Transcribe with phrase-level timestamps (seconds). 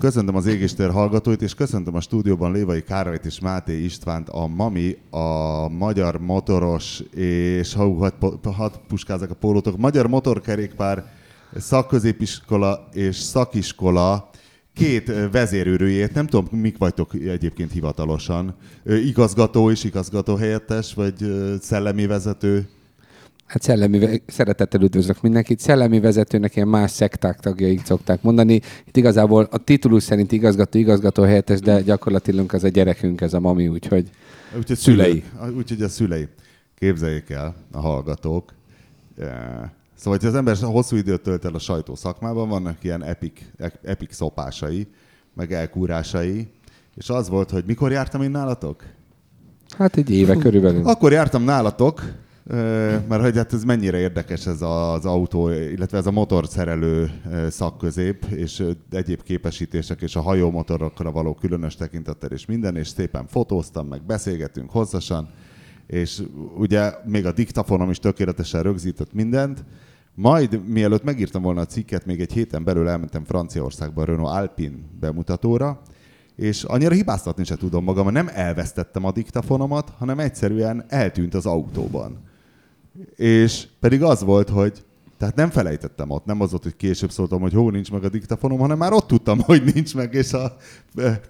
[0.00, 4.98] Köszöntöm az égéstér hallgatóit, és köszöntöm a stúdióban Lévai Károlyt és Máté Istvánt, a MAMI,
[5.10, 11.12] a Magyar Motoros, és ha hadd had puskázak a pólótok, Magyar Motorkerékpár
[11.56, 14.30] szakközépiskola és szakiskola
[14.74, 18.54] két vezérőrőjét, nem tudom, mik vagytok egyébként hivatalosan,
[18.84, 21.14] igazgató és igazgató helyettes, vagy
[21.60, 22.68] szellemi vezető?
[23.48, 25.60] Hát szellemi, szeretettel üdvözlök mindenkit.
[25.60, 28.60] Szellemi vezetőnek ilyen más szekták tagjai szokták mondani.
[28.84, 33.40] Itt igazából a titulus szerint igazgató, igazgató helyettes, de gyakorlatilag az a gyerekünk, ez a
[33.40, 34.10] mami, úgyhogy,
[34.56, 35.22] úgyhogy szülei.
[35.56, 36.28] Úgyhogy a szülei.
[36.74, 38.52] Képzeljék el a hallgatók.
[39.94, 43.52] Szóval, hogy az ember hosszú időt tölt el a sajtó szakmában, vannak ilyen epik,
[43.82, 44.86] epik szopásai,
[45.34, 46.48] meg elkúrásai,
[46.96, 48.84] és az volt, hogy mikor jártam én nálatok?
[49.78, 50.86] Hát egy éve körülbelül.
[50.86, 52.02] Akkor jártam nálatok,
[53.08, 57.10] mert hogy hát ez mennyire érdekes ez az autó, illetve ez a motorszerelő
[57.50, 63.86] szakközép, és egyéb képesítések, és a hajómotorokra való különös tekintettel és minden, és szépen fotóztam,
[63.86, 65.28] meg beszélgetünk hosszasan,
[65.86, 66.22] és
[66.56, 69.64] ugye még a diktafonom is tökéletesen rögzített mindent,
[70.14, 74.76] majd, mielőtt megírtam volna a cikket, még egy héten belül elmentem Franciaországba a Renault Alpine
[75.00, 75.80] bemutatóra,
[76.36, 82.27] és annyira hibáztatni se tudom magam, nem elvesztettem a diktafonomat, hanem egyszerűen eltűnt az autóban.
[83.16, 84.82] És pedig az volt, hogy
[85.18, 88.08] tehát nem felejtettem ott, nem az volt, hogy később szóltam, hogy hó, nincs meg a
[88.08, 90.56] diktafonom, hanem már ott tudtam, hogy nincs meg, és, a,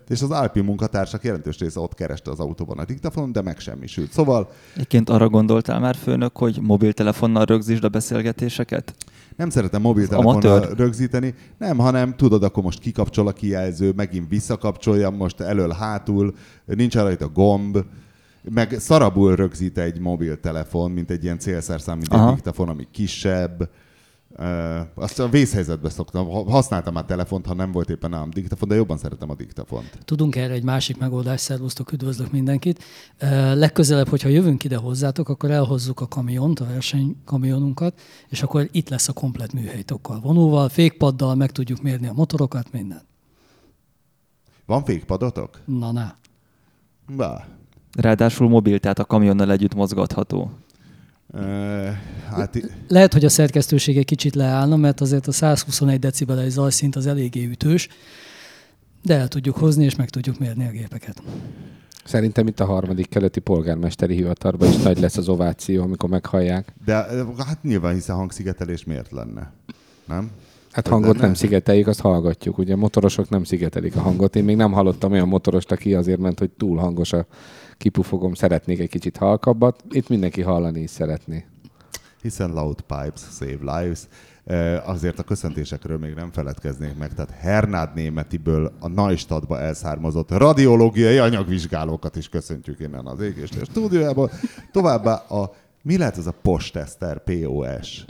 [0.08, 4.12] és az Alpi munkatársak jelentős része ott kereste az autóban a diktafonon, de meg semmisült.
[4.12, 4.50] Szóval...
[4.74, 8.94] Egyébként arra gondoltál már, főnök, hogy mobiltelefonnal rögzítsd a beszélgetéseket?
[9.36, 15.40] Nem szeretem mobiltelefonnal rögzíteni, nem, hanem tudod, akkor most kikapcsol a kijelző, megint visszakapcsoljam, most
[15.40, 17.78] elől-hátul, nincs rajta gomb,
[18.50, 22.28] meg szarabul rögzít egy mobiltelefon, mint egy ilyen célszerszám, mint Aha.
[22.28, 23.70] egy diktafon, ami kisebb.
[24.38, 26.28] Uh, azt a vészhelyzetben szoktam.
[26.28, 29.98] Használtam már telefont, ha nem volt éppen nálam diktafon, de jobban szeretem a diktafont.
[30.04, 32.84] Tudunk erre egy másik megoldást, szervusztok, üdvözlök mindenkit.
[33.22, 38.88] Uh, legközelebb, hogyha jövünk ide hozzátok, akkor elhozzuk a kamiont, a versenykamionunkat, és akkor itt
[38.88, 43.02] lesz a komplet műhelytokkal, vonóval, fékpaddal, meg tudjuk mérni a motorokat, minden.
[44.66, 45.60] Van fékpadotok?
[45.64, 46.16] Na, na.
[47.16, 47.57] Bá,
[48.00, 50.50] Ráadásul mobil, tehát a kamionnal együtt mozgatható.
[51.32, 51.40] Uh,
[52.30, 52.70] hát...
[52.88, 57.44] Lehet, hogy a szerkesztőség egy kicsit leállna, mert azért a 121 decibeles zajszint az eléggé
[57.44, 57.88] ütős,
[59.02, 61.22] de el tudjuk hozni, és meg tudjuk mérni a gépeket.
[62.04, 66.72] Szerintem itt a harmadik keleti polgármesteri hivatalban is nagy lesz az ováció, amikor meghallják.
[66.84, 66.94] De
[67.46, 69.52] hát nyilván, hiszen hangszigetelés miért lenne?
[70.08, 70.30] Nem?
[70.70, 72.58] Hát hangot nem szigeteljük, azt hallgatjuk.
[72.58, 74.36] Ugye motorosok nem szigetelik a hangot.
[74.36, 77.26] Én még nem hallottam olyan motorost, aki azért ment, hogy túl hangos a
[77.76, 79.84] kipufogom, szeretnék egy kicsit halkabbat.
[79.90, 81.46] Itt mindenki hallani is szeretné.
[82.22, 84.00] Hiszen loud pipes save lives.
[84.84, 87.14] Azért a köszöntésekről még nem feledkeznék meg.
[87.14, 94.30] Tehát Hernád Németiből a Neustadtba elszármazott radiológiai anyagvizsgálókat is köszöntjük innen az égéstér stúdiójából.
[94.72, 98.04] Továbbá a mi lehet ez a posttester, POS?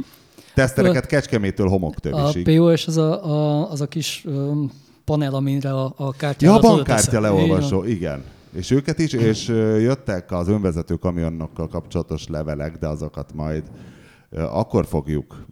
[0.59, 2.49] Tesztereket Kecskemétől homoktövisig.
[2.49, 4.71] A POS az a, a, az a kis um,
[5.05, 9.49] panel, amire a, a kártya Ja, a bankkártya leolvasó, igen és őket is, és
[9.79, 13.63] jöttek az önvezető kamionokkal kapcsolatos levelek, de azokat majd
[14.31, 15.47] akkor fogjuk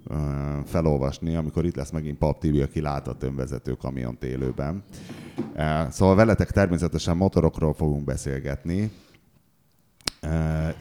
[0.65, 4.83] felolvasni, amikor itt lesz megint Pap TV, aki látott önvezető kamiont élőben.
[5.91, 8.91] Szóval veletek természetesen motorokról fogunk beszélgetni,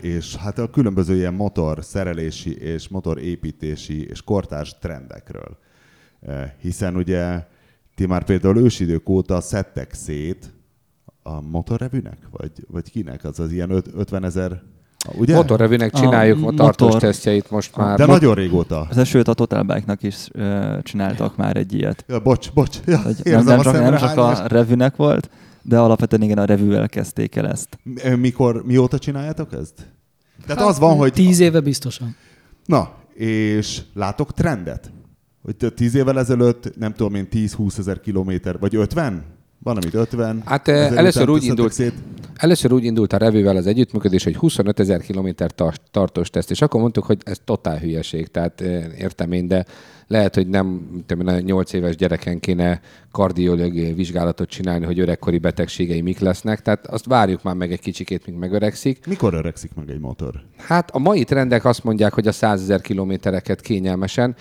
[0.01, 5.57] és hát a különböző ilyen motor szerelési és motorépítési és kortárs trendekről.
[6.61, 7.43] Hiszen ugye
[7.95, 10.53] ti már például ősidők óta szedtek szét
[11.23, 12.17] a motorrevűnek?
[12.31, 13.23] Vagy, vagy kinek?
[13.23, 14.61] Az az ilyen 50 ezer
[15.13, 15.35] Ugye?
[15.35, 17.01] Motorrevűnek csináljuk a, a tartós motor.
[17.01, 17.97] tesztjeit most már.
[17.97, 18.87] De nagyon régóta.
[18.89, 22.05] Az sőt, a Total Bike-nak is uh, csináltak már egy ilyet.
[22.07, 22.77] Ja, bocs, bocs.
[22.85, 25.29] Ja, nem, nem, csak, nem csak a revűnek volt,
[25.67, 27.79] de alapvetően igen, a revűvel kezdték el ezt.
[28.17, 29.73] Mikor, mióta csináljátok ezt?
[30.45, 31.13] Tehát hát, az van, hogy...
[31.13, 32.15] Tíz éve biztosan.
[32.65, 34.91] Na, és látok trendet?
[35.41, 39.23] Hogy tíz évvel ezelőtt, nem tudom én, 10-20 ezer kilométer, vagy 50?
[39.63, 40.41] Van, amit 50.
[40.45, 41.93] Hát először úgy, indult, szét.
[42.35, 45.51] először úgy indult a revővel az együttműködés, hogy 25 ezer kilométer
[45.91, 48.61] tartós teszt, és akkor mondtuk, hogy ez totál hülyeség, tehát
[48.97, 49.65] értem én, de
[50.07, 52.81] lehet, hogy nem tudom, 8 éves gyereken kéne
[53.11, 58.25] kardiológiai vizsgálatot csinálni, hogy öregkori betegségei mik lesznek, tehát azt várjuk már meg egy kicsikét,
[58.25, 59.05] míg megöregszik.
[59.07, 60.33] Mikor öregszik meg egy motor?
[60.57, 64.35] Hát a mai trendek azt mondják, hogy a 100 ezer kilométereket kényelmesen.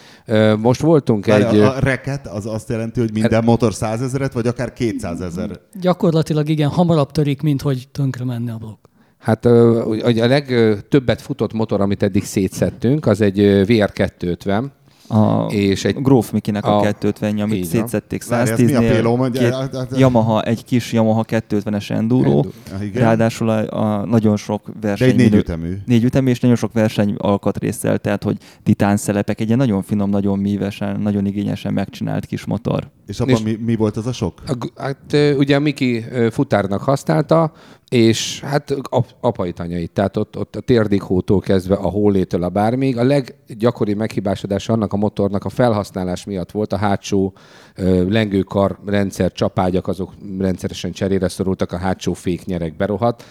[0.59, 1.59] Most voltunk Várj, egy...
[1.59, 3.45] A reket az azt jelenti, hogy minden er...
[3.45, 5.61] motor 100 ezeret, vagy akár 200 ezer?
[5.81, 8.85] Gyakorlatilag igen, hamarabb törik, mint hogy tönkre menne a blokk.
[9.19, 14.65] Hát a legtöbbet futott motor, amit eddig szétszettünk, az egy VR250,
[15.09, 19.31] A és egy Gróf Mikinek a, a 250 amit szétszették 110-nél.
[19.33, 22.31] Két Yamaha, egy kis Yamaha 250-es Enduro.
[22.31, 22.51] Enduro.
[22.95, 25.17] Ráadásul a, a, nagyon sok verseny...
[25.17, 25.77] De egy négy ütemű.
[25.87, 30.11] Négy ütemű, és nagyon sok verseny alkatrészsel, tehát hogy titán szelepek, egy ilyen nagyon finom,
[30.11, 32.91] nagyon mívesen, nagyon igényesen megcsinált kis motor.
[33.07, 34.43] És abban és mi, mi, volt az a sok?
[34.47, 37.53] A, hát ugye Miki futárnak használta,
[37.89, 38.75] és hát
[39.21, 42.99] apai tanyait, tehát ott, ott a térdikótól kezdve a hólétől a bármig.
[42.99, 47.33] A leggyakori meghibásodás annak a motornak a felhasználás miatt volt a hátsó
[47.75, 53.25] ö, lengőkar rendszer, csapágyak, azok rendszeresen cserére szorultak, a hátsó féknyerek berohadt.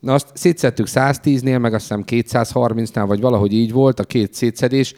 [0.00, 4.94] Na azt szétszettük 110-nél, meg azt hiszem 230-nál, vagy valahogy így volt a két szétszedés,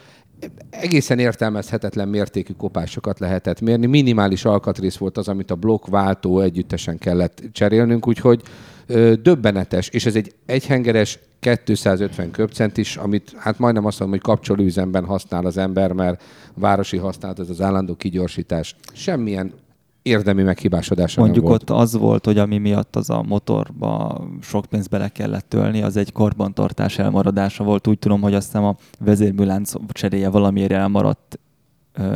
[0.70, 3.86] egészen értelmezhetetlen mértékű kopásokat lehetett mérni.
[3.86, 8.42] Minimális alkatrész volt az, amit a blokkváltó együttesen kellett cserélnünk, úgyhogy
[8.86, 15.04] ö, döbbenetes, és ez egy egyhengeres 250 köbcentis, amit hát majdnem azt mondom, hogy kapcsolóüzemben
[15.04, 16.22] használ az ember, mert
[16.54, 18.76] városi használat, ez az állandó kigyorsítás.
[18.92, 19.52] Semmilyen
[20.06, 21.70] érdemi meghibásodása Mondjuk nem volt.
[21.70, 25.96] ott az volt, hogy ami miatt az a motorba sok pénzt bele kellett tölni, az
[25.96, 27.86] egy karbantartás elmaradása volt.
[27.86, 31.38] Úgy tudom, hogy azt hiszem a vezérműlánc cseréje valamiért elmaradt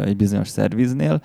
[0.04, 1.22] egy bizonyos szerviznél,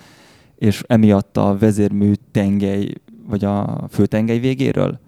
[0.56, 2.94] és emiatt a vezérmű tengely,
[3.28, 5.00] vagy a főtengely végéről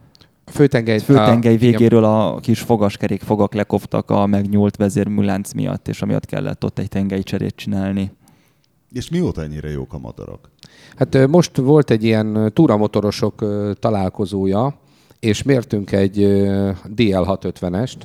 [0.46, 6.02] a főtengely, főtengely a, végéről a kis fogaskerék fogak lekoptak a megnyúlt vezérműlánc miatt, és
[6.02, 8.12] amiatt kellett ott egy tengelycserét csinálni.
[8.92, 10.50] És mióta ennyire jók a motorok?
[10.96, 13.46] Hát most volt egy ilyen túramotorosok
[13.80, 14.80] találkozója,
[15.20, 16.18] és mértünk egy
[16.96, 17.98] DL650-est,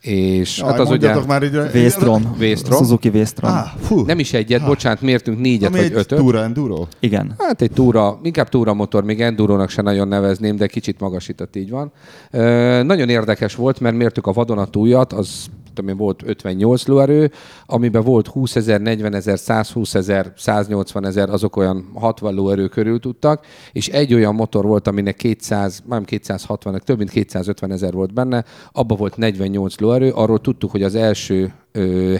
[0.00, 1.24] és Jaj, hát az ugye...
[1.26, 1.58] már így...
[1.72, 2.34] Véstrom.
[2.38, 2.78] Véstrom.
[2.78, 3.52] Suzuki Véstrom.
[3.52, 4.66] Ah, Nem is egyet, ah.
[4.66, 6.18] bocsánat, mértünk négyet Ami vagy ötöt.
[6.18, 6.86] túra enduro?
[7.00, 7.34] Igen.
[7.38, 11.70] Hát egy túra, inkább túra motor, még endurónak se nagyon nevezném, de kicsit magasított így
[11.70, 11.92] van.
[12.30, 15.46] Ö, nagyon érdekes volt, mert mértük a vadonatújat, az
[15.80, 17.30] tudom én, volt 58 lóerő,
[17.66, 23.00] amiben volt 20 ezer, 40 ezer, 120 ezer, 180 ezer, azok olyan 60 lóerő körül
[23.00, 28.14] tudtak, és egy olyan motor volt, aminek 200, nem 260, több mint 250 ezer volt
[28.14, 31.52] benne, abban volt 48 lóerő, arról tudtuk, hogy az első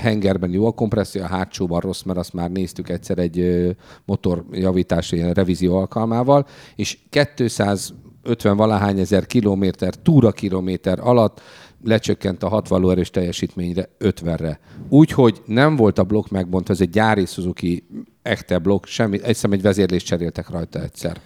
[0.01, 3.71] hengerben jó a kompresszió, a hátsóban rossz, mert azt már néztük egyszer egy ö,
[4.05, 6.47] motorjavítás, ilyen revízió alkalmával,
[6.77, 11.41] és 250 valahány ezer kilométer, túra kilométer alatt
[11.85, 14.61] lecsökkent a 60 lóerős teljesítményre 50-re.
[14.89, 17.87] Úgyhogy nem volt a blokk megbontva, ez egy gyári Suzuki
[18.23, 21.21] ekte blokk, semmi, egyszerűen egy vezérlést cseréltek rajta egyszer.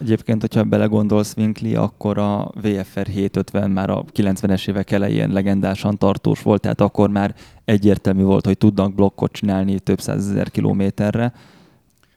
[0.00, 6.42] Egyébként, hogyha belegondolsz, Winkli, akkor a VFR 750 már a 90-es évek elején legendásan tartós
[6.42, 7.34] volt, tehát akkor már
[7.64, 11.32] egyértelmű volt, hogy tudnak blokkot csinálni több százezer kilométerre.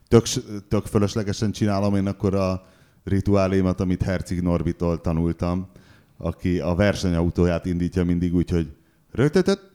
[0.07, 0.23] Tök,
[0.69, 2.65] tök fölöslegesen csinálom én akkor a
[3.03, 5.67] rituálémat, amit Herzig Norbitól tanultam
[6.17, 8.67] aki a versenyautóját indítja mindig úgy, hogy
[9.11, 9.71] rögtötött,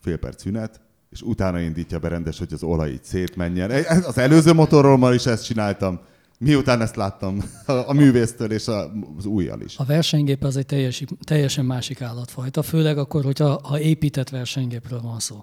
[0.00, 0.80] fél perc szünet,
[1.10, 3.84] és utána indítja be hogy az olaj így szétmenjen.
[4.04, 6.00] Az előző motorról már is ezt csináltam,
[6.38, 7.38] miután ezt láttam
[7.86, 8.68] a művésztől és
[9.16, 9.76] az újjal is.
[9.76, 15.18] A versenygép az egy teljes, teljesen másik állatfajta, főleg akkor, hogyha ha épített versenygépről van
[15.18, 15.42] szó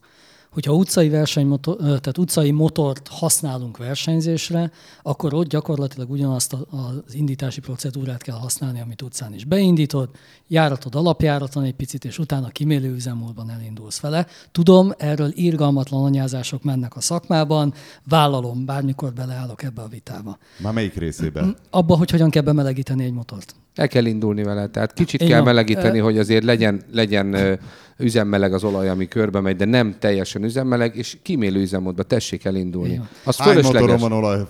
[0.53, 4.71] hogyha utcai, versenymotor, tehát utcai motort használunk versenyzésre,
[5.01, 10.09] akkor ott gyakorlatilag ugyanazt az indítási procedúrát kell használni, amit utcán is beindítod,
[10.47, 14.27] járatod alapjáraton egy picit, és utána kimélő üzemmódban elindulsz vele.
[14.51, 17.73] Tudom, erről írgalmatlan anyázások mennek a szakmában,
[18.09, 20.37] vállalom, bármikor beleállok ebbe a vitába.
[20.57, 21.55] Már melyik részében?
[21.69, 23.55] Abba, hogy hogyan kell bemelegíteni egy motort.
[23.75, 25.45] El kell indulni vele, tehát kicsit Én kell van.
[25.45, 27.59] melegíteni, hogy azért legyen, legyen
[27.97, 33.01] üzemmeleg az olaj, ami körbe megy, de nem teljesen üzemmeleg, és kimélő üzemmódba tessék elindulni.
[33.23, 34.41] Az Hány motoron van olaj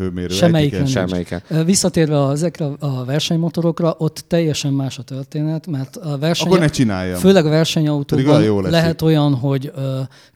[0.00, 0.34] hőmérő.
[0.34, 0.86] Semmelyiken.
[0.86, 1.42] Semmelyiken.
[1.64, 6.46] Visszatérve ezekre a versenymotorokra, ott teljesen más a történet, mert a verseny...
[6.46, 7.18] Akkor ne csináljam.
[7.18, 9.72] Főleg a versenyautóban lehet olyan, hogy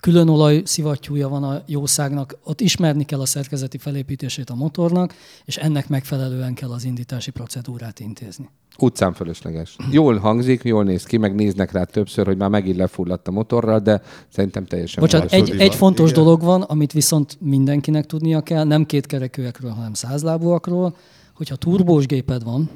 [0.00, 5.56] külön olaj szivattyúja van a jószágnak, ott ismerni kell a szerkezeti felépítését a motornak, és
[5.56, 8.49] ennek megfelelően kell az indítási procedúrát intézni.
[8.78, 9.76] Utcán fölösleges.
[9.90, 13.78] Jól hangzik, jól néz ki, meg néznek rá többször, hogy már megint lefulladt a motorral,
[13.78, 16.23] de szerintem teljesen Bocsánat, egy, egy fontos Igen.
[16.23, 20.97] dolog van, amit viszont mindenkinek tudnia kell, nem kétkerekűekről, hanem százlábúakról,
[21.35, 22.71] hogyha turbós géped van,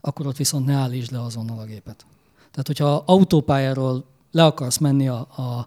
[0.00, 2.06] akkor ott viszont ne állítsd le azonnal a gépet.
[2.50, 5.66] Tehát, hogyha autópályáról le akarsz menni a, a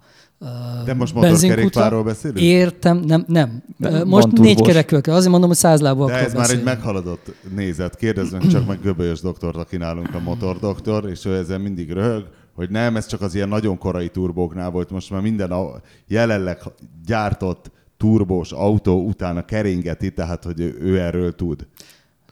[0.85, 2.39] de most motorkerékpárról beszélünk?
[2.39, 3.63] Értem, nem, nem.
[3.77, 5.15] De most négy kerekűekkel.
[5.15, 6.65] Azért mondom, hogy száz lábúakról De ez beszélünk.
[6.65, 7.95] már egy meghaladott nézet.
[7.95, 12.69] Kérdezzünk csak meg Göbölyös doktort, aki nálunk a motordoktor, és ő ezen mindig röhög, hogy
[12.69, 14.89] nem, ez csak az ilyen nagyon korai turbóknál volt.
[14.89, 16.57] Most már minden a jelenleg
[17.05, 21.67] gyártott turbós autó utána keringeti, tehát hogy ő, ő erről tud.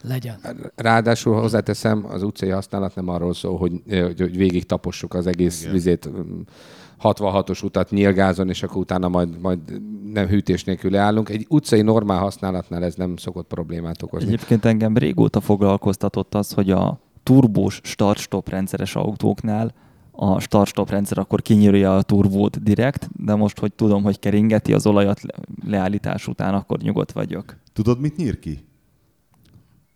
[0.02, 0.36] legyen.
[0.76, 3.72] Ráadásul hozzáteszem, az utcai használat nem arról szól, hogy,
[4.18, 5.74] hogy végig tapossuk az egész Igen.
[5.74, 6.10] vizét
[7.04, 9.60] 66-os utat nyílgázon, és akkor utána majd, majd
[10.14, 11.30] nem hűtés nélkül leállunk.
[11.30, 14.28] Egy utcai normál használatnál ez nem szokott problémát okozni.
[14.28, 19.74] Egyébként engem régóta foglalkoztatott az, hogy a turbós start-stop rendszeres autóknál
[20.20, 24.86] a start-stop rendszer akkor kinyírja a turbót direkt, de most, hogy tudom, hogy keringeti az
[24.86, 25.22] olajat
[25.66, 27.58] leállítás után, akkor nyugodt vagyok.
[27.74, 28.66] Tudod, mit nyír ki?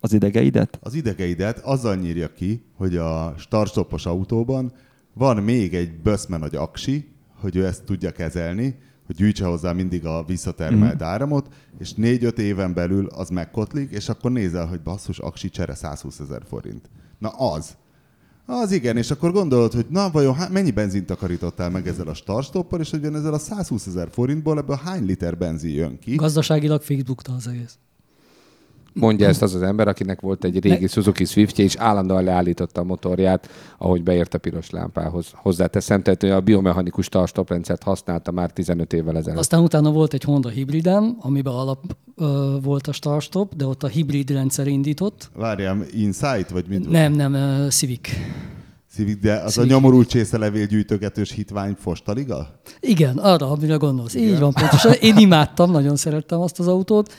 [0.00, 0.78] Az idegeidet?
[0.82, 4.72] Az idegeidet azzal nyírja ki, hogy a start autóban
[5.14, 7.08] van még egy böszme nagy aksi,
[7.40, 11.06] hogy ő ezt tudja kezelni, hogy gyűjtse hozzá mindig a visszatermelt mm.
[11.06, 16.18] áramot, és négy-öt éven belül az megkotlik, és akkor nézel, hogy basszus, aksi csere 120
[16.18, 16.90] ezer forint.
[17.18, 17.76] Na az.
[18.46, 22.14] Az igen, és akkor gondolod, hogy na vajon há- mennyi benzint takarítottál meg ezzel a
[22.14, 26.14] startstoppal, és hogy ezzel a 120 ezer forintból ebből hány liter benzin jön ki?
[26.14, 27.78] Gazdaságilag Facebookta az egész.
[28.94, 30.86] Mondja ezt az az ember, akinek volt egy régi ne...
[30.86, 35.26] Suzuki Swiftje, és állandóan leállította a motorját, ahogy beért a piros lámpához.
[35.34, 39.38] Hozzáteszem, tehát a biomechanikus startstoprendszert használta már 15 évvel ezelőtt.
[39.38, 43.88] Aztán utána volt egy Honda hibriden, amiben alap ö, volt a startstop, de ott a
[43.88, 45.30] hibrid rendszer indított.
[45.34, 46.90] Várjál, Insight, vagy mit?
[46.90, 48.08] Nem, nem, uh, Civic.
[48.94, 49.70] Civic, de az Civic.
[49.70, 52.60] a nyomorult csészelevél gyűjtögetős hitvány Fostaliga?
[52.80, 54.14] Igen, arra, amire gondolsz.
[54.14, 54.28] Igen.
[54.28, 54.92] Így van, pontosan.
[55.00, 57.12] Én imádtam, nagyon szerettem azt az autót.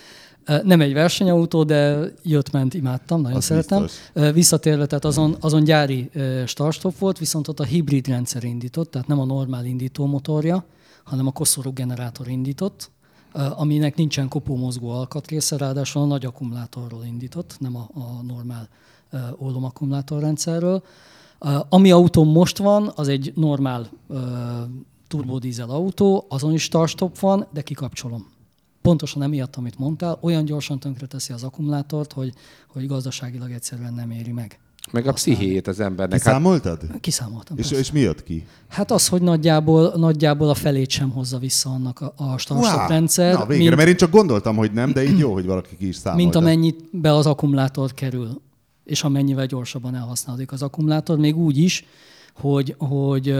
[0.64, 3.82] Nem egy versenyautó, de jött-ment, imádtam, nagyon az szeretem.
[3.82, 4.32] Biztos.
[4.34, 6.10] Visszatérve, tehát azon, azon gyári
[6.46, 10.66] startstop volt, viszont ott a hibrid rendszer indított, tehát nem a normál indító motorja,
[11.04, 12.92] hanem a koszorú generátor indított,
[13.34, 18.70] aminek nincsen kopómozgó alkatrésze, ráadásul a nagy akkumulátorról indított, nem a, a normál
[19.40, 19.72] ólom.
[21.70, 23.90] Ami autó most van, az egy normál
[25.08, 28.32] turbodízel autó, azon is startstop van, de kikapcsolom
[28.84, 32.34] pontosan emiatt, amit mondtál, olyan gyorsan tönkreteszi az akkumulátort, hogy,
[32.68, 34.60] hogy gazdaságilag egyszerűen nem éri meg.
[34.92, 36.18] Meg a pszichéjét az embernek.
[36.18, 36.82] Kiszámoltad?
[36.92, 37.58] Hát, kiszámoltam.
[37.58, 38.46] És, és mi jött ki?
[38.68, 43.34] Hát az, hogy nagyjából, nagyjából a felét sem hozza vissza annak a, a startup rendszer.
[43.34, 45.88] Na végre, mint, mert én csak gondoltam, hogy nem, de így jó, hogy valaki ki
[45.88, 46.24] is számolta.
[46.24, 48.42] Mint amennyit be az akkumulátor kerül,
[48.84, 51.86] és amennyivel gyorsabban elhasználódik az akkumulátor, még úgy is,
[52.34, 53.36] hogy, hogy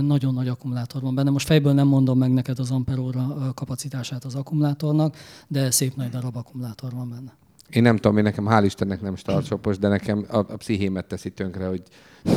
[0.00, 1.30] nagyon nagy akkumulátor van benne.
[1.30, 5.16] Most fejből nem mondom meg neked az amperóra kapacitását az akkumulátornak,
[5.48, 7.32] de szép nagy darab akkumulátor van benne.
[7.70, 11.30] Én nem tudom, én nekem hál' Istennek nem startshopos, de nekem a, a pszichémet teszi
[11.30, 11.82] tönkre, hogy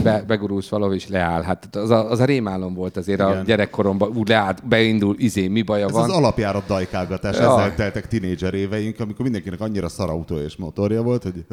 [0.04, 1.42] be, begurulsz valahol és leáll.
[1.42, 3.38] Hát az a, az a rémálom volt azért Igen.
[3.38, 6.04] a gyerekkoromban, úgy leállt, beindul, izé, mi baja Ez van.
[6.04, 7.42] az alapjárat dajkálgatás, ja.
[7.42, 11.46] ezzel teltek tinédzser éveink, amikor mindenkinek annyira szarautó és motorja volt, hogy...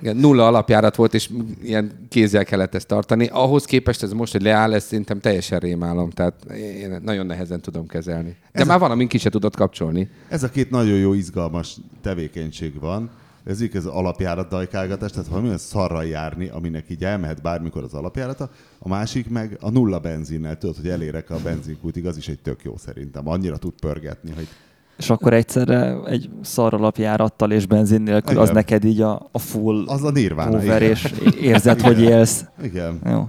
[0.00, 1.30] Igen, nulla alapjárat volt, és
[1.62, 3.28] ilyen kézzel kellett ezt tartani.
[3.32, 7.86] Ahhoz képest ez most, hogy leáll, ez szerintem teljesen rémálom, tehát én nagyon nehezen tudom
[7.86, 8.36] kezelni.
[8.52, 8.80] De ez már a...
[8.80, 10.08] van, amin ki se tudod kapcsolni.
[10.28, 13.10] Ez a két nagyon jó, izgalmas tevékenység van
[13.44, 18.50] ez így az alapjárat dajkálgatás, tehát valamilyen szarral járni, aminek így elmehet bármikor az alapjárata,
[18.78, 22.62] a másik meg a nulla benzinnel, tudod, hogy elérek a benzinkútig, az is egy tök
[22.62, 23.28] jó szerintem.
[23.28, 24.48] Annyira tud pörgetni, hogy
[24.96, 28.42] és akkor egyszerre egy szar alapjárattal és benzin nélkül, igen.
[28.42, 32.44] az neked így a, a full az a nirvána, over, és érzed, hogy élsz.
[32.62, 33.00] Igen.
[33.04, 33.28] Jó.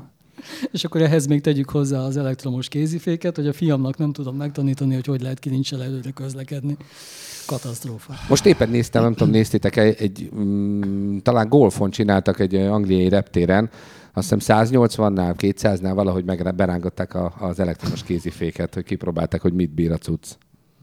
[0.71, 4.93] És akkor ehhez még tegyük hozzá az elektromos kéziféket, hogy a fiamnak nem tudom megtanítani,
[4.93, 6.77] hogy hogy lehet kilincsel előre közlekedni.
[7.45, 8.13] Katasztrófa.
[8.29, 13.69] Most éppen néztem, nem tudom, néztétek egy, egy um, talán golfon csináltak egy angliai reptéren,
[14.13, 19.73] azt hiszem 180-nál, 200-nál valahogy meg berángatták a, az elektromos kéziféket, hogy kipróbálták, hogy mit
[19.73, 20.27] bír a cucc.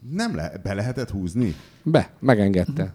[0.09, 1.55] Nem le, be lehetett húzni?
[1.83, 2.93] Be, megengedte.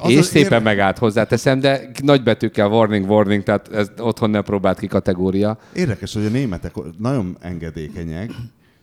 [0.00, 0.64] Az és az szépen ér...
[0.64, 5.58] megállt hozzáteszem, de nagybetűkkel warning, warning, tehát ez otthon nem próbált ki kategória.
[5.74, 8.30] Érdekes, hogy a németek nagyon engedékenyek,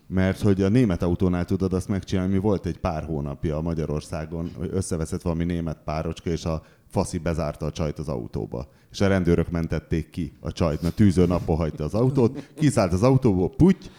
[0.08, 4.70] mert hogy a német autónál tudod azt megcsinálni, mi volt egy pár hónapja Magyarországon, hogy
[4.74, 8.68] összeveszett valami német párocska, és a faszi bezárta a csajt az autóba.
[8.92, 13.04] És a rendőrök mentették ki a csajt, mert tűző napon hagyta az autót, kiszállt az
[13.04, 13.90] autóból, puty,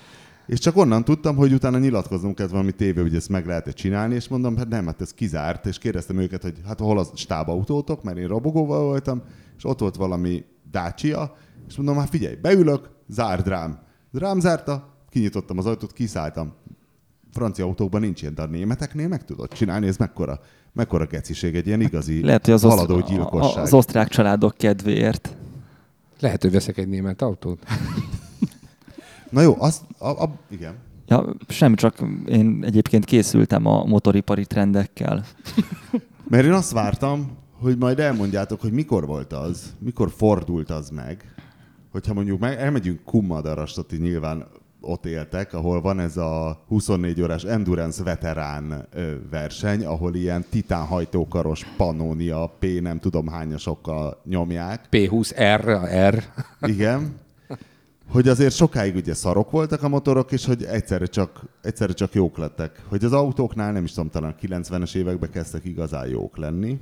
[0.46, 4.14] és csak onnan tudtam, hogy utána nyilatkoznunk kellett valami tévé, hogy ezt meg lehet csinálni,
[4.14, 8.02] és mondom, hát nem, hát ez kizárt, és kérdeztem őket, hogy hát hol az stábautótok,
[8.02, 9.22] mert én robogóval voltam,
[9.56, 11.36] és ott volt valami Dacia,
[11.68, 13.78] és mondom, hát figyelj, beülök, zárd rám.
[14.12, 16.52] Rám zárta, kinyitottam az ajtót, kiszálltam.
[17.32, 20.40] Francia autókban nincs ilyen, de a németeknél meg tudod csinálni, ez mekkora,
[20.72, 23.62] mekkora geciség, egy ilyen igazi Lehet, hogy az haladó gyilkosság.
[23.62, 25.36] Az osztrák családok kedvéért.
[26.20, 27.58] Lehet, hogy veszek egy német autót.
[29.30, 30.74] Na jó, azt, a, a, igen.
[31.06, 35.24] Ja, sem csak én egyébként készültem a motoripari trendekkel.
[36.30, 41.34] Mert én azt vártam, hogy majd elmondjátok, hogy mikor volt az, mikor fordult az meg,
[41.90, 44.46] hogyha mondjuk meg, elmegyünk Kummadarastati nyilván
[44.80, 48.88] ott éltek, ahol van ez a 24 órás Endurance veterán
[49.30, 54.84] verseny, ahol ilyen titánhajtókaros Pannonia P nem tudom hányasokkal nyomják.
[54.90, 56.24] P20R, R.
[56.68, 57.16] Igen.
[58.10, 62.38] Hogy azért sokáig ugye szarok voltak a motorok, és hogy egyszerre csak, egyszerre csak jók
[62.38, 62.82] lettek.
[62.88, 66.78] Hogy az autóknál nem is tudom, talán 90-es években kezdtek igazán jók lenni.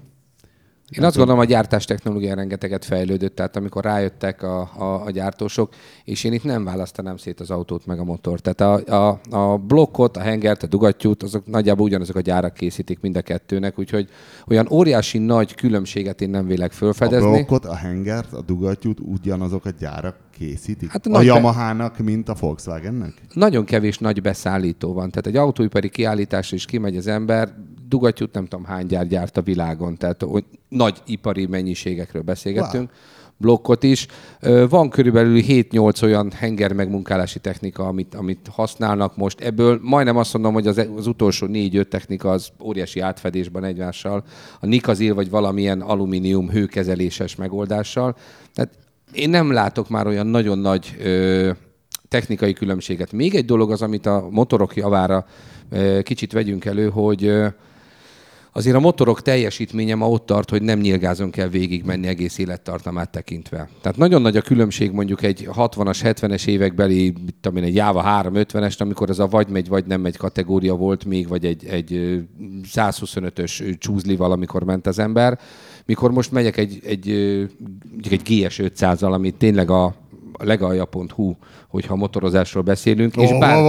[0.90, 5.74] Én azt gondolom, a gyártás technológia rengeteget fejlődött, tehát amikor rájöttek a, a, a gyártósok,
[6.04, 8.42] és én itt nem választanám szét az autót meg a motort.
[8.42, 13.00] Tehát a, a, a blokkot, a hengert, a dugattyút, azok nagyjából ugyanazok a gyárak készítik
[13.00, 14.08] mind a kettőnek, úgyhogy
[14.48, 17.28] olyan óriási nagy különbséget én nem vélek felfedezni.
[17.28, 20.90] A blokkot, a hengert, a dugattyút ugyanazok a gyárak készítik?
[20.90, 23.12] Hát a Yamaha-nak, mint a Volkswagennek?
[23.32, 25.10] Nagyon kevés nagy beszállító van.
[25.10, 27.54] Tehát egy autóipari kiállításra is kimegy az ember,
[27.88, 30.24] dugattyút nem tudom hány gyár gyárt a világon, tehát
[30.68, 32.90] nagy ipari mennyiségekről beszélgetünk.
[32.90, 34.06] Wow blokkot is.
[34.68, 39.40] Van körülbelül 7-8 olyan henger megmunkálási technika, amit, amit használnak most.
[39.40, 44.24] Ebből majdnem azt mondom, hogy az, az utolsó 4-5 technika az óriási átfedésben egymással.
[44.60, 48.16] A Nikazil vagy valamilyen alumínium hőkezeléses megoldással.
[48.54, 48.78] Tehát
[49.12, 51.50] én nem látok már olyan nagyon nagy ö,
[52.08, 53.12] technikai különbséget.
[53.12, 55.26] Még egy dolog az, amit a motorok javára
[55.70, 57.46] ö, kicsit vegyünk elő, hogy ö,
[58.56, 63.68] azért a motorok teljesítménye ma ott tart, hogy nem nyilgázon kell végigmenni egész élettartamát tekintve.
[63.80, 68.78] Tehát nagyon nagy a különbség mondjuk egy 60-as, 70-es évekbeli, tudom én, egy Java 350-es,
[68.78, 72.20] amikor ez a vagy megy, vagy nem megy kategória volt még, vagy egy, egy
[72.74, 75.38] 125-ös csúzlival, amikor ment az ember.
[75.86, 77.10] Mikor most megyek egy, egy,
[78.10, 79.94] egy GS 500-al, ami tényleg a
[80.38, 81.34] legalja.hu,
[81.68, 83.64] hogyha motorozásról beszélünk, és, bár,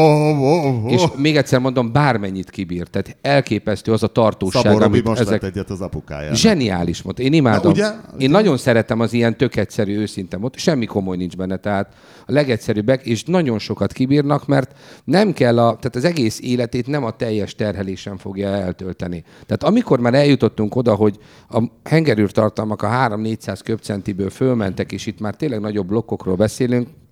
[0.87, 2.87] és még egyszer mondom, bármennyit kibír.
[2.87, 5.43] Tehát elképesztő az a tartóság, Szabó amit most ezek...
[5.43, 6.35] egyet az apukáján.
[6.35, 7.19] Zseniális mot.
[7.19, 7.71] Én imádom.
[7.71, 7.87] ugye?
[8.17, 10.57] Én nagyon szeretem az ilyen tök egyszerű, őszinte mot.
[10.57, 11.57] Semmi komoly nincs benne.
[11.57, 11.93] Tehát
[12.25, 17.03] a legegyszerűbbek, és nagyon sokat kibírnak, mert nem kell a, tehát az egész életét nem
[17.03, 19.23] a teljes terhelésen fogja eltölteni.
[19.45, 21.17] Tehát amikor már eljutottunk oda, hogy
[21.49, 26.55] a hengerűr tartalmak a 3-400 köbcentiből fölmentek, és itt már tényleg nagyobb blokkokról beszélünk,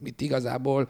[0.04, 0.88] itt igazából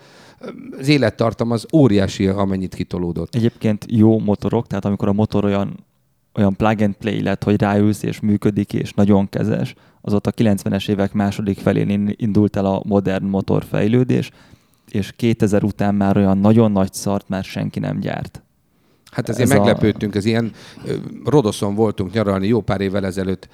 [0.79, 3.35] az élettartam az óriási, amennyit kitolódott.
[3.35, 5.85] Egyébként jó motorok, tehát amikor a motor olyan,
[6.33, 10.31] olyan plug and play lett, hogy ráülsz és működik, és nagyon kezes, az ott a
[10.31, 14.31] 90-es évek második felén indult el a modern motorfejlődés,
[14.89, 18.44] és 2000 után már olyan nagyon nagy szart már senki nem gyárt.
[19.15, 20.17] Hát ezért ez meglepődtünk, a...
[20.17, 20.51] ez ilyen
[21.25, 23.47] Rodoszon voltunk nyaralni jó pár évvel ezelőtt,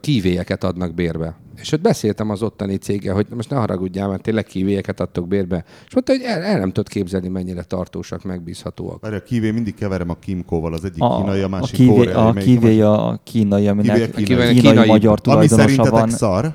[0.00, 1.36] kívélyeket adnak bérbe.
[1.56, 5.64] És ott beszéltem az ottani céggel, hogy most ne haragudjál, mert tényleg kívélyeket adtok bérbe.
[5.86, 9.00] És mondta, hogy el, el nem tudod képzelni, mennyire tartósak, megbízhatóak.
[9.00, 12.12] Várj, a kívé mindig keverem a Kimkóval, az egyik a, kínai, a másik a kívé,
[12.12, 16.10] A kívé a kínai, aminek kívé, kínai, kínai, kínai, kínai magyar tulajdonosa van.
[16.10, 16.54] szar?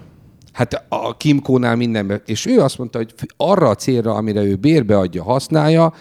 [0.51, 2.21] Hát a Kimkónál mindenben.
[2.25, 5.93] És ő azt mondta, hogy arra a célra, amire ő bérbe adja, használja,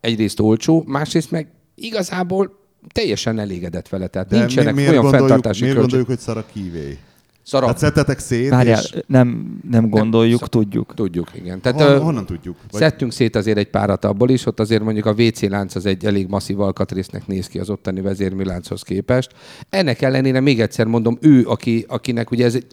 [0.00, 2.58] egyrészt olcsó, másrészt meg igazából
[2.92, 4.06] teljesen elégedett vele.
[4.06, 6.98] Tehát De nincsenek mi, olyan fenntartási Miért gondoljuk, hogy szar a kívé?
[7.42, 7.68] Szarab.
[7.68, 8.94] Hát szedtetek szét, Várjál, és...
[9.06, 10.94] nem, nem gondoljuk, nem, tudjuk.
[10.94, 11.60] Tudjuk, igen.
[11.60, 12.56] Tehát, Hon, honnan tudjuk?
[12.70, 12.80] Vagy...
[12.80, 16.04] Szedtünk szét azért egy párat abból is, ott azért mondjuk a WC lánc az egy
[16.04, 19.30] elég masszív alkatrésznek néz ki az ottani vezérműlánchoz képest.
[19.68, 22.66] Ennek ellenére még egyszer mondom, ő, aki, akinek ugye ez egy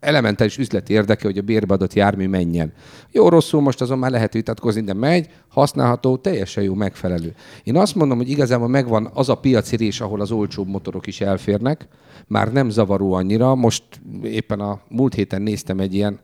[0.00, 2.72] elementális üzleti érdeke, hogy a bérbeadott jármű menjen.
[3.10, 7.34] Jó, rosszul, most azon már lehet vitatkozni, de megy, használható, teljesen jó, megfelelő.
[7.64, 11.88] Én azt mondom, hogy igazából megvan az a piacirés, ahol az olcsóbb motorok is elférnek,
[12.26, 13.54] már nem zavaró annyira.
[13.54, 13.82] Most
[14.22, 16.20] éppen a múlt héten néztem egy ilyen,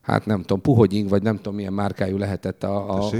[0.00, 3.10] hát nem tudom, puhogying, vagy nem tudom milyen márkájú lehetett a, a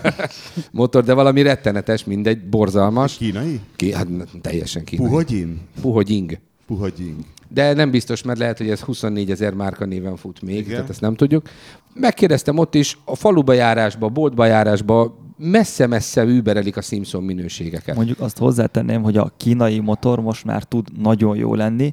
[0.70, 3.16] motor, de valami rettenetes, mindegy, borzalmas.
[3.16, 3.60] Kínai?
[3.76, 4.06] Ki, hát
[4.40, 5.06] teljesen kínai.
[5.06, 5.56] Puhogying?
[5.80, 6.38] Puhogying.
[6.66, 7.16] Puhogying
[7.52, 10.70] de nem biztos, mert lehet, hogy ez 24 ezer márka néven fut még, Igen.
[10.70, 11.48] tehát ezt nem tudjuk.
[11.94, 17.96] Megkérdeztem ott is, a faluba járásba, boltba járásba messze-messze überelik a Simpson minőségeket.
[17.96, 21.92] Mondjuk azt hozzátenném, hogy a kínai motor most már tud nagyon jó lenni.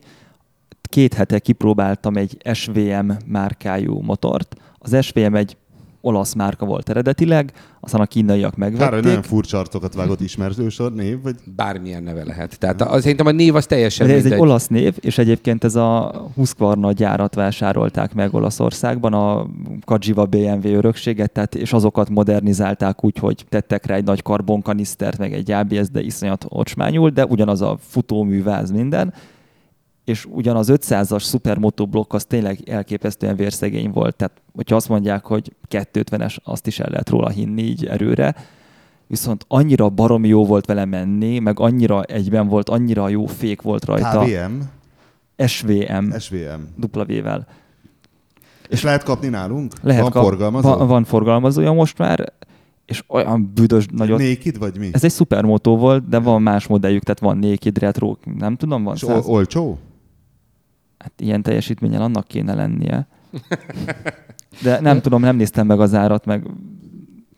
[0.81, 4.55] Két hete kipróbáltam egy SVM márkájú motort.
[4.77, 5.57] Az SVM egy
[6.01, 8.89] olasz márka volt eredetileg, aztán a kínaiak megvették.
[8.89, 11.35] Kár, nagyon furcsa arcokat vágott ismerősor név, vagy?
[11.55, 12.59] Bármilyen neve lehet.
[12.59, 14.39] Tehát az, szerintem a név az teljesen De ez mindegy.
[14.39, 19.47] egy olasz név, és egyébként ez a Husqvarna gyárat vásárolták meg Olaszországban, a
[19.85, 25.33] Kajiva BMW örökséget, tehát, és azokat modernizálták úgy, hogy tettek rá egy nagy karbonkanisztert, meg
[25.33, 29.13] egy ABS, de iszonyat ocsmányul, de ugyanaz a futóműváz minden,
[30.09, 35.25] és ugyan az 500-as szupermoto blokk az tényleg elképesztően vérszegény volt, tehát hogyha azt mondják,
[35.25, 38.35] hogy 250-es, azt is el lehet róla hinni így erőre,
[39.07, 43.85] viszont annyira baromi jó volt vele menni, meg annyira egyben volt, annyira jó fék volt
[43.85, 44.19] rajta.
[44.19, 44.53] KVM?
[45.45, 46.17] SVM.
[46.17, 46.61] SVM.
[46.77, 47.47] Dupla V-vel.
[48.69, 49.73] És lehet kapni nálunk?
[49.81, 50.69] Lehet van kap, forgalmazó?
[50.69, 52.33] Van, van forgalmazója most már.
[52.85, 54.19] és olyan büdös nagyot.
[54.19, 54.89] Naked vagy mi?
[54.91, 58.93] Ez egy szupermotó volt, de van más modelljük, tehát van Naked Retro, nem tudom, van
[58.93, 59.17] És száz...
[59.17, 59.77] ol- olcsó?
[60.99, 63.07] Hát ilyen teljesítménnyel annak kéne lennie.
[64.63, 66.43] De nem tudom, nem néztem meg az árat, meg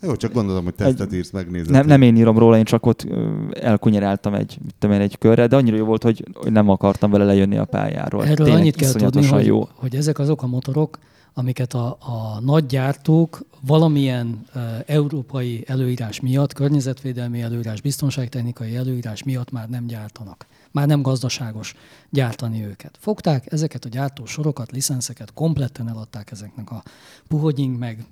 [0.01, 1.71] Jó, csak gondolom, hogy tesztet írsz, megnézed.
[1.71, 3.07] nem, nem én írom róla, én csak ott
[3.51, 7.23] elkunyeráltam egy, tudom én, egy körre, de annyira jó volt, hogy, hogy nem akartam vele
[7.23, 8.23] lejönni a pályáról.
[8.23, 9.67] Erről Tényleg annyit kell tudni, hogy, jó.
[9.73, 10.99] hogy ezek azok a motorok,
[11.33, 19.51] amiket a, a nagy gyártók valamilyen e, európai előírás miatt, környezetvédelmi előírás, biztonságtechnikai előírás miatt
[19.51, 20.45] már nem gyártanak.
[20.71, 21.75] Már nem gazdaságos
[22.09, 22.97] gyártani őket.
[22.99, 26.83] Fogták ezeket a gyártó sorokat, licenszeket, kompletten eladták ezeknek a
[27.27, 28.05] puhogyink, meg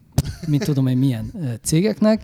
[0.48, 2.24] mit tudom én milyen e, cégeknek.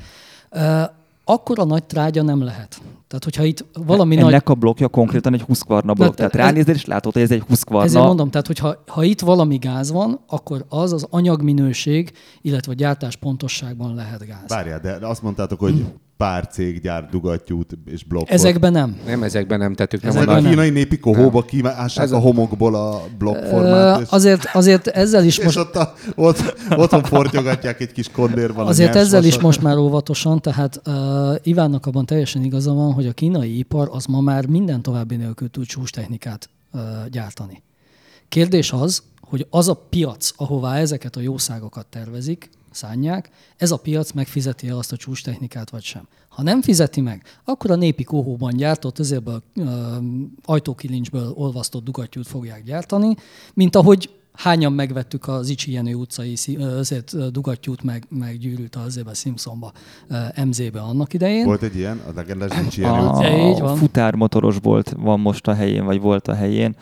[0.49, 2.81] E, akkor a nagy trágya nem lehet.
[3.07, 4.55] Tehát, hogyha itt valami Ennek nagy...
[4.55, 7.41] a blokkja konkrétan egy 20 kvarna blokk, tehát ez- ránézel és látod, hogy ez egy
[7.41, 7.85] 20 kvarna.
[7.85, 12.75] Ezért mondom, tehát hogyha ha itt valami gáz van, akkor az az anyagminőség, illetve a
[12.75, 14.47] gyártás pontosságban lehet gáz.
[14.47, 15.85] Várjál, de azt mondtátok, hogy
[16.17, 18.29] pár cég gyárt dugattyút és blokkot.
[18.29, 18.97] Ezekben nem.
[19.05, 20.49] Nem ezekben nem tettük, nem Ezek a nem.
[20.49, 25.37] kínai népi kohóba kimássák Ez a homokból a Ö, blokkformát, és, azért, azért ezzel is
[25.37, 28.67] és most ott, a, ott otthon fortyogatják egy kis kondérban.
[28.67, 29.41] Azért ezzel is vasat.
[29.41, 30.93] most már óvatosan, tehát uh,
[31.43, 35.49] Ivánnak abban teljesen igaza van, hogy a kínai ipar az ma már minden további nélkül
[35.49, 37.63] tud csústechnikát uh, gyártani.
[38.29, 44.11] Kérdés az, hogy az a piac, ahová ezeket a jószágokat tervezik, szánják, ez a piac
[44.11, 46.07] megfizeti el azt a csústechnikát, vagy sem.
[46.27, 49.67] Ha nem fizeti meg, akkor a népi kohóban gyártott, ezért a uh,
[50.43, 53.15] ajtókilincsből olvasztott dugattyút fogják gyártani,
[53.53, 59.13] mint ahogy hányan megvettük az Icsi Jenő utcai azért dugattyút, meg, meg gyűrűt azért a
[59.13, 59.71] Simpsonba,
[60.45, 61.45] MZ-be annak idején.
[61.45, 62.93] Volt egy ilyen, a legendás nincs ilyen.
[62.93, 63.37] a, utca.
[63.37, 63.75] Így van.
[63.75, 66.75] futármotoros volt, van most a helyén, vagy volt a helyén.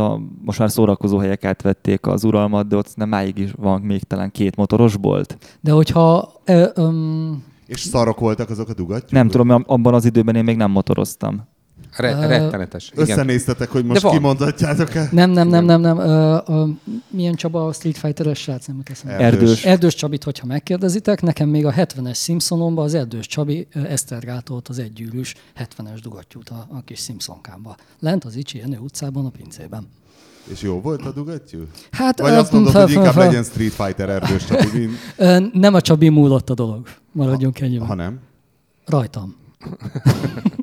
[0.00, 4.02] A, most már szórakozó helyek átvették az uralmat, de ott nem máig is van még
[4.02, 5.38] talán két motoros bolt.
[5.60, 9.10] De hogyha ö, öm, És szarok voltak azok a dugattyúk?
[9.10, 11.48] Nem tudom, abban az időben én még nem motoroztam.
[11.96, 12.90] Re- rettenetes.
[12.92, 13.08] Igen.
[13.08, 15.08] Összenéztetek, hogy most kimondhatjátok-e?
[15.12, 16.64] nem, nem, nem, nem, nem, ö, ö,
[17.10, 19.18] milyen Csaba a Street Fighter-es srác, nem eszembe.
[19.24, 19.64] Erdős.
[19.64, 25.34] Erdős Csabit, hogyha megkérdezitek, nekem még a 70-es Simpsonomban az Erdős Csabi Esztergátolt az egygyűrűs
[25.58, 27.76] 70-es dugattyút a, a kis Simpsonkámba.
[28.00, 29.88] Lent az Icsi Jenő utcában, a pincében.
[30.52, 31.58] És jó volt a dugattyú?
[31.90, 34.88] Hát, Vagy azt mondod, fel- hogy inkább fel- legyen Street Fighter erdős, Csabi,
[35.52, 36.88] Nem a Csabi múlott a dolog.
[37.12, 37.86] Maradjunk ennyiben.
[37.86, 38.18] Ha nem.
[38.86, 39.36] Rajtam.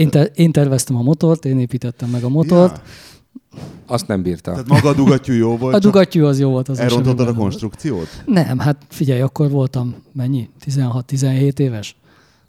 [0.00, 2.76] Én, ter- én terveztem a motort, én építettem meg a motort.
[2.76, 2.82] Ja.
[3.86, 4.50] Azt nem bírta.
[4.50, 6.68] Tehát maga a dugattyú jó volt, A dugattyú az jó volt.
[6.68, 8.22] Az elrontottad a konstrukciót?
[8.26, 10.48] Nem, hát figyelj, akkor voltam mennyi?
[10.66, 11.96] 16-17 éves?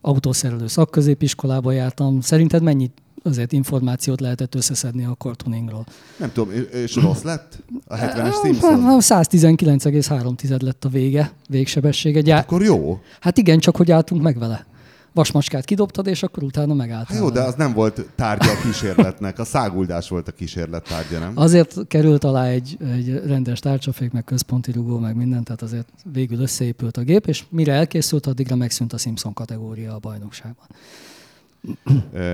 [0.02, 2.22] Autószerelő szakközépiskolába jártam.
[2.22, 2.92] Szerinted mennyi
[3.24, 5.86] azért információt lehetett összeszedni a tuningról?
[6.18, 7.64] Nem tudom, és- rossz lett?
[7.88, 9.00] A 70-es Ah, Simpson?
[9.02, 12.22] 119,3 lett a vége, végsebessége.
[12.22, 13.00] Gyá- Akkor jó.
[13.20, 14.66] hát igen, csak hogy álltunk meg vele.
[15.14, 17.16] Vasmacskát kidobtad, és akkor utána megálltál.
[17.16, 19.40] Hát jó, de az nem volt tárgya a kísérletnek.
[19.40, 21.32] A száguldás volt a kísérlet tárgya, nem?
[21.36, 26.40] Azért került alá egy, egy rendes tárcsafék, meg központi rugó, meg minden, tehát azért végül
[26.40, 30.68] összeépült a gép, és mire elkészült, addigra megszűnt a Simpson kategória a bajnokságban.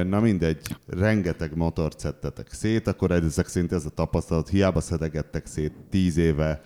[0.10, 5.74] Na mindegy, rengeteg motort szedtetek szét, akkor ezek szerint ez a tapasztalat, hiába szedegettek szét
[5.90, 6.62] 10 éve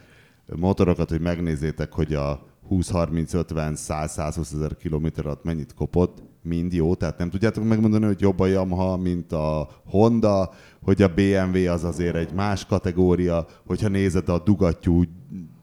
[0.55, 7.29] motorokat, hogy megnézzétek, hogy a 20-30-50-100-120 ezer kilométer alatt mennyit kopott, mind jó, tehát nem
[7.29, 10.53] tudjátok megmondani, hogy jobb a Yamaha, mint a Honda,
[10.83, 15.03] hogy a BMW az azért egy más kategória, hogyha nézed a dugattyú,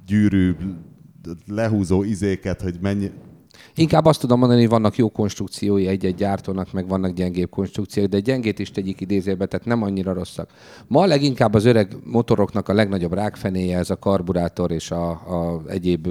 [0.07, 0.57] gyűrű,
[1.47, 3.11] lehúzó izéket, hogy mennyi...
[3.75, 8.21] Inkább azt tudom mondani, hogy vannak jó konstrukciói egy-egy gyártónak, meg vannak gyengébb konstrukciók, de
[8.21, 10.51] gyengét is tegyik idézőbe, tehát nem annyira rosszak.
[10.87, 16.09] Ma leginkább az öreg motoroknak a legnagyobb rákfenéje ez a karburátor és a, a egyéb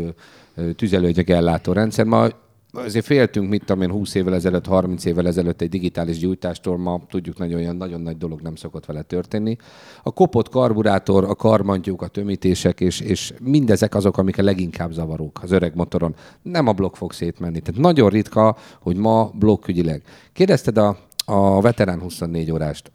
[0.75, 2.05] tüzelőanyag ellátó rendszer.
[2.05, 2.27] Ma
[2.71, 7.01] azért féltünk, mit tudom én, 20 évvel ezelőtt, 30 évvel ezelőtt egy digitális gyújtástól, ma
[7.09, 9.55] tudjuk, nagyon olyan nagyon nagy dolog nem szokott vele történni.
[10.03, 15.39] A kopott karburátor, a karmantyúk, a tömítések, és, és mindezek azok, amik a leginkább zavarók
[15.43, 16.15] az öreg motoron.
[16.41, 17.59] Nem a blokk fog szétmenni.
[17.59, 20.01] Tehát nagyon ritka, hogy ma blokkügyileg.
[20.33, 22.91] Kérdezted a, a veterán 24 órást.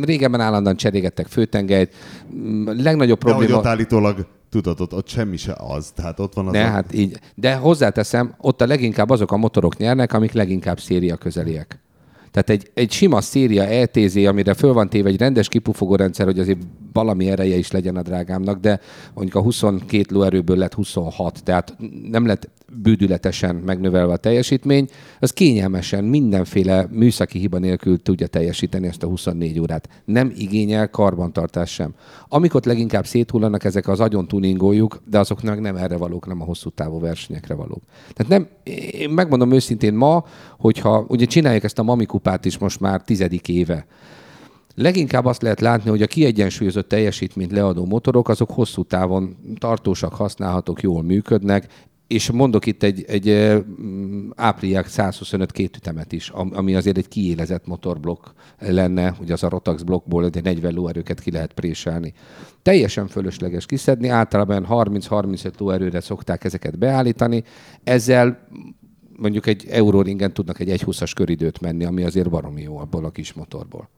[0.00, 1.94] Régebben állandóan cserégettek főtengelyt.
[2.34, 3.58] Mm, Legnagyobb De hogy probléma...
[3.58, 5.90] ott állítólag, tudod, ott, ott semmi se az.
[5.90, 6.68] Tehát ott van az Ne, a...
[6.68, 7.20] hát így.
[7.34, 11.78] De hozzáteszem, ott a leginkább azok a motorok nyernek, amik leginkább széria közeliek.
[12.30, 16.38] Tehát egy, egy sima széria ETZ, amire föl van téve egy rendes kipufogó rendszer, hogy
[16.38, 16.58] azért
[16.92, 18.80] valami ereje is legyen a drágámnak, de
[19.14, 21.76] mondjuk a 22 lóerőből lett 26, tehát
[22.10, 24.88] nem lett bődületesen megnövelve a teljesítmény,
[25.20, 29.88] az kényelmesen mindenféle műszaki hiba nélkül tudja teljesíteni ezt a 24 órát.
[30.04, 31.94] Nem igényel karbantartás sem.
[32.28, 36.70] Amikor leginkább széthullanak ezek az agyon tuningoljuk, de azoknak nem erre valók, nem a hosszú
[36.70, 37.82] távú versenyekre valók.
[38.12, 38.48] Tehát nem,
[38.90, 40.24] én megmondom őszintén ma,
[40.58, 43.86] hogyha ugye csináljuk ezt a Mami kupát is most már tizedik éve,
[44.80, 50.82] Leginkább azt lehet látni, hogy a kiegyensúlyozott teljesítményt leadó motorok, azok hosszú távon tartósak, használhatók,
[50.82, 51.66] jól működnek,
[52.06, 53.58] és mondok itt egy, egy
[54.34, 58.26] ápriák 125 két ütemet is, ami azért egy kiélezett motorblokk
[58.58, 62.12] lenne, hogy az a Rotax blokkból egy 40 lóerőket ki lehet préselni.
[62.62, 67.44] Teljesen fölösleges kiszedni, általában 30-35 lóerőre szokták ezeket beállítani,
[67.84, 68.48] ezzel
[69.16, 73.32] mondjuk egy Euroringen tudnak egy 1.20-as köridőt menni, ami azért baromi jó abból a kis
[73.32, 73.88] motorból.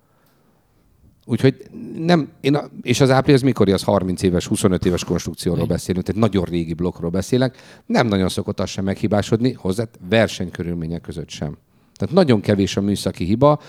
[1.30, 1.56] Úgyhogy
[1.96, 6.20] nem, én a, és az április mikor az 30 éves, 25 éves konstrukcióról beszélünk, tehát
[6.20, 11.56] nagyon régi blokkról beszélek, nem nagyon szokott az sem meghibásodni, hozzá versenykörülmények között sem.
[11.96, 13.60] Tehát nagyon kevés a műszaki hiba.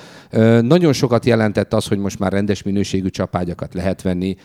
[0.61, 4.35] Nagyon sokat jelentett az, hogy most már rendes minőségű csapágyakat lehet venni,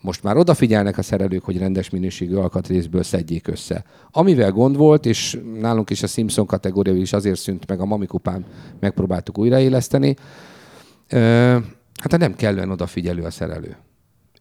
[0.00, 3.84] most már odafigyelnek a szerelők, hogy rendes minőségű alkatrészből szedjék össze.
[4.10, 8.44] Amivel gond volt, és nálunk is a Simpson kategória is azért szűnt meg, a Mamikupán
[8.80, 10.16] megpróbáltuk újraéleszteni,
[12.02, 13.76] Hát nem kellően odafigyelő a szerelő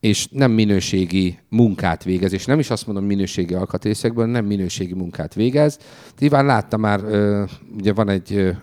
[0.01, 5.33] és nem minőségi munkát végez, és nem is azt mondom minőségi alkatrészekből, nem minőségi munkát
[5.33, 5.77] végez.
[6.19, 6.99] Nyilván látta már,
[7.77, 8.57] ugye van egy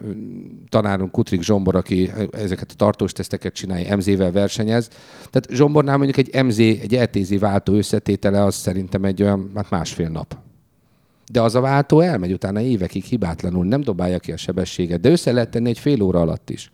[0.68, 4.88] tanárunk, Kutrik Zsombor, aki ezeket a tartós teszteket csinálja, MZ-vel versenyez.
[5.30, 10.08] Tehát Zsombornál mondjuk egy MZ, egy ETZ váltó összetétele az szerintem egy olyan hát másfél
[10.08, 10.36] nap.
[11.32, 15.32] De az a váltó elmegy utána évekig hibátlanul, nem dobálja ki a sebességet, de össze
[15.32, 16.70] lehet tenni egy fél óra alatt is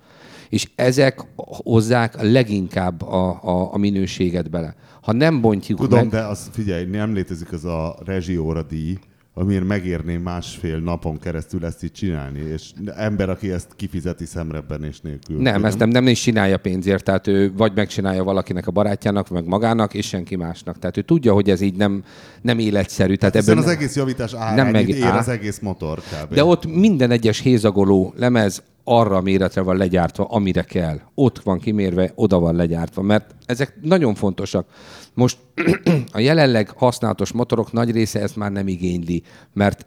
[0.48, 4.74] és ezek hozzák leginkább a, a, a minőséget bele.
[5.02, 6.09] Ha nem bontjuk Tudom, meg...
[6.09, 8.98] de az, figyelj, nem létezik az a rezsióra díj,
[9.37, 15.37] amiért megérné másfél napon keresztül ezt így csinálni, és ember, aki ezt kifizeti szemrebbenés nélkül.
[15.37, 19.28] Nem, nem, ezt nem, nem is csinálja pénzért, tehát ő vagy megcsinálja valakinek a barátjának,
[19.28, 20.78] meg magának, és senki másnak.
[20.78, 22.04] Tehát ő tudja, hogy ez így nem,
[22.42, 23.14] nem életszerű.
[23.14, 26.35] Tehát ebből az egész javítás árányit nem meg, ér az egész motor kb.
[26.35, 31.00] De ott minden egyes hézagoló lemez arra a méretre van legyártva, amire kell.
[31.14, 34.66] Ott van kimérve, oda van legyártva, mert ezek nagyon fontosak.
[35.14, 35.38] Most
[36.12, 39.86] a jelenleg használatos motorok nagy része ezt már nem igényli, mert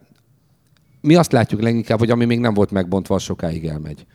[1.02, 4.06] mi azt látjuk leginkább, hogy ami még nem volt megbontva, az sokáig elmegy.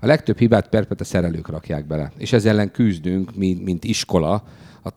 [0.00, 2.12] A legtöbb hibát perpet a szerelők rakják bele.
[2.16, 4.42] És ezzel ellen küzdünk, mint, mint iskola,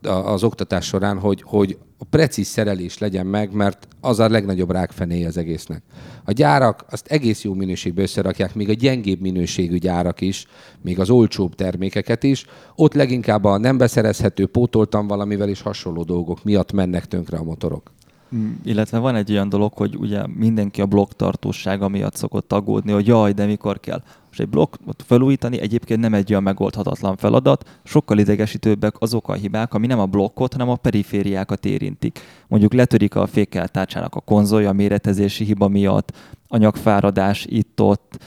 [0.03, 5.25] az oktatás során, hogy, hogy a precíz szerelés legyen meg, mert az a legnagyobb rákfené
[5.25, 5.81] az egésznek.
[6.23, 10.45] A gyárak azt egész jó minőségbe összerakják, még a gyengébb minőségű gyárak is,
[10.81, 12.45] még az olcsóbb termékeket is.
[12.75, 17.91] Ott leginkább a nem beszerezhető, pótoltam valamivel is hasonló dolgok miatt mennek tönkre a motorok.
[18.35, 22.91] Mm, illetve van egy olyan dolog, hogy ugye mindenki a blokk tartósága miatt szokott aggódni,
[22.91, 24.03] hogy jaj, de mikor kell.
[24.33, 29.73] Most egy blokkot felújítani egyébként nem egy olyan megoldhatatlan feladat, sokkal idegesítőbbek azok a hibák,
[29.73, 32.19] ami nem a blokkot, hanem a perifériákat érintik.
[32.47, 36.17] Mondjuk letörik a fékeltárcsának a konzolja a méretezési hiba miatt,
[36.47, 38.23] anyagfáradás itt-ott.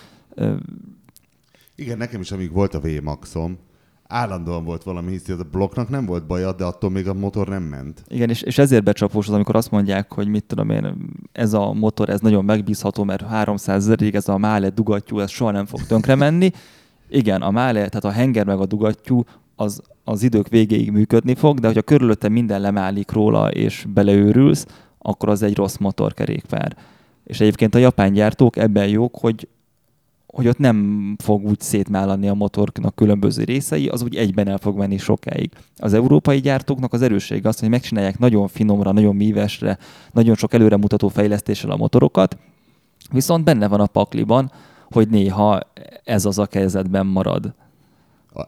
[1.74, 3.58] Igen, nekem is, amíg volt a VMAX-om,
[4.08, 7.62] állandóan volt valami, hisz a blokknak nem volt baja, de attól még a motor nem
[7.62, 8.02] ment.
[8.08, 10.96] Igen, és, és ezért becsapós az, amikor azt mondják, hogy mit tudom én,
[11.32, 15.50] ez a motor, ez nagyon megbízható, mert 300 ezerig ez a mále dugattyú, ez soha
[15.50, 16.50] nem fog tönkre menni.
[17.08, 19.22] Igen, a mále, tehát a henger meg a dugattyú,
[19.56, 24.66] az, az idők végéig működni fog, de hogyha körülötte minden lemálik róla és beleőrülsz,
[24.98, 26.76] akkor az egy rossz motorkerékpár.
[27.24, 29.48] És egyébként a japán gyártók ebben jók, hogy
[30.36, 34.76] hogy ott nem fog úgy szétmállani a motornak különböző részei, az úgy egyben el fog
[34.76, 35.50] menni sokáig.
[35.76, 39.78] Az európai gyártóknak az erősség az, hogy megcsinálják nagyon finomra, nagyon mívesre,
[40.12, 42.38] nagyon sok előremutató fejlesztéssel a motorokat,
[43.10, 44.52] viszont benne van a pakliban,
[44.90, 45.60] hogy néha
[46.04, 47.54] ez az a kezetben marad.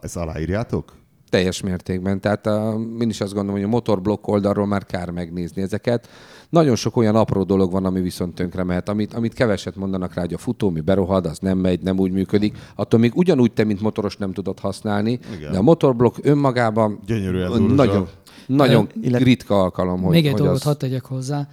[0.01, 0.97] Ezt aláírjátok?
[1.29, 2.21] Teljes mértékben.
[2.21, 6.09] Tehát a, én is azt gondolom, hogy a motorblokk oldalról már kár megnézni ezeket.
[6.49, 10.21] Nagyon sok olyan apró dolog van, ami viszont tönkre mehet, amit, amit keveset mondanak rá,
[10.23, 12.59] hogy a futó, mi berohad, az nem megy, nem úgy működik.
[12.75, 15.53] Attól még ugyanúgy te, mint motoros nem tudod használni, Igen.
[15.53, 18.09] de a motorblokk önmagában Gyönyörűen nagyon,
[18.47, 19.23] nagyon Illet...
[19.23, 20.03] ritka alkalom.
[20.03, 20.63] Hogy, Még egy hogy dolgot az...
[20.63, 21.49] hadd tegyek hozzá.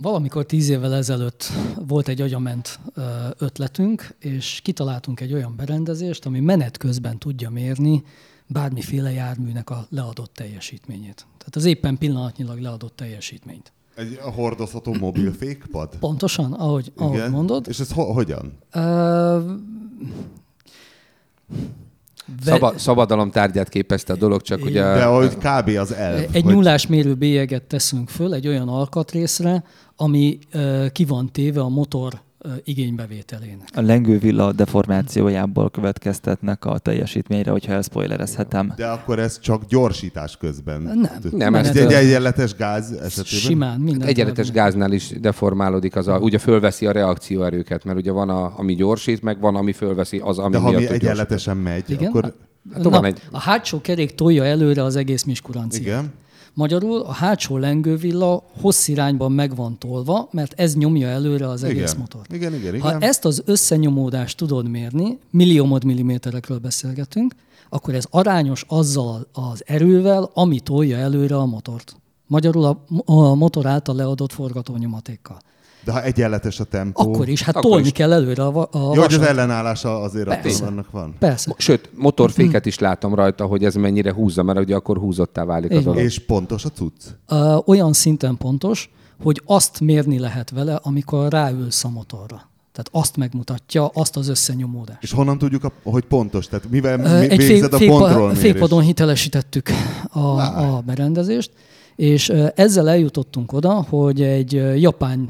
[0.00, 1.44] Valamikor tíz évvel ezelőtt
[1.86, 2.78] volt egy agyament
[3.38, 8.02] ötletünk, és kitaláltunk egy olyan berendezést, ami menet közben tudja mérni
[8.46, 11.26] bármiféle járműnek a leadott teljesítményét.
[11.38, 13.72] Tehát az éppen pillanatnyilag leadott teljesítményt.
[13.98, 15.88] Egy hordozható mobil fékpad?
[16.00, 17.66] Pontosan, ahogy, ahogy mondod.
[17.68, 18.58] És ez ho- hogyan?
[18.74, 19.42] Uh,
[22.44, 24.82] Szaba, szabadalom tárgyát képezte a dolog, csak ugye...
[24.82, 25.68] De hogy kb.
[25.68, 26.18] az elv.
[26.18, 26.44] Egy hogy...
[26.44, 29.64] nyúlásmérő bélyeget teszünk föl egy olyan alkatrészre,
[29.96, 30.38] ami
[30.92, 32.20] ki van téve a motor
[32.64, 33.68] igénybevételének.
[33.74, 38.72] A lengővilla deformációjából következtetnek a teljesítményre, hogyha elspoilerezhetem.
[38.76, 40.82] De akkor ez csak gyorsítás közben.
[40.82, 41.08] Nem.
[41.30, 43.24] Nem, ez egy egyenletes gáz esetében?
[43.24, 44.08] Simán, minden.
[44.08, 48.74] Egyenletes gáznál is deformálódik, az a, ugye fölveszi a reakcióerőket, mert ugye van, a, ami
[48.74, 52.08] gyorsít, meg van, ami fölveszi az, ami De ha mi egyenletesen megy, Igen?
[52.08, 52.34] akkor...
[52.72, 53.22] Hát, Na, egy...
[53.30, 55.82] A hátsó kerék tolja előre az egész miskuranciát.
[55.82, 56.12] Igen.
[56.58, 61.90] Magyarul a hátsó lengővilla hossz irányban meg van tolva, mert ez nyomja előre az egész
[61.90, 61.96] igen.
[61.98, 62.32] motort.
[62.32, 62.90] Igen, igen, igen.
[62.90, 67.34] Ha ezt az összenyomódást tudod mérni, milliómod milliméterekről beszélgetünk,
[67.68, 71.96] akkor ez arányos azzal az erővel, ami tolja előre a motort.
[72.26, 75.40] Magyarul a, a motor által leadott forgatónyomatékkal.
[75.88, 77.02] De ha egyenletes a tempó...
[77.12, 77.92] Akkor is, hát Akkor tolni is.
[77.92, 80.64] kell előre a, a Jó, hogy az ellenállása azért attól Persze.
[80.64, 81.14] vannak van.
[81.18, 81.54] Persze.
[81.58, 85.84] Sőt, motorféket is látom rajta, hogy ez mennyire húzza, mert ugye akkor húzottá válik az
[85.84, 85.98] dolog.
[86.00, 87.02] És pontos a cucc.
[87.28, 88.90] Ö, olyan szinten pontos,
[89.22, 92.48] hogy azt mérni lehet vele, amikor ráülsz a motorra.
[92.72, 95.02] Tehát azt megmutatja, azt az összenyomódást.
[95.02, 96.46] És honnan tudjuk, a- hogy pontos?
[96.46, 98.40] Tehát mivel mi Egy fék, végzed a fékpa, kontrollmérést?
[98.40, 99.68] fékpadon hitelesítettük
[100.10, 101.50] a, a berendezést,
[101.98, 105.28] és ezzel eljutottunk oda, hogy egy japán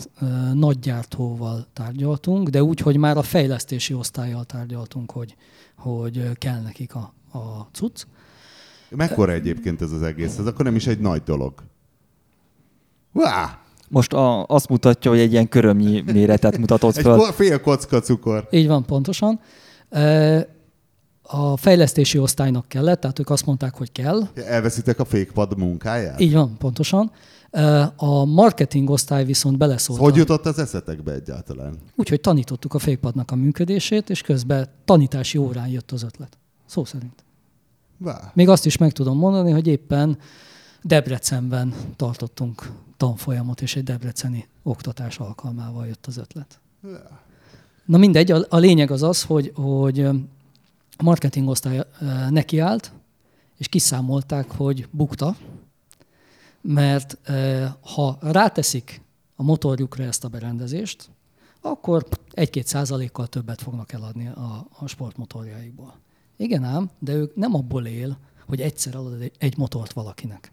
[0.54, 5.36] nagygyártóval tárgyaltunk, de úgy, hogy már a fejlesztési osztályjal tárgyaltunk, hogy,
[5.76, 8.02] hogy kell nekik a, a cucc.
[8.90, 10.38] Mekkora egyébként ez az egész?
[10.38, 11.52] Ez akkor nem is egy nagy dolog.
[13.12, 13.58] Vá!
[13.88, 17.16] Most a, azt mutatja, hogy egy ilyen körömnyi méretet mutatott Egy föl.
[17.16, 18.48] ko- fél kocka cukor.
[18.50, 19.40] Így van, pontosan.
[21.30, 24.28] A fejlesztési osztálynak kellett, tehát ők azt mondták, hogy kell.
[24.34, 26.20] Elveszitek a fékpad munkáját?
[26.20, 27.10] Így van, pontosan.
[27.96, 30.00] A marketing osztály viszont beleszólt.
[30.00, 31.78] Hogy jutott az eszetekbe egyáltalán?
[31.96, 36.38] Úgyhogy tanítottuk a fékpadnak a működését, és közben tanítási órán jött az ötlet.
[36.66, 37.24] Szó szerint.
[37.96, 38.30] Vá.
[38.34, 40.18] Még azt is meg tudom mondani, hogy éppen
[40.82, 46.60] Debrecenben tartottunk tanfolyamot, és egy debreceni oktatás alkalmával jött az ötlet.
[47.84, 50.08] Na mindegy, a, a lényeg az az, hogy, hogy
[51.00, 51.84] a marketing osztály
[52.28, 52.92] nekiállt,
[53.56, 55.36] és kiszámolták, hogy bukta,
[56.60, 57.18] mert
[57.80, 59.02] ha ráteszik
[59.36, 61.10] a motorjukra ezt a berendezést,
[61.60, 65.94] akkor 1-2 százalékkal többet fognak eladni a, a sportmotorjaikból.
[66.36, 70.52] Igen ám, de ők nem abból él, hogy egyszer adod egy motort valakinek.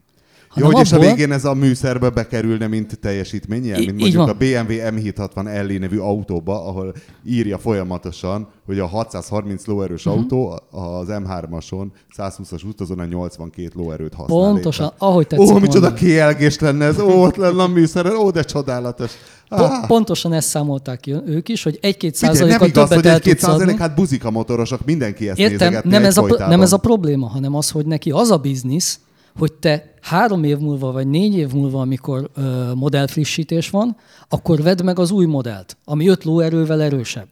[0.55, 4.33] Jó, hogy és a végén ez a műszerbe bekerülne, mint teljesítménye, Í- mint mondjuk a
[4.33, 6.93] BMW M760 LE nevű autóba, ahol
[7.25, 10.13] írja folyamatosan, hogy a 630 lóerős Mhm.
[10.13, 11.85] autó az M3-ason,
[12.17, 14.39] 120-as utazon a 82 lóerőt használ.
[14.39, 14.97] Pontosan, éppen.
[15.07, 15.95] ahogy tetszik Ó, micsoda mondani.
[16.07, 19.11] kielgés lenne ez, ó, ott lenne a műszeren, ó, de csodálatos.
[19.49, 23.13] Po- pontosan ezt számolták ki ők is, hogy 1-2 Figyelj, nem százalékkal igaz, többet hogy
[23.13, 27.27] egy-két százalék, hát buzika motorosok, mindenki ezt Értem, nem ez, a, nem ez a probléma,
[27.27, 28.99] hanem az, hogy neki az a biznisz,
[29.37, 33.95] hogy te három év múlva, vagy négy év múlva, amikor ö, modellfrissítés van,
[34.29, 37.27] akkor vedd meg az új modellt, ami 5 lóerővel erősebb.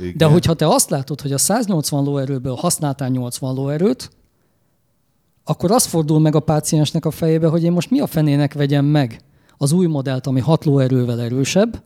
[0.00, 0.16] Igen.
[0.16, 4.10] De hogyha te azt látod, hogy a 180 lóerőből használtál 80 lóerőt,
[5.44, 8.84] akkor az fordul meg a páciensnek a fejébe, hogy én most mi a fenének vegyem
[8.84, 9.20] meg
[9.56, 11.82] az új modellt, ami 6 lóerővel erősebb,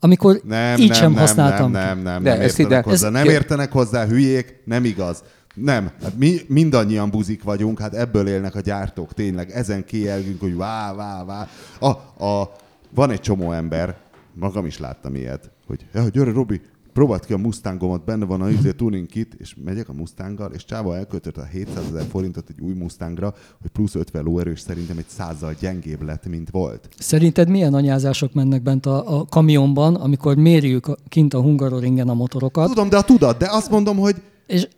[0.00, 2.02] amikor Nem, így nem, sem nem, használtam nem, ki.
[2.02, 3.06] nem, nem, De nem ezt értenek ide- hozzá.
[3.06, 5.22] ez- Nem értenek hozzá, hülyék, nem igaz.
[5.54, 9.50] Nem, hát mi mindannyian buzik vagyunk, hát ebből élnek a gyártók, tényleg.
[9.50, 11.48] Ezen kielgünk, hogy vá, vá, vá.
[11.80, 11.86] A,
[12.24, 12.52] a,
[12.94, 13.96] van egy csomó ember,
[14.34, 16.60] magam is láttam ilyet, hogy ja, gyere Robi,
[16.92, 20.64] próbáld ki a Mustangomat, benne van a izé tuning kit, és megyek a Mustanggal, és
[20.64, 24.98] Csáva elköltött a 700 ezer forintot egy új Mustangra, hogy plusz 50 lóerő, és szerintem
[24.98, 26.88] egy százzal gyengébb lett, mint volt.
[26.98, 32.68] Szerinted milyen anyázások mennek bent a, a kamionban, amikor mérjük kint a Hungaroringen a motorokat,
[32.68, 34.68] Tudom, de a tudat, de azt mondom, hogy és,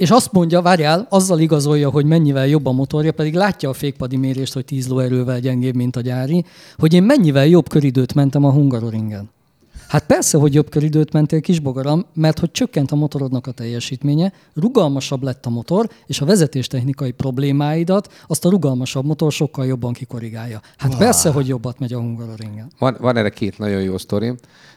[0.00, 4.16] és azt mondja, várjál, azzal igazolja, hogy mennyivel jobb a motorja, pedig látja a fékpadi
[4.16, 6.44] mérést, hogy 10 lóerővel gyengébb, mint a gyári,
[6.78, 9.30] hogy én mennyivel jobb köridőt mentem a Hungaroringen.
[9.88, 15.22] Hát persze, hogy jobb köridőt mentél kisbogaram, mert hogy csökkent a motorodnak a teljesítménye, rugalmasabb
[15.22, 20.60] lett a motor, és a vezetéstechnikai problémáidat azt a rugalmasabb motor sokkal jobban kikorrigálja.
[20.76, 22.70] Hát persze, hogy jobbat megy a Hungaroringen.
[22.78, 24.34] Van, van erre két nagyon jó sztori.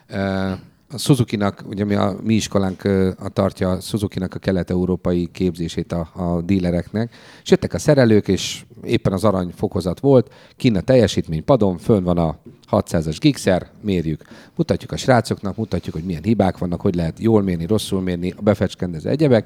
[0.08, 0.54] Eh,
[0.94, 2.84] A Suzuki-nak, ugye mi a mi iskolánk
[3.20, 8.66] a tartja a Suzuki-nak a kelet-európai képzését a, a dílereknek, és jöttek a szerelők, és
[8.84, 12.38] éppen az arany fokozat volt, kinn a teljesítmény padon, fönn van a
[12.72, 14.22] 600-as gigszer, mérjük.
[14.56, 18.42] Mutatjuk a srácoknak, mutatjuk, hogy milyen hibák vannak, hogy lehet jól mérni, rosszul mérni, a
[18.42, 19.46] befecskendező egyebek,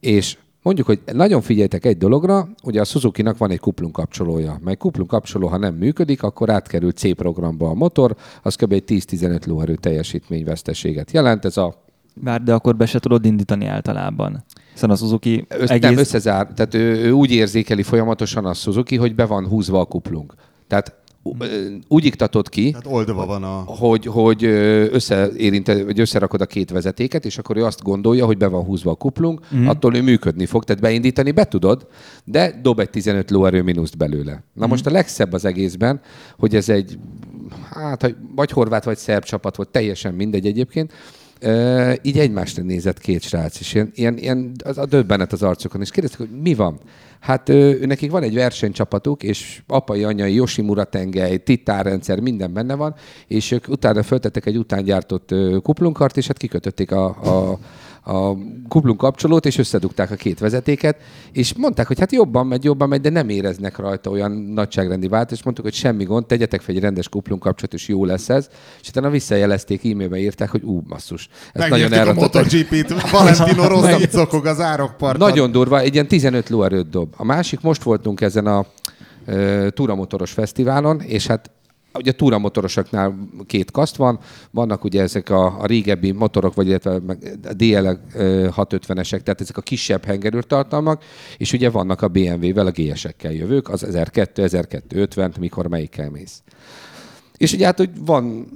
[0.00, 4.76] és mondjuk, hogy nagyon figyeljetek egy dologra, ugye a Suzuki-nak van egy kuplung kapcsolója, mely
[4.76, 8.72] kuplung kapcsoló, ha nem működik, akkor átkerül C programba a motor, az kb.
[8.72, 11.44] egy 10-15 lóerő teljesítményveszteséget jelent.
[11.44, 14.44] Ez a Bár de akkor be se tudod indítani általában.
[14.72, 15.90] Hiszen a Suzuki Össz, egész...
[15.90, 19.84] Nem összezár, tehát ő, ő úgy érzékeli folyamatosan a Suzuki, hogy be van húzva a
[19.84, 20.34] kuplung.
[20.66, 20.94] Tehát
[21.88, 23.62] úgy iktatod ki, Tehát oldva van a...
[23.66, 28.46] hogy, hogy összeérinte, vagy összerakod a két vezetéket, és akkor ő azt gondolja, hogy be
[28.46, 29.66] van húzva a kuplung, mm.
[29.66, 31.86] attól ő működni fog, tehát beindítani be tudod,
[32.24, 34.42] de dob egy 15 lóerő mínuszt belőle.
[34.52, 34.68] Na mm.
[34.68, 36.00] most a legszebb az egészben,
[36.38, 36.98] hogy ez egy,
[37.70, 40.92] hát vagy horvát, vagy szerb csapat volt, teljesen mindegy egyébként,
[41.42, 45.80] Uh, így egymásra nézett két srác, és ilyen, ilyen, ilyen az a döbbenet az arcokon,
[45.80, 46.80] és kérdeztek, hogy mi van?
[47.20, 52.94] Hát ő, nekik van egy versenycsapatuk, és apai, anyai, Yoshimura tengely, titárrendszer, minden benne van,
[53.26, 57.58] és ők utána föltettek egy utángyártott kuplunkart, és hát kikötötték a, a
[58.02, 58.32] a
[58.68, 60.96] kuplunk kapcsolót, és összedugták a két vezetéket,
[61.32, 65.30] és mondták, hogy hát jobban megy, jobban megy, de nem éreznek rajta olyan nagyságrendi vált,
[65.30, 68.48] és mondtuk, hogy semmi gond, tegyetek fel egy rendes kuplunk kapcsolat, és jó lesz ez,
[68.80, 71.28] és utána visszajelezték, e-mailbe írták, hogy ú, basszus.
[71.52, 75.28] Ez nagyon a MotoGP-t, Valentino Rossi szokog az árokparton.
[75.28, 77.14] Nagyon durva, egy ilyen 15 lóerőt dob.
[77.16, 78.66] A másik, most voltunk ezen a
[79.70, 81.50] túramotoros fesztiválon, és hát
[81.94, 84.18] Ugye a túramotorosoknál két kaszt van,
[84.50, 89.60] vannak ugye ezek a, a régebbi motorok, vagy illetve a DL 650-esek, tehát ezek a
[89.60, 91.02] kisebb hengerőtartalmak,
[91.36, 96.42] és ugye vannak a BMW-vel, a GS-ekkel jövők, az 1002, 1250, mikor melyikkel mész.
[97.36, 98.46] És ugye hát, hogy van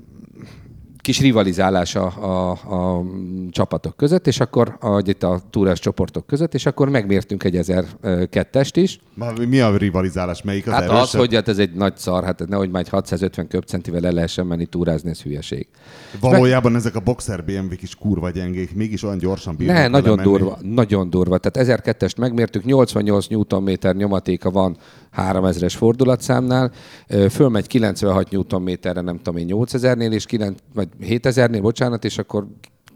[1.05, 3.05] kis rivalizálás a, a, a
[3.50, 8.70] csapatok között, és akkor a, itt a túrás csoportok között, és akkor megmértünk egy 1002-est
[8.74, 8.98] is.
[9.48, 10.42] Mi a rivalizálás?
[10.42, 11.02] Melyik az Hát erősebb?
[11.02, 14.46] az, hogy hát ez egy nagy szar, hát nehogy már egy 650 köbcentivel el lehessen
[14.46, 15.66] menni túrázni, ez hülyeség.
[16.20, 16.80] Valójában Meg...
[16.80, 20.28] ezek a boxer BMW-k is kurva gyengék, mégis olyan gyorsan bírnak Ne, nagyon menni.
[20.28, 21.38] durva, nagyon durva.
[21.38, 24.76] Tehát 1002-est megmértük, 88 Nm nyomatéka van
[25.16, 26.70] 3000-es fordulatszámnál,
[27.30, 32.46] fölmegy 96 Nm-re, nem tudom én, 8000-nél, és 9, vagy 7000-nél, bocsánat, és akkor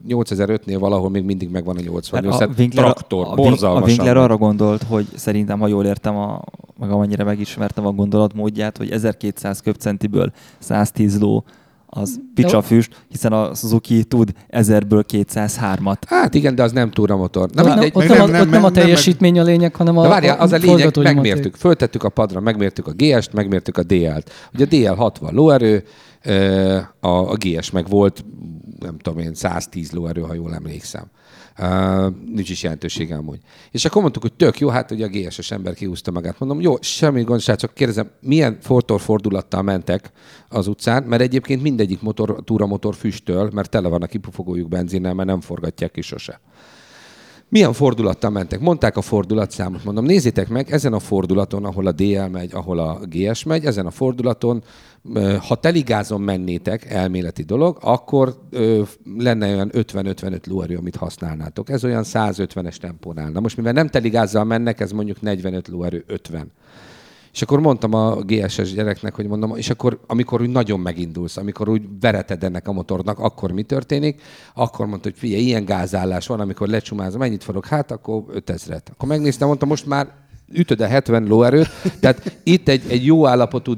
[0.08, 2.40] 8005-nél valahol még mindig megvan a 88.
[2.40, 6.42] A Winkler, traktor, a, a Winkler arra gondolt, hogy szerintem, ha jól értem, a,
[6.78, 11.44] meg amennyire megismertem a gondolatmódját, hogy 1200 köbcentiből 110 ló
[11.90, 15.96] az picsa füst, hiszen a Suzuki tud 1000-ből 203-at.
[16.06, 17.50] Hát igen, de az nem túramotor.
[17.50, 17.90] Na, mindegy.
[17.94, 20.56] Ott, nem, nem, nem, ott nem a teljesítmény a lényeg, hanem a, várjál, az a
[20.56, 21.56] lényeg, megmértük.
[21.56, 24.32] Föltettük a padra, megmértük a GS-t, megmértük a DL-t.
[24.54, 25.84] Ugye a DL 60 lóerő,
[27.00, 28.24] a, a GS meg volt,
[28.78, 31.04] nem tudom én, 110 lóerő, ha jól emlékszem.
[31.60, 33.38] Uh, nincs is jelentősége amúgy.
[33.70, 36.38] És akkor mondtuk, hogy tök jó, hát ugye a GS-es ember kihúzta magát.
[36.38, 38.58] Mondom, jó, semmi gond, csak kérdezem, milyen
[38.98, 40.12] fordulattal mentek
[40.48, 45.28] az utcán, mert egyébként mindegyik motor, túramotor füstöl, mert tele van a kipufogójuk benzinnel, mert
[45.28, 46.40] nem forgatják ki sose.
[47.50, 48.60] Milyen fordulattal mentek?
[48.60, 49.84] Mondták a fordulatszámot.
[49.84, 53.86] Mondom, nézzétek meg, ezen a fordulaton, ahol a DL megy, ahol a GS megy, ezen
[53.86, 54.62] a fordulaton,
[55.48, 58.34] ha teligázon mennétek, elméleti dolog, akkor
[59.18, 61.70] lenne olyan 50-55 lóerő, amit használnátok.
[61.70, 63.30] Ez olyan 150-es tempónál.
[63.30, 66.52] Na most, mivel nem teligázzal mennek, ez mondjuk 45 lóerő, 50.
[67.32, 71.68] És akkor mondtam a GSS gyereknek, hogy mondom, és akkor, amikor úgy nagyon megindulsz, amikor
[71.68, 74.22] úgy vereted ennek a motornak, akkor mi történik?
[74.54, 77.64] Akkor mondta, hogy figyelj, ilyen gázállás van, amikor lecsumázom, mennyit forog?
[77.64, 78.82] Hát akkor 5000-et.
[78.90, 81.68] Akkor megnéztem, mondtam, most már ütöd a 70 lóerőt,
[82.00, 83.74] tehát itt egy, egy jó állapotú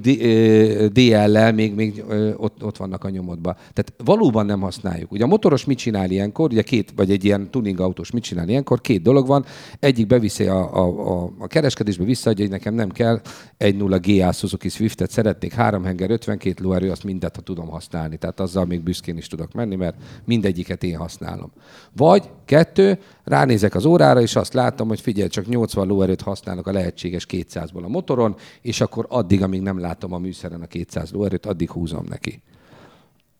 [0.92, 2.04] DL-lel még, még
[2.36, 3.54] ott, ott vannak a nyomodban.
[3.54, 5.12] Tehát valóban nem használjuk.
[5.12, 8.48] Ugye a motoros mit csinál ilyenkor, ugye két, vagy egy ilyen tuning autós mit csinál
[8.48, 9.44] ilyenkor, két dolog van,
[9.80, 13.20] egyik beviszi a, a, a, a kereskedésbe, visszaadja, hogy nekem nem kell,
[13.58, 18.16] 1.0 GA Suzuki Swiftet szeretnék, három henger, 52 lóerő, azt mindet, ha tudom használni.
[18.16, 21.50] Tehát azzal még büszkén is tudok menni, mert mindegyiket én használom.
[21.96, 26.22] Vagy kettő, ránézek az órára, és azt látom, hogy figyelj, csak 80 lóerőt
[26.60, 30.66] használok a lehetséges 200-ból a motoron, és akkor addig, amíg nem látom a műszeren a
[30.66, 32.42] 200 lóerőt, addig húzom neki.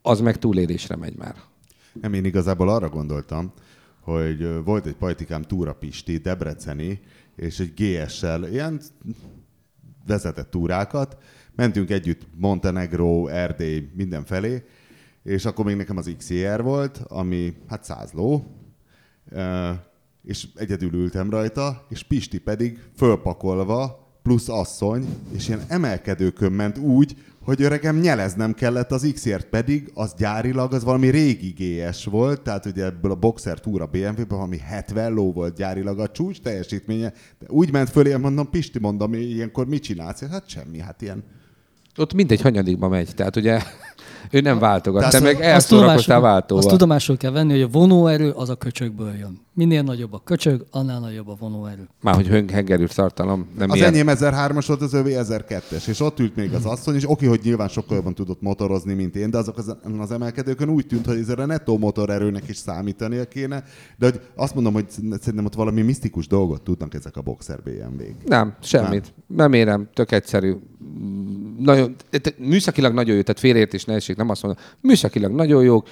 [0.03, 1.35] Az meg túlélésre megy már.
[2.01, 3.53] Nem, én igazából arra gondoltam,
[4.01, 7.01] hogy volt egy pajtikám Túra Pisti, Debreceni,
[7.37, 8.81] és egy GS-sel ilyen
[10.07, 11.17] vezetett túrákat,
[11.57, 14.65] mentünk együtt Montenegro, Erdély, mindenfelé,
[15.23, 18.45] és akkor még nekem az XR volt, ami hát 100 ló,
[20.31, 27.17] és egyedül ültem rajta, és Pisti pedig fölpakolva, plusz asszony, és ilyen emelkedőkön ment úgy,
[27.43, 32.67] hogy öregem nyeleznem kellett az X-ért, pedig az gyárilag az valami régi GS volt, tehát
[32.67, 37.13] ugye ebből a Boxer túra BMW-ből valami 70 ló volt gyárilag a csúcs teljesítménye.
[37.39, 40.23] De úgy ment fölé, mondom, Pisti, mondom, ilyenkor mit csinálsz?
[40.31, 41.25] Hát semmi, hát ilyen
[41.97, 43.15] ott mindegy hanyadikba megy.
[43.15, 43.61] Tehát ugye
[44.31, 46.65] ő nem váltogat, te meg elszórakoztál váltóval.
[46.65, 49.41] Azt tudomásul kell venni, hogy a vonóerő az a köcsögből jön.
[49.55, 51.89] Minél nagyobb a köcsög, annál nagyobb a vonóerő.
[52.03, 53.47] Már hogy hengerű tartalom.
[53.59, 53.89] Nem az ilyen...
[53.89, 57.41] enyém 1003-as volt, az övé 1002-es, és ott ült még az asszony, és oké, hogy
[57.43, 61.19] nyilván sokkal jobban tudott motorozni, mint én, de azok az, az emelkedőkön úgy tűnt, hogy
[61.19, 63.65] ezzel a nettó motorerőnek is számítania kéne,
[63.99, 68.29] de hogy azt mondom, hogy szerintem ott valami misztikus dolgot tudnak ezek a boxer BMW-k.
[68.29, 69.15] Nem, semmit.
[69.27, 70.57] Nem, nem érem, tök egyszerű
[71.63, 71.95] nagyon,
[72.39, 75.89] műszakilag nagyon jó, tehát félreértés ne esik, nem azt mondom, műszakilag nagyon jók.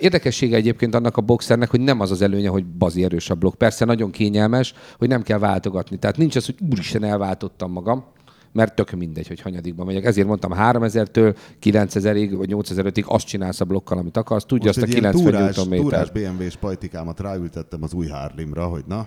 [0.00, 3.54] Érdekessége egyébként annak a boxernek, hogy nem az az előnye, hogy bazi erős a blokk.
[3.54, 5.98] Persze nagyon kényelmes, hogy nem kell váltogatni.
[5.98, 8.04] Tehát nincs az, hogy úristen elváltottam magam,
[8.52, 10.04] mert tök mindegy, hogy hanyadikban megyek.
[10.04, 14.44] Ezért mondtam 3000-től 9000-ig vagy 8005-ig azt csinálsz a blokkal, amit akarsz.
[14.44, 18.66] Tudja Most azt a egy ilyen 90 túrás, túrás BMW-s pajtikámat ráültettem az új Harlimra,
[18.66, 19.06] hogy na,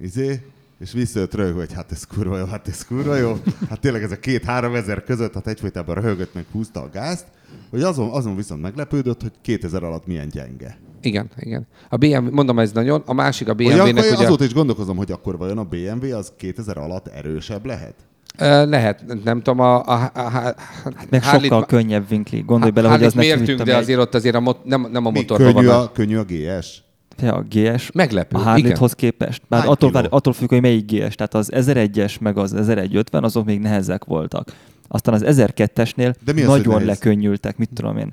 [0.00, 0.40] izé,
[0.80, 3.36] és visszajött röhög, hogy hát ez kurva jó, hát ez kurva jó.
[3.68, 7.26] Hát tényleg ez a két-három ezer között, hát egyfolytában röhögött meg húzta a gázt,
[7.70, 10.78] hogy azon, azon viszont meglepődött, hogy 2000 alatt milyen gyenge.
[11.00, 11.66] Igen, igen.
[11.88, 14.24] A BMW, mondom ez nagyon, a másik a BMW-nek ugye...
[14.24, 17.94] azóta is gondolkozom, hogy akkor vajon a BMW az 2000 alatt erősebb lehet?
[18.68, 22.40] Lehet, nem tudom, a, a, a, a Hát meg Harley-t sokkal könnyebb vinkli.
[22.40, 25.10] Gondolj bele, hogy az neki mértünk, de azért ott azért a mot, nem, nem a
[25.10, 25.80] motorban könnyű, van.
[25.80, 26.82] a, könnyű a GS?
[27.22, 28.40] Egy, a GS Meglepő, a.
[28.40, 29.42] Harley-hoz képest.
[29.48, 31.14] Bár Hány attól, vár, attól függ, hogy melyik GS.
[31.14, 34.52] Tehát az 1001-es meg az 1150, azok még nehezek voltak.
[34.88, 36.86] Aztán az 1002-esnél De mi az, nagyon nehéz?
[36.86, 38.12] lekönnyültek, mit tudom én.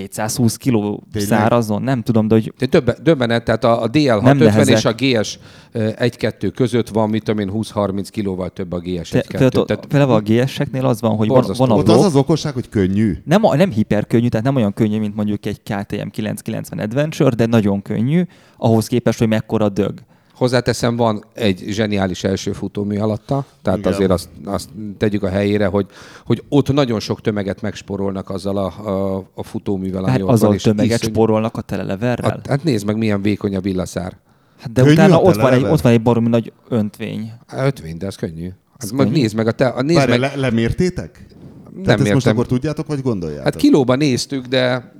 [0.00, 1.30] 220 kiló Tényleg?
[1.30, 4.76] szárazon, nem tudom, de hogy De döbben, döbbenet, tehát a, a Nem DL650 nehezek.
[4.76, 5.38] és a GS
[5.74, 9.26] 1-2 között van, mit tudom én, 20-30 kilóval több a GS te, 1-2.
[9.38, 11.64] például, Tehát például a GS-eknél az van, hogy van, Borzasztó.
[11.66, 13.16] van a Ott az az okosság, hogy könnyű.
[13.24, 17.46] nem, a- nem hiperkönnyű, tehát nem olyan könnyű, mint mondjuk egy KTM 990 Adventure, de
[17.46, 18.22] nagyon könnyű,
[18.56, 19.92] ahhoz képest, hogy mekkora dög.
[20.36, 23.92] Hozzáteszem, van egy zseniális első futómű alatta, tehát Igen.
[23.92, 24.68] azért azt, azt
[24.98, 25.86] tegyük a helyére, hogy,
[26.24, 30.48] hogy ott nagyon sok tömeget megsporolnak azzal a, a, a futóművel, ami Hát ott azzal
[30.48, 30.58] van.
[30.58, 32.30] tömeget iszony- spórolnak a teleleverrel.
[32.30, 34.16] Hát, hát nézd meg, milyen vékony a villaszár.
[34.60, 37.32] Hát de Könnyű utána a ott van, egy, ott van egy baromi nagy öntvény.
[37.46, 38.48] Hát 50, de ez könnyű.
[38.48, 39.20] Hát Ez meg könnyű?
[39.20, 41.26] nézd meg, a te, a, nézd Várj, meg, le, lemértétek?
[41.74, 42.32] nem Tehát ezt most értem.
[42.32, 43.44] akkor tudjátok, vagy gondoljátok?
[43.44, 44.92] Hát kilóban néztük, de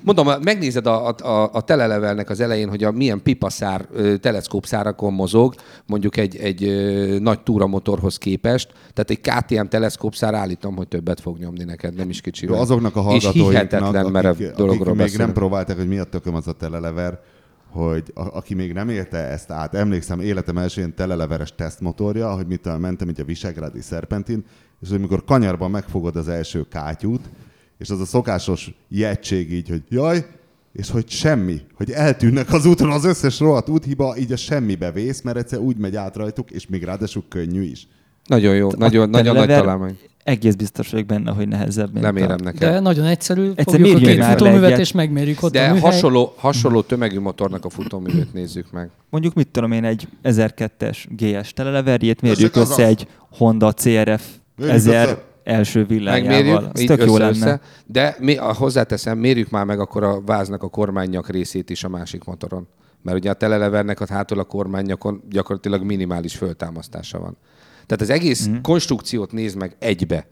[0.00, 5.54] mondom, megnézed a, a, a telelevelnek az elején, hogy a milyen pipaszár, ö, teleszkópszárakon mozog,
[5.86, 6.60] mondjuk egy, egy
[7.20, 12.20] nagy túramotorhoz képest, tehát egy KTM teleszkópszár állítom, hogy többet fog nyomni neked, nem is
[12.20, 12.46] kicsi.
[12.46, 15.24] Azoknak a hihetetlen hallgatóinknak, merev akik, dologról akik még beszélünk.
[15.24, 17.20] nem próbálták, hogy mi a tököm az a telelever,
[17.70, 22.46] hogy a, aki még nem érte ezt át, emlékszem életem első ilyen teleleveres tesztmotorja, hogy
[22.46, 24.44] mit mentem így a Visegrádi Szerpentin,
[24.80, 27.28] és hogy mikor kanyarban megfogod az első kátyút,
[27.78, 30.26] és az a szokásos jegység így, hogy jaj,
[30.72, 35.20] és hogy semmi, hogy eltűnnek az úton az összes rohadt úthiba, így a semmibe vész,
[35.22, 37.86] mert egyszer úgy megy át rajtuk, és még ráadásul könnyű is.
[38.26, 39.98] Nagyon jó, nagyon, A nagyon nagy telelever találmány.
[40.24, 41.92] Egész biztos vagyok benne, hogy nehezebb.
[41.92, 42.60] mint Nem a- érem neked.
[42.60, 45.80] De nagyon egyszerű, Egyszer fogjuk a két futóművet, és megmérjük ott a De műhely.
[45.90, 48.90] hasonló, hasonló tömegű motornak a futóművét nézzük meg.
[49.10, 52.78] Mondjuk mit tudom én, egy 1002-es GS teleleverjét mérjük össze az.
[52.78, 54.22] egy Honda CRF
[54.56, 56.70] Mérjük 1000 első Megmérjük, villájával.
[56.74, 57.32] Ez így tök jó össze, lenne.
[57.32, 61.84] össze, de mi, a, hozzáteszem, mérjük már meg akkor a váznak a kormánynyak részét is
[61.84, 62.66] a másik motoron.
[63.02, 67.36] Mert ugye a telelevernek a hátul a kormánynyakon gyakorlatilag minimális föltámasztása van.
[67.86, 68.56] Tehát az egész mm.
[68.62, 70.26] konstrukciót nézd meg egybe.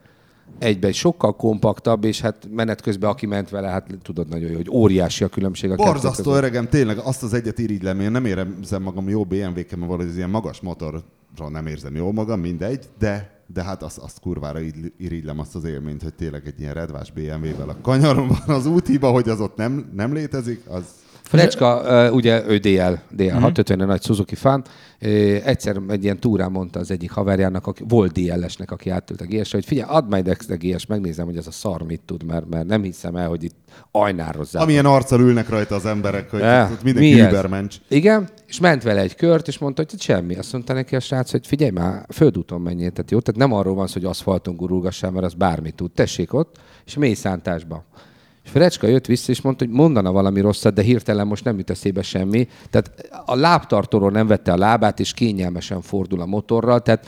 [0.59, 4.57] Egybe, egy sokkal kompaktabb, és hát menet közben aki ment vele, hát tudod nagyon jó,
[4.57, 8.83] hogy óriási a különbség a Borzasztó öregem, tényleg azt az egyet irigylem, én nem érzem
[8.83, 11.03] magam jó BMW-ken, mert valahogy ilyen magas motorra
[11.49, 14.59] nem érzem jól magam, mindegy, de, de hát azt, azt kurvára
[14.97, 19.11] irigylem azt az élményt, hogy tényleg egy ilyen redvás BMW-vel a kanyaron van az úthiba,
[19.11, 20.85] hogy az ott nem, nem létezik, az
[21.29, 24.65] Frecska, uh, ugye ő DL, DL 650 nagy Suzuki fan,
[25.03, 25.09] uh,
[25.45, 29.53] egyszer egy ilyen túrán mondta az egyik haverjának, aki, volt DL-esnek, aki átült a gs
[29.53, 32.67] hogy figyelj, add majd a GS, megnézem, hogy ez a szar mit tud, mert, mert
[32.67, 33.57] nem hiszem el, hogy itt
[33.91, 34.63] ajnározzák.
[34.63, 37.79] amilyen arccal ülnek rajta az emberek, hogy Eh, mindenki übermensch.
[37.89, 40.35] Igen, és ment vele egy kört, és mondta, hogy semmi.
[40.35, 43.75] Azt mondta neki a srác, hogy figyelj már, földúton menjél, tehát jó, tehát nem arról
[43.75, 45.93] van szó, hogy aszfalton gurulgassál, mert az bármit tud.
[45.93, 46.57] Tessék ott,
[46.87, 47.85] és mély szántásba.
[48.47, 51.71] És Frecska jött vissza, és mondta, hogy mondana valami rosszat, de hirtelen most nem jut
[51.71, 52.49] eszébe semmi.
[52.71, 57.07] Tehát a lábtartóról nem vette a lábát, és kényelmesen fordul a motorral, tehát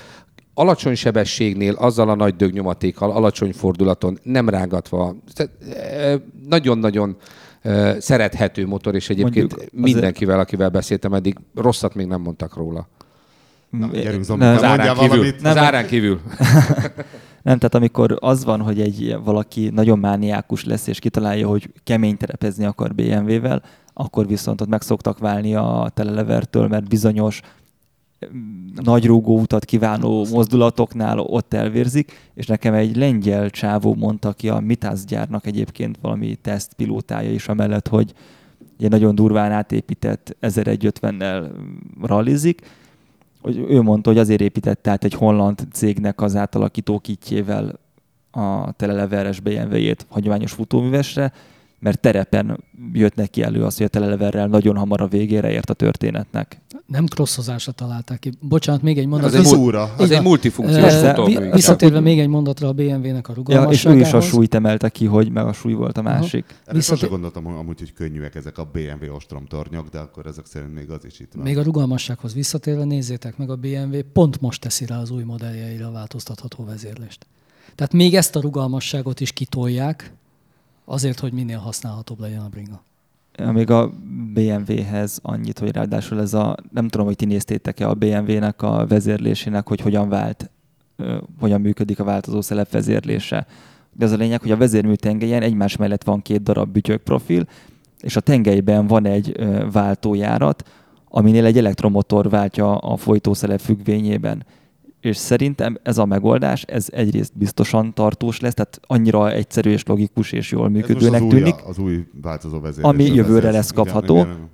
[0.54, 7.16] alacsony sebességnél, azzal a nagy dögnyomatékkal, alacsony fordulaton, nem rángatva, tehát, eh, nagyon-nagyon
[7.60, 12.88] eh, szerethető motor, és egyébként Mondjuk mindenkivel, akivel beszéltem eddig, rosszat még nem mondtak róla.
[13.70, 15.46] Na, gyerünk, Zombi, Nem, mondjál valamit.
[15.46, 16.20] Az árán kívül.
[17.42, 22.16] Nem, tehát amikor az van, hogy egy valaki nagyon mániákus lesz, és kitalálja, hogy kemény
[22.16, 23.62] terepezni akar BMW-vel,
[23.92, 27.40] akkor viszont ott meg szoktak válni a telelevertől, mert bizonyos
[28.34, 34.48] mm, nagy rúgó utat kívánó mozdulatoknál ott elvérzik, és nekem egy lengyel csávó mondta ki
[34.48, 38.12] a Mitász gyárnak egyébként valami tesztpilótája is amellett, hogy
[38.78, 41.50] egy nagyon durván átépített 1150-nel
[42.02, 42.60] rallizik,
[43.54, 47.78] hogy ő mondta, hogy azért építette át egy holland cégnek az átalakító kitjével
[48.30, 51.32] a teleleveres BMW-jét hagyományos futóművesre,
[51.78, 55.74] mert terepen jött neki elő az, hogy a teleleverrel nagyon hamar a végére ért a
[55.74, 56.60] történetnek.
[56.86, 58.32] Nem crossozásra találták ki.
[58.40, 59.34] Bocsánat, még egy mondat.
[59.34, 59.94] Az egy, múra.
[59.96, 63.82] az egy multifunkciós uh, Visszatérve még egy mondatra a BMW-nek a rugalmasságához.
[63.82, 66.44] Ja, és ő is a súlyt emelte ki, hogy meg a súly volt a másik.
[66.60, 66.74] Uh-huh.
[66.74, 67.08] Visszatér...
[67.08, 71.20] gondoltam amúgy, hogy könnyűek ezek a BMW ostromtornyok, de akkor ezek szerint még az is
[71.20, 71.44] itt van.
[71.44, 75.86] Még a rugalmassághoz visszatérve nézzétek meg a BMW, pont most teszi rá az új modelljeire
[75.86, 77.26] a változtatható vezérlést.
[77.74, 80.12] Tehát még ezt a rugalmasságot is kitolják,
[80.88, 82.82] azért, hogy minél használhatóbb legyen a bringa.
[83.52, 83.90] Még a
[84.34, 89.68] BMW-hez annyit, hogy ráadásul ez a, nem tudom, hogy ti néztétek-e a BMW-nek a vezérlésének,
[89.68, 90.50] hogy hogyan vált,
[91.40, 93.46] hogyan működik a változó szelep vezérlése.
[93.92, 97.46] De az a lényeg, hogy a vezérmű tengelyen egymás mellett van két darab bütyök profil,
[98.00, 99.36] és a tengelyben van egy
[99.72, 100.68] váltójárat,
[101.08, 104.44] aminél egy elektromotor váltja a folytószelep függvényében
[105.00, 110.32] és szerintem ez a megoldás, ez egyrészt biztosan tartós lesz, tehát annyira egyszerű és logikus
[110.32, 111.54] és jól működőnek az tűnik.
[111.54, 112.92] Új, az új változó vezérlés.
[112.92, 114.14] Ami jövőre lesz kapható.
[114.14, 114.48] Igen, igen.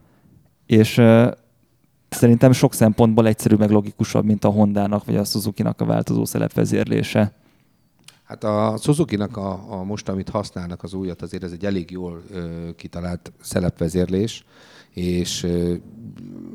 [0.66, 1.30] És uh,
[2.08, 7.32] szerintem sok szempontból egyszerű meg logikusabb, mint a Hondának vagy a Suzuki-nak a változó szelepvezérlése.
[8.24, 12.22] Hát a Suzuki-nak a, a most, amit használnak az újat, azért ez egy elég jól
[12.30, 14.44] ö, kitalált szelepvezérlés,
[14.94, 15.46] és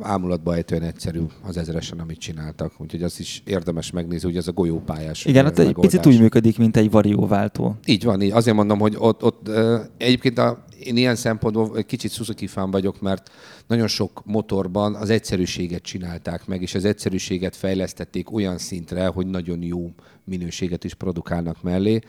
[0.02, 2.74] ámulatba ejtően egyszerű az ezeresen, amit csináltak.
[2.78, 6.58] Úgyhogy az is érdemes megnézni, hogy ez a golyópályás Igen, hát egy picit úgy működik,
[6.58, 7.76] mint egy varióváltó.
[7.86, 8.32] Így van, így.
[8.32, 9.50] Azért mondom, hogy ott, ott
[9.98, 13.32] egyébként a, én ilyen szempontból egy kicsit Suzuki fán vagyok, mert
[13.68, 19.62] nagyon sok motorban az egyszerűséget csinálták meg, és az egyszerűséget fejlesztették olyan szintre, hogy nagyon
[19.64, 19.92] jó
[20.24, 22.00] minőséget is produkálnak mellé.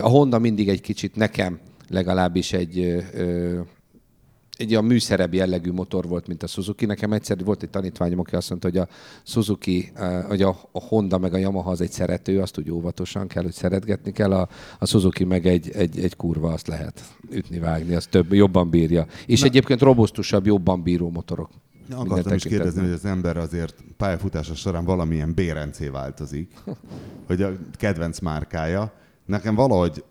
[0.00, 3.04] A Honda mindig egy kicsit nekem legalábbis egy
[4.56, 6.86] egy olyan műszerebb jellegű motor volt, mint a Suzuki.
[6.86, 8.88] Nekem egyszer volt egy tanítványom, aki azt mondta, hogy a
[9.22, 13.26] Suzuki, eh, hogy a, a Honda meg a Yamaha az egy szerető, azt úgy óvatosan
[13.26, 14.48] kell, hogy szeretgetni kell, a,
[14.78, 19.06] a Suzuki meg egy, egy, egy kurva, azt lehet ütni, vágni, az több, jobban bírja.
[19.26, 19.46] És Na.
[19.46, 21.50] egyébként robusztusabb, jobban bíró motorok.
[21.88, 26.52] Ja, akartam is kérdezni, hogy az ember azért pályafutása során valamilyen bérencé változik,
[27.26, 28.92] hogy a kedvenc márkája.
[29.26, 30.04] Nekem valahogy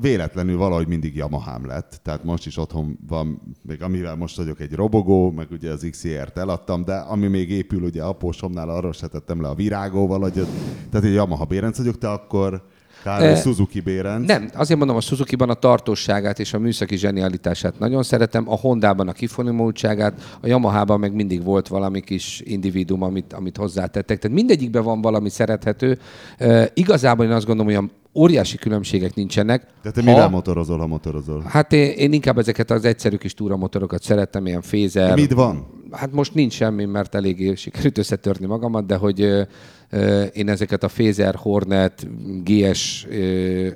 [0.00, 4.72] véletlenül valahogy mindig Yamahám lett, tehát most is otthon van, még amivel most vagyok egy
[4.72, 9.42] robogó, meg ugye az XR-t eladtam, de ami még épül, ugye apósomnál arról se tettem
[9.42, 10.46] le a virágóval, hogy
[10.90, 12.62] tehát egy Yamaha bérenc vagyok, te akkor
[13.02, 14.26] Kár, e, Suzuki bérenc.
[14.26, 19.08] Nem, azért mondom, a Suzuki-ban a tartóságát és a műszaki zsenialitását nagyon szeretem, a Honda-ban
[19.08, 24.18] a kifonimultságát, a Yamaha-ban meg mindig volt valami kis individuum, amit, amit hozzátettek.
[24.18, 25.98] Tehát mindegyikben van valami szerethető.
[26.38, 27.90] E, igazából én azt gondolom, hogy a
[28.20, 29.66] óriási különbségek nincsenek.
[29.82, 30.10] De te ha...
[30.10, 31.42] mivel motorozol, ha motorozol?
[31.48, 35.08] Hát én, én inkább ezeket az egyszerű kis túramotorokat szerettem, ilyen fézer.
[35.08, 35.66] De mit van?
[35.90, 39.42] Hát most nincs semmi, mert eléggé sikerült összetörni magamat, de hogy ö,
[39.90, 42.06] ö, én ezeket a Fézer, Hornet,
[42.44, 43.68] GS, ö,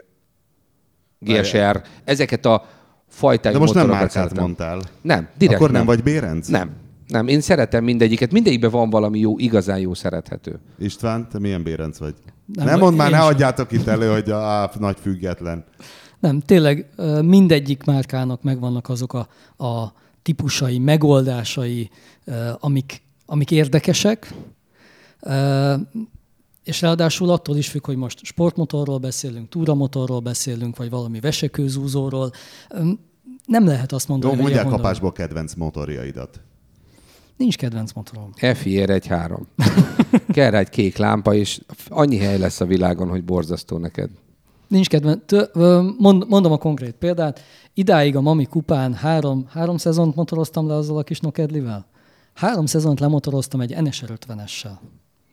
[1.18, 2.64] GSR, ezeket a
[3.08, 4.80] fajtájú De most nem márkát mondtál.
[5.02, 6.48] Nem, direkt Akkor nem, nem vagy Bérenc?
[6.48, 6.70] Nem,
[7.08, 8.32] nem, én szeretem mindegyiket.
[8.32, 10.60] Mindegyikben van valami jó, igazán jó szerethető.
[10.78, 12.14] István, te milyen bérenc vagy?
[12.46, 15.64] Nem, nem mondd már, ne adjátok itt elő, hogy a, a nagy független.
[16.20, 16.90] Nem, tényleg
[17.22, 19.28] mindegyik márkának megvannak azok a,
[19.64, 19.92] a
[20.22, 21.90] típusai, megoldásai,
[22.58, 24.34] amik, amik érdekesek,
[26.64, 32.30] és ráadásul attól is függ, hogy most sportmotorról beszélünk, túramotorról beszélünk, vagy valami vesekőzúzóról.
[33.46, 36.40] Nem lehet azt mondani, Jó, hogy mondják kapásból kedvenc motorjaidat.
[37.36, 38.30] Nincs kedvenc motorom.
[38.54, 39.46] FIR egy három.
[40.34, 44.10] Kell rá egy kék lámpa, és annyi hely lesz a világon, hogy borzasztó neked.
[44.68, 45.22] Nincs kedvenc.
[45.98, 47.40] Mond, mondom a konkrét példát.
[47.74, 51.86] Idáig a Mami kupán három, három szezont motoroztam le azzal a kis nokedlivel.
[52.34, 54.78] Három szezont lemotoroztam egy NSR 50-essel.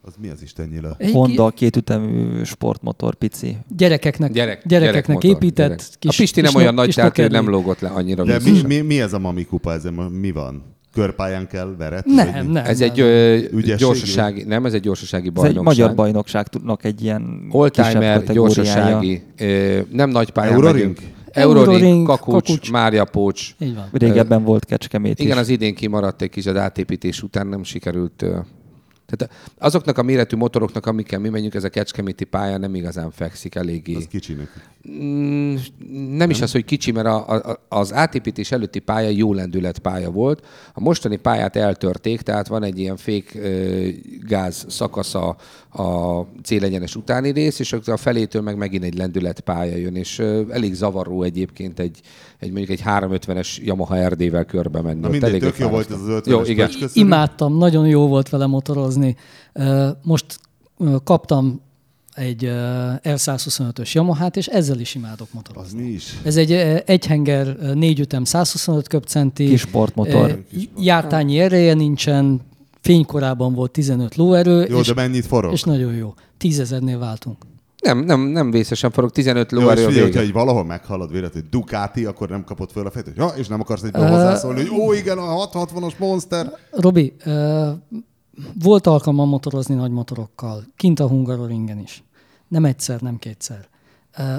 [0.02, 0.95] Az mi az Isten nyila?
[0.97, 3.58] Egy Honda kétütemű sportmotor, pici.
[3.78, 5.99] Gyerekeknek, Gyerek, gyerekeknek gyerek épített gyerek.
[5.99, 8.24] kis A Pisti nem kis olyan nagy, tehát ő nem lógott le annyira.
[8.24, 9.72] De mi, mi, mi, ez a Mami kupa?
[9.72, 10.64] Ez mi van?
[10.94, 12.14] Körpályán kell veretni?
[12.14, 12.66] Nem, nem.
[12.66, 13.38] Ez nem, egy ö,
[13.78, 15.68] gyorsasági, nem, ez egy gyorsasági bajnokság.
[15.68, 20.98] Ez egy magyar bajnokságnak egy ilyen Oldtimer, gyorsasági, ö, nem nagy pályán Euroring?
[21.32, 23.56] Euroring, Euroring Kakucs, Kakucs, Mária Pócs.
[23.60, 23.89] Így van.
[23.92, 25.42] Régebben volt Kecskemét Igen, is.
[25.42, 28.26] az idén kimaradt egy kis az átépítés után, nem sikerült
[29.18, 33.55] tehát azoknak a méretű motoroknak, amikkel mi menjünk, ez a kecskeméti pálya nem igazán fekszik
[33.55, 33.95] eléggé.
[33.95, 34.70] Az kicsinek.
[34.89, 35.55] Mm,
[36.12, 39.80] nem, nem is az, hogy kicsi, mert a, a, az átépítés előtti pálya jó lendület
[39.80, 40.45] pálya volt.
[40.74, 43.39] A mostani pályát eltörték, tehát van egy ilyen fék
[44.28, 45.36] gáz szakasza
[45.74, 50.20] a célegyenes utáni rész, és a felétől meg megint egy lendület pálya jön, és
[50.50, 52.00] elég zavaró egyébként egy,
[52.40, 55.00] egy mondjuk egy 350-es Yamaha RD-vel körbe menni.
[55.00, 56.70] Na mindegy, tök jó volt ez az 50 Jó, igen.
[56.94, 59.16] Imádtam, nagyon jó volt vele motorozni.
[60.04, 60.26] Most
[61.04, 61.62] kaptam
[62.14, 62.44] egy
[63.04, 65.80] R125-ös Yamaha-t, és ezzel is imádok motorozni.
[65.80, 66.18] Az mi is?
[66.24, 66.52] Ez egy
[66.86, 69.46] egyhenger, négy ütem, 125 köbcenti.
[69.46, 70.44] Kis sportmotor.
[70.78, 72.42] Jártányi ereje nincsen,
[72.82, 74.66] fénykorában volt 15 lóerő.
[74.70, 75.52] Jó, és, de mennyit forog?
[75.52, 76.14] És nagyon jó.
[76.38, 77.38] Tízezernél váltunk.
[77.82, 80.06] Nem, nem, nem vészesen forog, 15 lóerő Jó, a és vége.
[80.06, 83.28] hogyha így valahol meghalad véletlenül, hogy Ducati, akkor nem kapott föl a fejt, hogy ja,
[83.28, 86.52] és nem akarsz egy uh, hozzászólni, hogy ó, igen, a 660-as Monster.
[86.72, 87.70] Robi, uh,
[88.64, 92.04] volt alkalmam motorozni nagy motorokkal, kint a Hungaroringen is.
[92.48, 93.70] Nem egyszer, nem kétszer.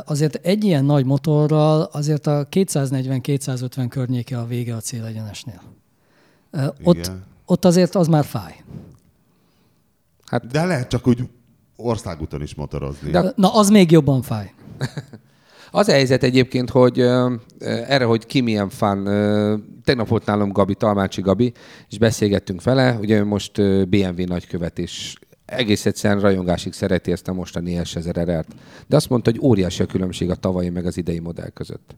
[0.04, 5.62] Azért egy ilyen nagy motorral azért a 240-250 környéke a vége a célegyenesnél.
[6.52, 7.12] Uh, ott,
[7.44, 8.64] ott azért az már fáj.
[10.26, 11.28] Hát, De lehet csak úgy
[11.76, 13.10] országúton is motorozni.
[13.10, 13.32] De...
[13.36, 14.54] Na, az még jobban fáj.
[15.74, 20.74] Az a helyzet egyébként, hogy uh, erre, hogy ki milyen uh, tegnap volt nálam Gabi,
[20.74, 21.52] Talmácsi Gabi,
[21.88, 25.14] és beszélgettünk vele, ugye ő most uh, BMW nagykövet, és
[25.44, 28.44] egész egyszerűen rajongásig szereti ezt a mostani S1000
[28.86, 31.96] De azt mondta, hogy óriási a különbség a tavalyi meg az idei modell között.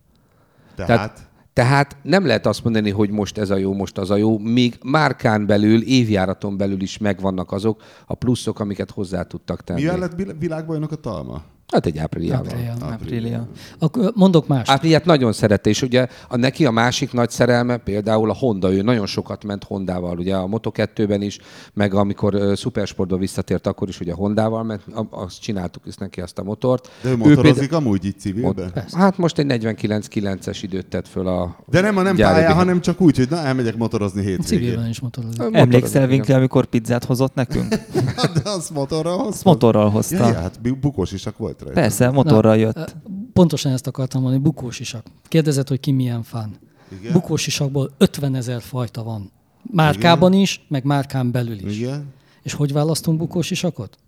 [0.74, 0.88] Tehát?
[0.88, 4.38] Tehát, tehát nem lehet azt mondani, hogy most ez a jó, most az a jó,
[4.38, 9.80] míg márkán belül, évjáraton belül is megvannak azok a pluszok, amiket hozzá tudtak tenni.
[9.80, 11.42] Milyen lett világbajnok a Talma?
[11.72, 12.46] Hát egy ápriljával.
[12.46, 12.74] Áprilia.
[12.80, 13.48] Áprilia.
[13.78, 14.68] Akkor mondok más.
[14.68, 18.82] Áprilját nagyon szerette, és ugye a neki a másik nagy szerelme például a Honda, ő
[18.82, 21.38] nagyon sokat ment Hondával, ugye a Moto2-ben is,
[21.72, 26.38] meg amikor uh, Supersportba visszatért, akkor is ugye Hondával, mert azt csináltuk is neki azt
[26.38, 26.90] a motort.
[27.02, 27.82] De ő motorozik ő például...
[27.86, 28.72] amúgy így civilben?
[28.92, 33.00] Hát most egy 49-9-es időt tett föl a De nem a nem pályán, hanem csak
[33.00, 34.44] úgy, hogy na, elmegyek motorozni hétvégén.
[34.44, 35.42] Civilben is motorozik.
[35.52, 37.68] Emlékszel, Winkler, amikor pizzát hozott nekünk?
[38.34, 39.28] De az motorral hozta?
[39.28, 40.16] Azt motorral hozta.
[40.16, 41.80] Ja, ja, hát bukós isak volt rajta.
[41.80, 42.74] Persze, motorral jött.
[42.74, 42.86] Na,
[43.32, 45.07] pontosan ezt akartam mondani, bukós isak.
[45.28, 46.57] Kérdezett, hogy ki milyen fán.
[47.00, 47.12] Igen?
[47.12, 49.30] Bukós isakból 50 ezer fajta van.
[49.62, 50.42] Márkában Igen?
[50.42, 51.76] is, meg márkán belül is.
[51.78, 52.12] Igen?
[52.42, 53.98] És hogy választunk bukós isakot?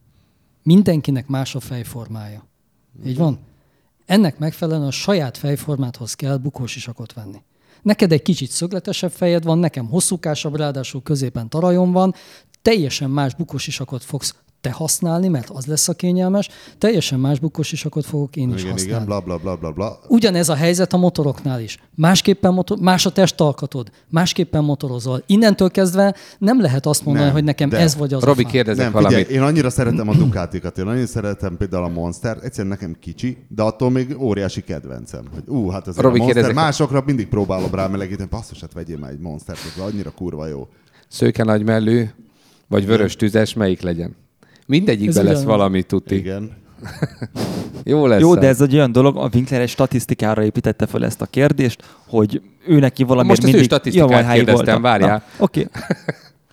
[0.63, 2.47] Mindenkinek más a fejformája.
[2.99, 3.11] Igen.
[3.11, 3.39] Így van?
[4.07, 7.43] Ennek megfelelően a saját fejformáthoz kell bukós isakot venni.
[7.83, 12.15] Neked egy kicsit szögletesebb fejed van, nekem hosszúkásabb, ráadásul középen tarajon van,
[12.63, 14.35] teljesen más bukós isakot fogsz
[14.67, 16.49] te használni, mert az lesz a kényelmes,
[16.79, 18.93] teljesen más bukós isakot fogok én is igen, használni.
[18.93, 19.99] Igen, bla, bla, bla, bla, bla.
[20.09, 21.79] Ugyanez a helyzet a motoroknál is.
[21.95, 25.23] Másképpen motor, más a testalkatod, másképpen motorozol.
[25.27, 27.79] Innentől kezdve nem lehet azt mondani, nem, hogy nekem de.
[27.79, 29.17] ez vagy az Robi, a kérdezek nem, valamit.
[29.17, 33.37] Figyelj, én annyira szeretem a Ducatikat, én annyira szeretem például a Monster, egyszerűen nekem kicsi,
[33.49, 35.25] de attól még óriási kedvencem.
[35.35, 38.99] Hogy ú, hát ez Robi, a Monster, másokra mindig próbálom rá melegíteni, basszus, hát vegyél
[38.99, 40.69] már egy Monstert, ez annyira kurva jó.
[41.09, 42.05] Szőke nagy mellű,
[42.69, 44.17] vagy vörös tüzes, melyik legyen?
[44.67, 46.15] Mindegyikben lesz valami tuti.
[46.15, 46.51] Igen.
[47.85, 48.21] Jó lesz.
[48.21, 51.83] Jó, de ez egy olyan dolog, a Winkler egy statisztikára építette fel ezt a kérdést,
[52.07, 53.59] hogy ő neki valami Most mindig...
[53.59, 55.23] Most statisztikát kérdeztem, várjál.
[55.39, 55.61] Oké.
[55.61, 55.83] Okay.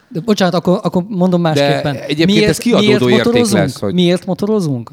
[0.09, 1.93] De bocsánat, akkor, akkor mondom másképpen.
[1.93, 3.80] De egyébként miért, ez kiadódó miért érték lesz.
[3.80, 3.93] Hogy...
[3.93, 4.91] Miért motorozunk?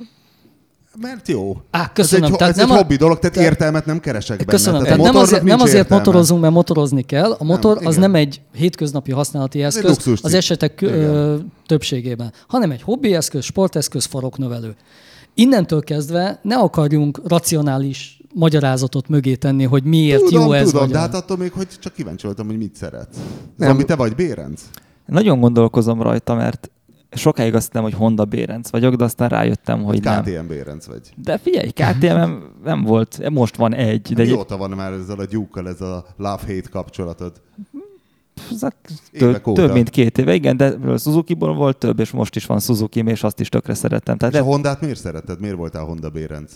[0.99, 1.61] Mert jó.
[1.71, 2.25] Á, köszönöm.
[2.25, 2.79] Ez egy, tehát ez nem egy a...
[2.81, 3.43] hobbi dolog, tehát te...
[3.43, 4.51] értelmet nem keresek benne.
[4.51, 4.83] Köszönöm.
[4.83, 7.37] Tehát, tehát nem azért, nem azért motorozunk, mert motorozni kell.
[7.39, 8.11] A motor nem, az igen.
[8.11, 11.37] nem egy hétköznapi használati eszköz az esetek ö,
[11.67, 14.75] többségében, hanem egy hobbi eszköz, sporteszköz, faroknövelő.
[15.35, 20.91] Innentől kezdve ne akarjunk racionális magyarázatot mögé tenni, hogy miért tudom, jó ez tudom, vagy
[20.91, 23.17] de hát attól még, hogy csak kíváncsi voltam, hogy mit szeretsz.
[23.57, 23.71] Nem.
[23.71, 24.63] Ami te vagy, Bérenc?
[25.07, 26.71] Nagyon gondolkozom rajta, mert
[27.11, 30.47] sokáig azt hittem, hogy Honda Bérenc vagyok, de aztán rájöttem, hogy KTM nem.
[30.47, 31.01] Bérenc vagy.
[31.17, 32.33] De figyelj, KTM
[32.65, 34.15] nem volt, most van egy.
[34.15, 37.33] De Mióta van már ezzel a gyúkkal ez a love-hate kapcsolatod?
[39.13, 43.03] Több, több, mint két éve, igen, de Suzuki-ból volt több, és most is van suzuki
[43.07, 44.17] és azt is tökre szerettem.
[44.17, 45.41] Tehát és a Hondát miért szeretted?
[45.41, 46.53] Miért voltál Honda Bérenc?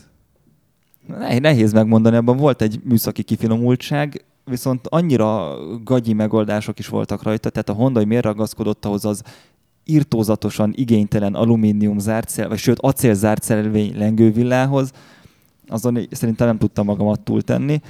[1.38, 7.68] Nehéz megmondani, abban volt egy műszaki kifinomultság, viszont annyira gagyi megoldások is voltak rajta, tehát
[7.68, 9.22] a Honda, hogy miért ragaszkodott ahhoz az
[9.85, 14.91] irtózatosan igénytelen alumínium zártszel, vagy sőt acél zártszelvény lengővillához,
[15.68, 17.80] azon szerintem nem tudtam magamat túltenni.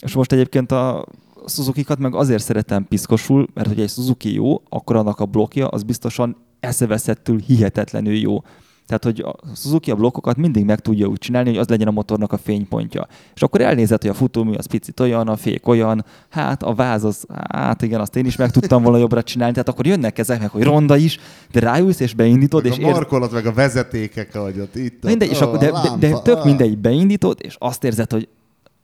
[0.00, 1.06] És most egyébként a
[1.46, 5.82] Suzuki-kat meg azért szeretem piszkosul, mert hogy egy Suzuki jó, akkor annak a blokja az
[5.82, 8.42] biztosan eszeveszettül hihetetlenül jó.
[8.86, 11.90] Tehát, hogy a Suzuki a blokkokat mindig meg tudja úgy csinálni, hogy az legyen a
[11.90, 13.06] motornak a fénypontja.
[13.34, 17.04] És akkor elnézett, hogy a futómű az picit olyan, a fék olyan, hát a váz
[17.04, 20.40] az, hát igen, azt én is meg tudtam volna jobbra csinálni, tehát akkor jönnek ezek
[20.40, 21.18] meg, hogy ronda is,
[21.52, 22.62] de ráülsz és beindítod.
[22.62, 23.34] Meg és a markolat, ér...
[23.34, 25.04] meg a vezetékek, hogy ott itt.
[25.04, 28.28] Mindegy, és akkor, de, de, de, tök mindegy, beindítod, és azt érzed, hogy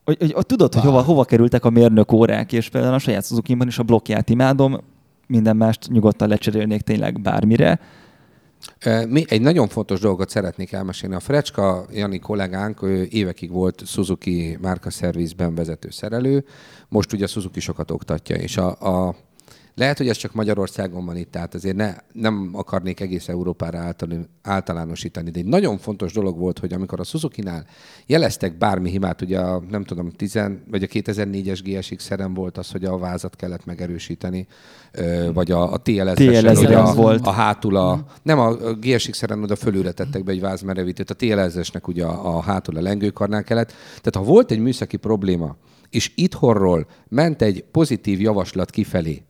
[0.05, 3.25] hogy, hogy, hogy tudod, hogy hova, hova kerültek a mérnök órák, és például a saját
[3.25, 4.77] suzuki is a blokkját imádom,
[5.27, 7.79] minden mást nyugodtan lecserélnék tényleg bármire,
[9.07, 11.15] mi egy nagyon fontos dolgot szeretnék elmesélni.
[11.15, 16.45] A Frecska Jani kollégánk ő évekig volt Suzuki márkaszervizben vezető szerelő,
[16.89, 18.67] most ugye Suzuki sokat oktatja, és a,
[19.07, 19.15] a
[19.75, 23.93] Lehet, hogy ez csak Magyarországon van itt, tehát azért ne, nem akarnék egész Európára
[24.41, 27.65] általánosítani, de egy nagyon fontos dolog volt, hogy amikor a Suzuki-nál
[28.05, 32.71] jeleztek bármi hibát, ugye a, nem tudom, 10, vagy a 2004-es GSX szerem volt az,
[32.71, 34.47] hogy a vázat kellett megerősíteni,
[35.33, 37.27] vagy a, a TLS-esen, TLS a, volt.
[37.27, 41.87] a hátul a, nem a GSX szeren oda fölülre tettek be egy vázmerevítőt, a TLS-esnek
[41.87, 43.73] ugye a, a hátul a lengőkarnál kellett.
[43.87, 45.55] Tehát ha volt egy műszaki probléma,
[45.89, 49.23] és itthonról ment egy pozitív javaslat kifelé,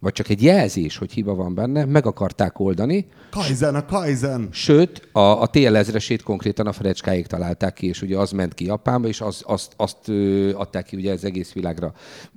[0.00, 3.06] vagy csak egy jelzés, hogy hiba van benne, meg akarták oldani.
[3.30, 4.48] Kaizen, a Kaizen!
[4.52, 8.64] Sőt, a, a TL ezresét konkrétan a frecskáig találták ki, és ugye az ment ki
[8.64, 11.92] Japánba, és az, azt, azt ö, adták ki ugye az egész világra.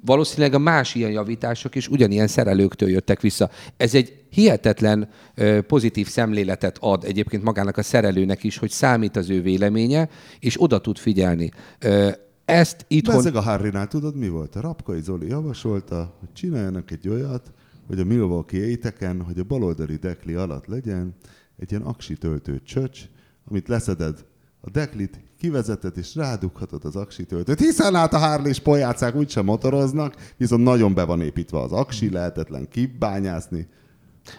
[0.05, 3.49] Valószínűleg a más ilyen javítások is ugyanilyen szerelőktől jöttek vissza.
[3.77, 9.29] Ez egy hihetetlen ö, pozitív szemléletet ad egyébként magának a szerelőnek is, hogy számít az
[9.29, 11.51] ő véleménye, és oda tud figyelni.
[11.79, 12.09] Ö,
[12.47, 13.15] ezt itthon...
[13.15, 14.55] Bezzeg a Harry-nál tudod, mi volt?
[14.55, 17.51] A Rapkai Zoli javasolta, hogy csináljanak egy olyat,
[17.87, 21.15] hogy a Milwaukee éteken, hogy a baloldali dekli alatt legyen
[21.57, 23.01] egy ilyen aksi töltő csöcs,
[23.49, 24.25] amit leszeded
[24.61, 29.45] a deklit, kivezeted és rádughatod az aksi töltőt, hiszen hát a Harley és polyácák úgysem
[29.45, 33.67] motoroznak, viszont nagyon be van építve az aksi, lehetetlen kibányászni.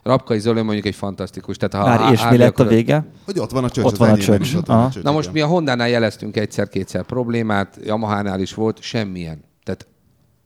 [0.03, 1.57] Rapkai Zoli mondjuk egy fantasztikus.
[1.57, 3.07] Tehát ha Már és mi lett a vége?
[3.25, 3.85] Hogy ott van a csöcs.
[3.85, 4.55] Ott van a csöcs.
[4.55, 8.81] Ott van a csöcs Na most mi a Honda-nál jeleztünk egyszer-kétszer problémát, Yamaha-nál is volt,
[8.83, 9.45] semmilyen.
[9.63, 9.87] Tehát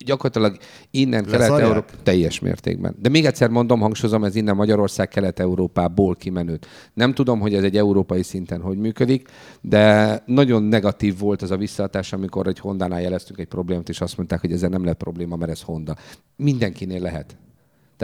[0.05, 0.57] gyakorlatilag
[0.91, 2.95] innen Kelet-Európa teljes mértékben.
[2.99, 6.67] De még egyszer mondom, hangsúlyozom, ez innen Magyarország Kelet-Európából kimenőt.
[6.95, 9.29] Nem tudom, hogy ez egy európai szinten hogy működik,
[9.61, 14.17] de nagyon negatív volt az a visszahatás, amikor egy Honda-nál jeleztünk egy problémát, és azt
[14.17, 15.97] mondták, hogy ezzel nem lett probléma, mert ez Honda.
[16.37, 17.37] Mindenkinél lehet.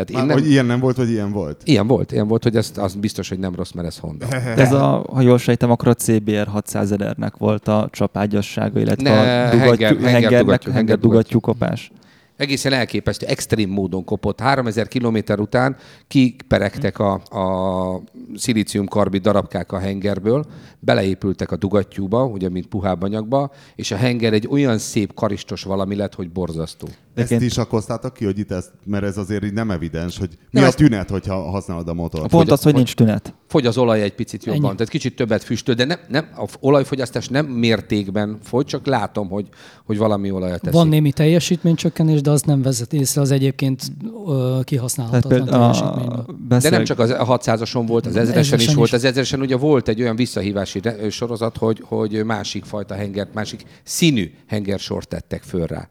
[0.04, 0.36] Tehát én Már, nem...
[0.38, 1.60] Hogy ilyen nem volt, vagy ilyen volt?
[1.64, 4.26] Ilyen volt, ilyen volt, hogy ez az biztos, hogy nem rossz, mert ez Honda.
[4.28, 9.10] De ez a, ha jól sejtem, akkor a CBR 600 nek volt a csapágyassága, illetve
[9.10, 11.90] ne, a dugattyú, henger, henger, henger, henger dugattyú kopás
[12.38, 14.40] egészen elképesztő, extrém módon kopott.
[14.40, 15.76] 3000 kilométer után
[16.06, 18.02] kiperegtek a, a
[18.36, 20.44] szilíciumkarbid darabkák a hengerből,
[20.78, 25.94] beleépültek a dugattyúba, ugye, mint puhább anyagba, és a henger egy olyan szép karistos valami
[25.94, 26.88] lett, hogy borzasztó.
[27.14, 30.60] Ezt is akkoztátok ki, hogy itt ezt, mert ez azért így nem evidens, hogy mi
[30.60, 32.24] nem, a tünet, hogyha használod a motort.
[32.24, 33.34] A pont az, hogy nincs tünet.
[33.46, 34.74] Fogy az olaj egy picit jobban, Ennyi.
[34.74, 39.48] tehát kicsit többet füstöl, de nem, nem, a olajfogyasztás nem mértékben fogy, csak látom, hogy,
[39.84, 40.74] hogy valami olajat teszik.
[40.74, 43.82] Van némi teljesítménycsökkenés, de az nem vezet észre az egyébként
[44.64, 46.26] kihasználhatatlan teljesítményben.
[46.48, 46.70] Beszél...
[46.70, 48.92] De nem csak az a 600-ason volt, az ezeresen is, is volt.
[48.92, 54.30] Az ezeresen ugye volt egy olyan visszahívási sorozat, hogy, hogy másik fajta hengert, másik színű
[54.46, 55.88] hengersort tettek föl rá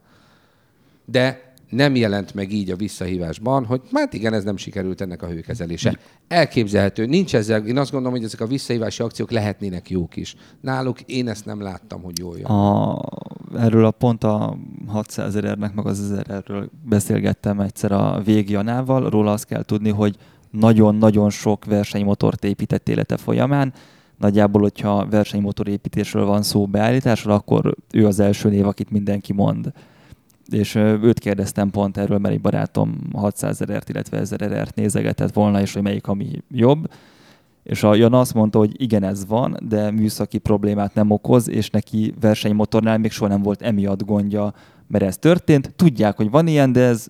[1.12, 5.28] de nem jelent meg így a visszahívásban, hogy hát igen, ez nem sikerült ennek a
[5.28, 6.00] hőkezelése.
[6.28, 7.06] Elképzelhető.
[7.06, 10.36] Nincs ezzel, én azt gondolom, hogy ezek a visszahívási akciók lehetnének jók is.
[10.62, 12.46] Náluk én ezt nem láttam, hogy jól jön.
[12.46, 13.02] A,
[13.58, 14.58] erről a pont a
[14.88, 19.10] 600 ezernek, meg az 1000 erről beszélgettem egyszer a végjanával.
[19.10, 20.16] Róla azt kell tudni, hogy
[20.52, 23.74] nagyon-nagyon sok versenymotort épített élete folyamán.
[24.18, 29.72] Nagyjából, hogyha versenymotorépítésről van szó beállításról, akkor ő az első név, akit mindenki mond
[30.50, 35.62] és őt kérdeztem pont erről, mert egy barátom 600 ezeret, illetve 1000 ezeret nézegetett volna,
[35.62, 36.90] és hogy melyik ami jobb.
[37.64, 41.70] És a Jan azt mondta, hogy igen, ez van, de műszaki problémát nem okoz, és
[41.70, 44.54] neki versenymotornál még soha nem volt emiatt gondja,
[44.88, 45.74] mert ez történt.
[45.76, 47.08] Tudják, hogy van ilyen, de ez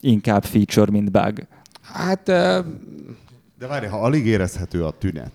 [0.00, 1.46] inkább feature, mint bug.
[1.82, 2.24] Hát...
[3.58, 5.32] De várj, ha alig érezhető a tünet,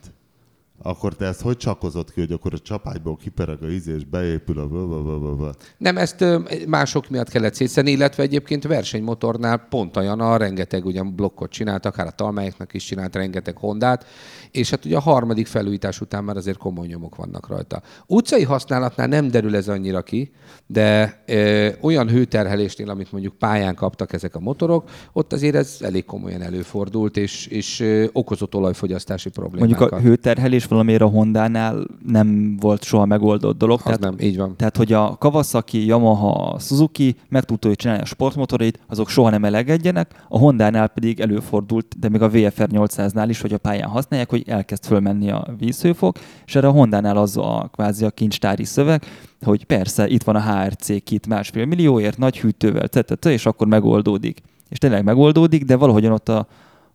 [0.81, 4.59] akkor te ezt hogy csakozott ki, hogy akkor a csapágyból kipereg a íz és beépül
[4.59, 6.25] a Nem, ezt
[6.67, 12.07] mások miatt kellett szétszeni, illetve egyébként versenymotornál pont olyan a rengeteg ugyan blokkot csinált, akár
[12.07, 14.05] a Talmáiknak is csinált rengeteg Hondát,
[14.51, 17.81] és hát ugye a harmadik felújítás után már azért komoly nyomok vannak rajta.
[18.07, 20.31] Utcai használatnál nem derül ez annyira ki,
[20.67, 26.05] de ö, olyan hőterhelésnél, amit mondjuk pályán kaptak ezek a motorok, ott azért ez elég
[26.05, 29.79] komolyan előfordult, és, és ö, okozott olajfogyasztási problémákat.
[29.79, 33.77] Mondjuk a hőterhelés valamiért a Hondánál nem volt soha megoldott dolog.
[33.77, 34.55] Az tehát, nem, így van.
[34.55, 39.45] Tehát, hogy a Kawasaki, Yamaha, Suzuki meg tudta, hogy csinálni a sportmotorét, azok soha nem
[39.45, 44.29] elegedjenek, a Hondánál pedig előfordult, de még a VFR 800-nál is, hogy a pályán használják,
[44.29, 49.03] hogy elkezd fölmenni a vízhőfok, és erre a Hondánál az a kvázi a kincstári szöveg,
[49.41, 52.89] hogy persze itt van a HRC kit másfél millióért, nagy hűtővel,
[53.23, 54.41] és akkor megoldódik.
[54.69, 56.47] És tényleg megoldódik, de valahogyan ott a,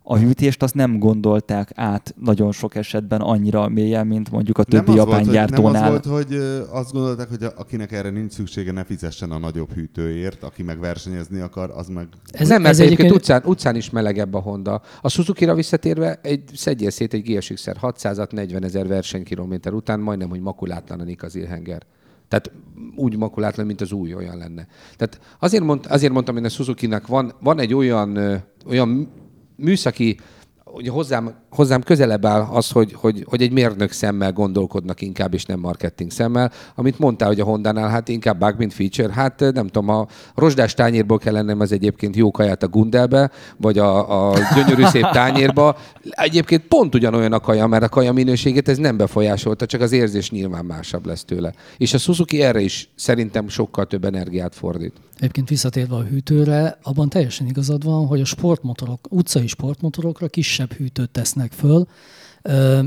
[0.05, 4.93] a hűtést azt nem gondolták át nagyon sok esetben annyira mélyen, mint mondjuk a többi
[4.93, 5.71] japán volt, gyártónál.
[5.71, 6.35] Nem az volt, hogy
[6.71, 11.39] azt gondolták, hogy akinek erre nincs szüksége, ne fizessen a nagyobb hűtőért, aki meg versenyezni
[11.39, 12.07] akar, az meg...
[12.31, 14.81] Ez nem, mert ez egyébként utcán, utcán is melegebb a Honda.
[15.01, 20.41] A Suzuki-ra visszatérve egy szedjél szét egy GSX-er 600 40 ezer versenykilométer után, majdnem, hogy
[20.41, 21.81] makulátlan a Nikazil henger.
[22.27, 22.51] Tehát
[22.95, 24.67] úgy makulátlan, mint az új olyan lenne.
[24.97, 29.09] Tehát azért, mond, azért mondtam én a Suzuki-nak van, van egy olyan, olyan
[29.55, 30.19] műszaki
[30.73, 35.45] ugye hozzám, hozzám közelebb áll az, hogy, hogy, hogy egy mérnök szemmel gondolkodnak inkább, és
[35.45, 36.51] nem marketing szemmel.
[36.75, 39.13] Amit mondtál, hogy a Honda-nál hát inkább bug, mint feature.
[39.13, 43.77] Hát nem tudom, a rozsdás tányérból kell lennem az egyébként jó kaját a Gundelbe, vagy
[43.77, 45.77] a, a gyönyörű szép tányérba.
[46.09, 50.31] Egyébként pont ugyanolyan a kaja, mert a kaja minőségét ez nem befolyásolta, csak az érzés
[50.31, 51.53] nyilván másabb lesz tőle.
[51.77, 54.93] És a Suzuki erre is szerintem sokkal több energiát fordít.
[55.17, 61.09] Egyébként visszatérve a hűtőre, abban teljesen igazad van, hogy a sportmotorok, utcai sportmotorokra kisebb hűtőt
[61.09, 61.87] tesznek föl,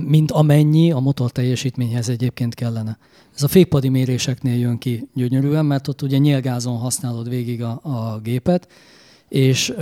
[0.05, 2.99] mint amennyi a motor teljesítményhez egyébként kellene.
[3.35, 8.21] Ez a fékpadi méréseknél jön ki gyönyörűen, mert ott ugye nyílgázon használod végig a, a
[8.23, 8.69] gépet,
[9.29, 9.75] és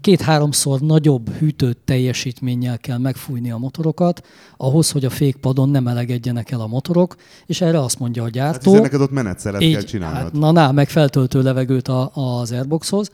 [0.00, 4.26] két-háromszor nagyobb hűtőt teljesítménnyel kell megfújni a motorokat,
[4.56, 7.16] ahhoz, hogy a fékpadon nem melegedjenek el a motorok,
[7.46, 8.72] és erre azt mondja a gyártó.
[8.72, 10.22] Hát neked ott menetszelet így, kell csinálnod.
[10.22, 13.10] Hát, na, na, meg feltöltő levegőt a, az Airboxhoz,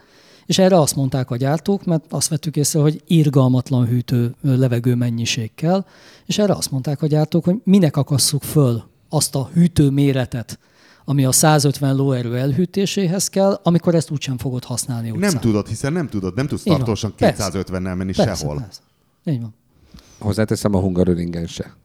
[0.50, 5.54] és erre azt mondták a gyártók, mert azt vettük észre, hogy irgalmatlan hűtő levegő mennyiség
[5.54, 5.84] kell,
[6.26, 10.58] és erre azt mondták a gyártók, hogy minek akasszuk föl azt a hűtő méretet,
[11.04, 15.30] ami a 150 lóerő elhűtéséhez kell, amikor ezt úgysem fogod használni utcán.
[15.30, 18.56] Nem tudod, hiszen nem tudod, nem tudsz tartósan 250-nel menni persze, sehol.
[18.56, 18.80] Persze.
[19.24, 19.54] Így van.
[20.18, 21.76] Hozzáteszem a Hungaroringen se.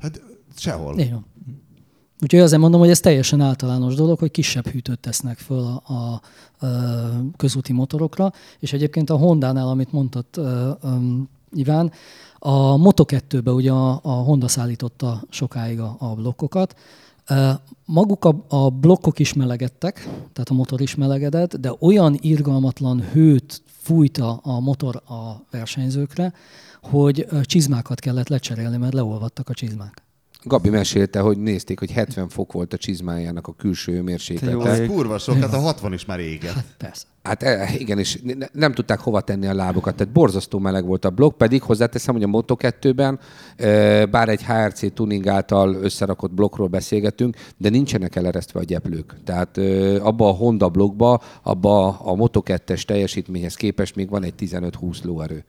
[0.00, 0.22] Hát
[0.56, 0.98] sehol.
[0.98, 1.26] Így van.
[2.24, 6.20] Úgyhogy azért mondom, hogy ez teljesen általános dolog, hogy kisebb hűtőt tesznek föl a, a,
[6.66, 6.70] a
[7.36, 9.88] közúti motorokra, és egyébként a Honda-nál, amit
[10.36, 11.92] um, Iván,
[12.38, 16.76] a Moto2-be ugye a, a Honda szállította sokáig a, a blokkokat,
[17.84, 23.62] Maguk a, a blokkok is melegedtek, tehát a motor is melegedett, de olyan irgalmatlan hőt
[23.66, 26.32] fújta a motor a versenyzőkre,
[26.82, 30.03] hogy csizmákat kellett lecserélni, mert leolvadtak a csizmák.
[30.44, 34.68] Gabi mesélte, hogy nézték, hogy 70 fok volt a csizmájának a külső mérséklete.
[34.68, 36.52] Ez kurva sok, hát a 60 is már éget.
[36.52, 37.04] Hát persze.
[37.22, 38.22] Hát eh, igen, és
[38.52, 42.22] nem tudták hova tenni a lábukat, tehát borzasztó meleg volt a blokk, pedig hozzáteszem, hogy
[42.22, 43.18] a Moto2-ben,
[43.56, 49.14] eh, bár egy HRC tuning által összerakott blokkról beszélgetünk, de nincsenek eleresztve a gyeplők.
[49.24, 55.02] Tehát eh, abba a Honda blokkba, abba a Moto2-es teljesítményhez képest még van egy 15-20
[55.02, 55.44] lóerő.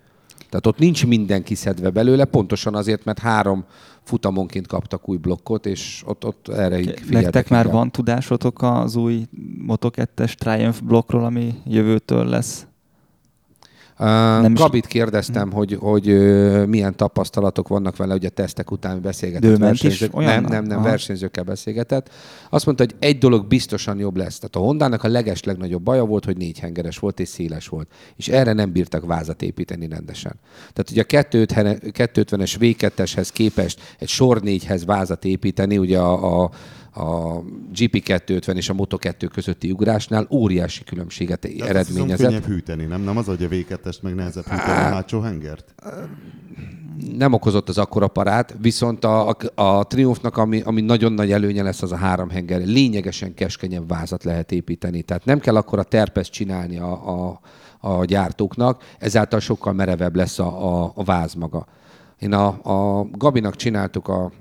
[0.56, 3.66] Tehát ott nincs minden kiszedve belőle, pontosan azért, mert három
[4.04, 7.24] futamonként kaptak új blokkot, és ott, ott erre így figyeltek.
[7.24, 9.26] Nektek már van tudásotok az új
[9.68, 12.68] Moto2-es Triumph blokkról, ami jövőtől lesz?
[13.98, 16.06] Nem Gabit kérdeztem, hogy, hogy
[16.68, 20.14] milyen tapasztalatok vannak vele, hogy a tesztek után beszélgetett versenyzők.
[20.14, 20.88] Nem, nem, nem, Aha.
[20.88, 22.10] versenyzőkkel beszélgetett.
[22.50, 24.38] Azt mondta, hogy egy dolog biztosan jobb lesz.
[24.40, 27.88] Tehát a Hondának a leges legnagyobb baja volt, hogy négy hengeres volt és széles volt.
[28.16, 30.34] És erre nem bírtak vázat építeni rendesen.
[30.74, 36.50] Tehát ugye a 250-es V2-eshez képest egy sor négyhez vázat építeni, ugye a, a
[36.96, 37.42] a
[37.74, 42.28] GP250 és a Moto2 közötti ugrásnál óriási különbséget De eredményezett.
[42.28, 43.02] könnyebb hűteni, nem?
[43.02, 45.76] Nem az, hogy a V2-est meg nehezebb hűteni a hátsó hengert?
[47.18, 51.64] Nem okozott az akkora parát, viszont a, a, a Triumphnak, ami, ami nagyon nagy előnye
[51.64, 52.62] lesz, az a három henger.
[52.62, 55.02] Lényegesen keskenyebb vázat lehet építeni.
[55.02, 57.40] Tehát nem kell akkor a terpest csinálni a, a,
[57.80, 61.66] a gyártóknak, ezáltal sokkal merevebb lesz a, a, a váz maga.
[62.20, 64.32] Én a, a Gabinak csináltuk a,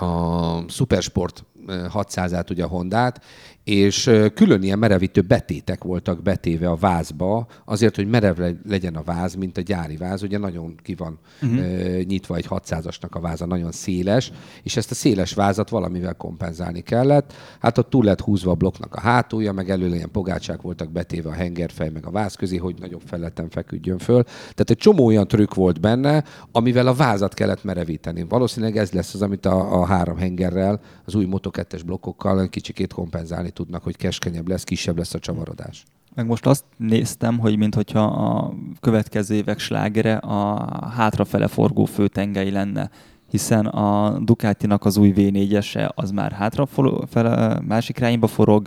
[0.00, 3.24] a Supersport 600-át, ugye a Hondát,
[3.68, 8.38] és külön ilyen merevítő betétek voltak betéve a vázba, azért, hogy merev
[8.68, 10.22] legyen a váz, mint a gyári váz.
[10.22, 12.00] Ugye nagyon ki van uh-huh.
[12.02, 17.32] nyitva egy 600-asnak a váza, nagyon széles, és ezt a széles vázat valamivel kompenzálni kellett.
[17.60, 21.28] Hát ott túl lett húzva a blokknak a hátulja, meg előle ilyen pogácsák voltak betéve
[21.28, 24.22] a hengerfej, meg a váz közé, hogy nagyobb feleten feküdjön föl.
[24.22, 28.26] Tehát egy csomó olyan trükk volt benne, amivel a vázat kellett merevíteni.
[28.28, 33.56] Valószínűleg ez lesz az, amit a, a három hengerrel, az új Moto2-es blokkokkal kicsikét kompenzálni
[33.58, 35.84] tudnak, hogy keskenyebb lesz, kisebb lesz a csavarodás.
[36.14, 42.90] Meg most azt néztem, hogy mintha a következő évek slágere a hátrafele forgó főtengely lenne
[43.30, 48.66] hiszen a Ducatinak az új V4-ese az már hátrafele, másik irányba forog,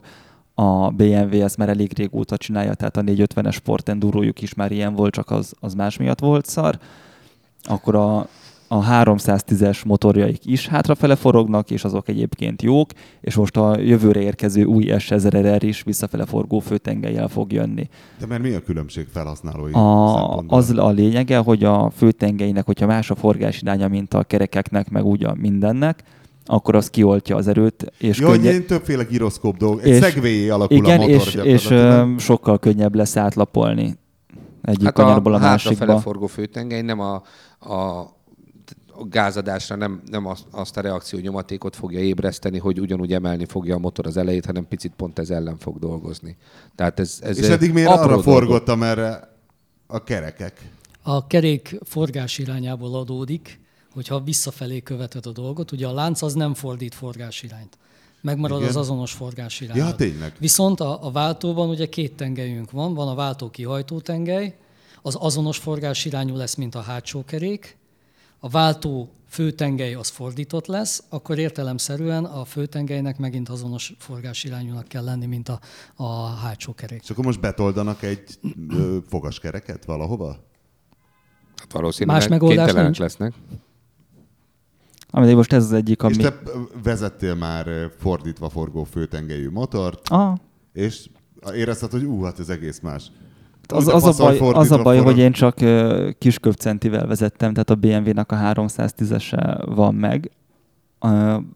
[0.54, 4.94] a BMW ezt már elég régóta csinálja, tehát a 450-es Sport Endurojuk is már ilyen
[4.94, 6.80] volt, csak az, az más miatt volt szar.
[7.64, 8.28] Akkor a
[8.74, 12.92] a 310-es motorjaik is hátrafele forognak, és azok egyébként jók,
[13.22, 17.90] és most a jövőre érkező új S1000R is visszafele forgó főtengelyel fog jönni.
[18.20, 23.10] De mert mi a különbség felhasználói a, Az a lényege, hogy a főtengelynek, hogyha más
[23.10, 26.04] a forgásiránya, mint a kerekeknek, meg úgy a mindennek,
[26.46, 27.92] akkor az kioltja az erőt.
[27.98, 28.52] És Jó, könnye...
[28.52, 31.16] én többféle gyroszkóp dolg, egy szegvélyé alakul igen, a motor.
[31.16, 31.74] És, és
[32.18, 33.98] sokkal könnyebb lesz átlapolni
[34.62, 35.86] egyik hát a, a másikba.
[35.86, 37.22] Hát a forgó főtengely nem a
[37.62, 38.06] a
[39.10, 44.08] gázadásra nem, nem azt, a reakció nyomatékot fogja ébreszteni, hogy ugyanúgy emelni fogja a motor
[44.08, 46.38] az elejét, hanem picit pont ez ellen fog dolgozni.
[46.76, 48.24] Tehát ez, ez És eddig miért arra dolgot.
[48.24, 49.36] forgottam erre
[49.88, 50.70] a kerekek?
[51.02, 53.60] A kerék forgás irányából adódik,
[53.94, 55.72] hogyha visszafelé követed a dolgot.
[55.72, 57.78] Ugye a lánc az nem fordít forgás irányt.
[58.22, 58.70] Megmarad Igen.
[58.70, 59.78] az azonos forgás irány.
[59.78, 60.36] Ja, tényleg.
[60.40, 62.94] Viszont a, a váltóban ugye két tengelyünk van.
[62.94, 64.58] Van a váltó kihajtó tengely,
[65.02, 67.78] az azonos forgás irányú lesz, mint a hátsó kerék,
[68.44, 75.26] a váltó főtengely az fordított lesz, akkor értelemszerűen a főtengelynek megint azonos forgásirányúnak kell lenni,
[75.26, 75.60] mint a,
[75.96, 77.02] a hátsó kerék.
[77.04, 78.40] És akkor most betoldanak egy
[78.70, 80.38] ö, fogaskereket valahova?
[81.56, 83.00] Hát valószínűleg Más megoldás nincs.
[83.00, 83.34] lesznek.
[85.10, 86.16] Ami most ez az egyik, ami...
[86.16, 86.40] És te
[86.84, 90.38] vezettél már fordítva forgó főtengelyű motort, Aha.
[90.74, 91.10] és
[91.54, 93.12] érezted, hogy ú, hát ez egész más
[93.72, 95.56] az, az, a baj, az a baj, hogy én csak
[96.18, 100.32] kisköpcentivel vezettem, tehát a BMW-nak a 310-ese van meg.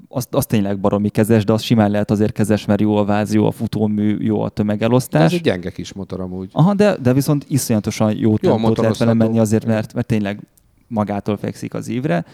[0.08, 3.34] Az, az tényleg baromi kezes, de az simán lehet azért kezes, mert jó a váz,
[3.34, 5.20] jó a futómű, jó a tömegelosztás.
[5.20, 6.50] De ez egy gyenge kis motor amúgy.
[6.52, 10.40] Aha, de, de viszont iszonyatosan jó, jó tempót lehet vele menni azért, mert, mert tényleg
[10.88, 12.26] magától fekszik az ívre.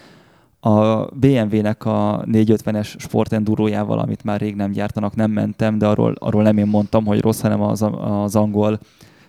[0.60, 6.42] A BMW-nek a 450-es sportendurójával, amit már rég nem gyártanak, nem mentem, de arról, arról
[6.42, 8.78] nem én mondtam, hogy rossz, hanem az, az angol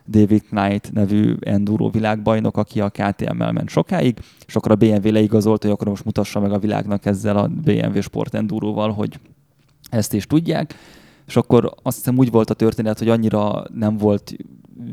[0.07, 5.65] David Knight nevű enduro világbajnok, aki a KTM-mel ment sokáig, és akkor a BMW leigazolta,
[5.65, 9.19] hogy akkor most mutassa meg a világnak ezzel a BMW Sport Enduroval, hogy
[9.89, 10.75] ezt is tudják.
[11.27, 14.35] És akkor azt hiszem úgy volt a történet, hogy annyira nem volt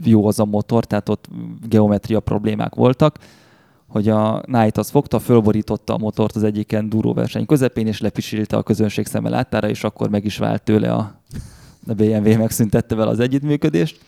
[0.04, 1.28] jó az a motor, tehát ott
[1.68, 3.18] geometria problémák voltak,
[3.86, 8.56] hogy a Knight az fogta, fölborította a motort az egyik enduro verseny közepén, és lepisilte
[8.56, 11.20] a közönség szeme láttára, és akkor meg is vált tőle a,
[11.86, 14.00] a BMW, megszüntette vele az együttműködést.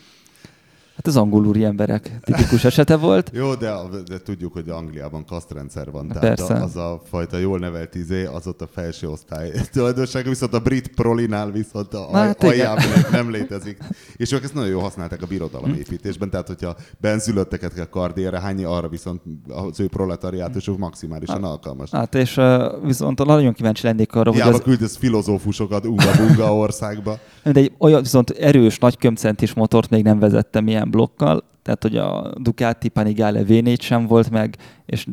[1.03, 3.31] Hát az angolúri emberek tipikus esete volt.
[3.35, 3.75] Jó, de,
[4.07, 6.09] de tudjuk, hogy Angliában kasztrendszer van.
[6.09, 6.55] Tehát Persze.
[6.55, 10.89] az a fajta jól nevelt izé, az ott a felső osztály tulajdonság, viszont a brit
[10.89, 13.79] prolinál viszont a hát aljában nem létezik.
[14.17, 18.65] És ők ezt nagyon jól használták a birodalom építésben, tehát hogyha benzülötteket kell kardére hányni,
[18.65, 21.91] arra viszont az ő proletariátusuk maximálisan hát, alkalmas.
[21.91, 22.41] Hát és
[22.83, 24.61] viszont nagyon kíváncsi lennék arra, Hiába hogy...
[24.61, 24.67] Az...
[24.67, 27.19] küldesz filozófusokat unga-bunga országba.
[27.43, 31.97] De egy olyan viszont erős, nagy kömcentis motort még nem vezettem ilyen blokkal, tehát hogy
[31.97, 35.07] a Ducati Panigale V4 sem volt meg, és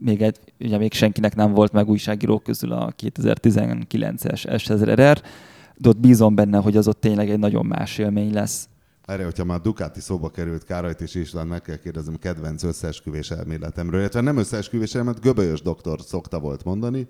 [0.00, 5.22] még egy, ugye még senkinek nem volt meg újságírók közül a 2019-es S1000RR,
[5.76, 8.68] de ott bízom benne, hogy az ott tényleg egy nagyon más élmény lesz.
[9.04, 14.00] Erre, hogyha már Ducati szóba került Kárajt és István, meg kell kérdezem kedvenc összeesküvés elméletemről,
[14.00, 17.08] illetve nem összeesküvés elmélet, Göbölyös doktor szokta volt mondani,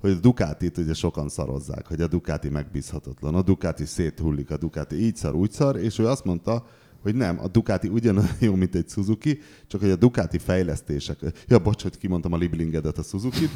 [0.00, 5.04] hogy a Ducatit ugye sokan szarozzák, hogy a Ducati megbízhatatlan, a Ducati széthullik, a Ducati
[5.04, 6.66] így szar, úgy szar, és ő azt mondta,
[7.02, 11.18] hogy nem, a Ducati ugyanolyan jó, mint egy Suzuki, csak hogy a Ducati fejlesztések,
[11.48, 13.50] ja, bocs, hogy kimondtam a liblingedet a Suzuki-t,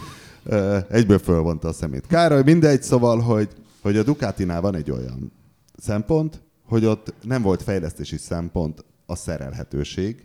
[0.89, 2.07] egyből fölvonta a szemét.
[2.07, 3.49] Károly, mindegy, szóval, hogy,
[3.81, 5.33] hogy a Ducatinál van egy olyan
[5.79, 10.23] szempont, hogy ott nem volt fejlesztési szempont a szerelhetőség,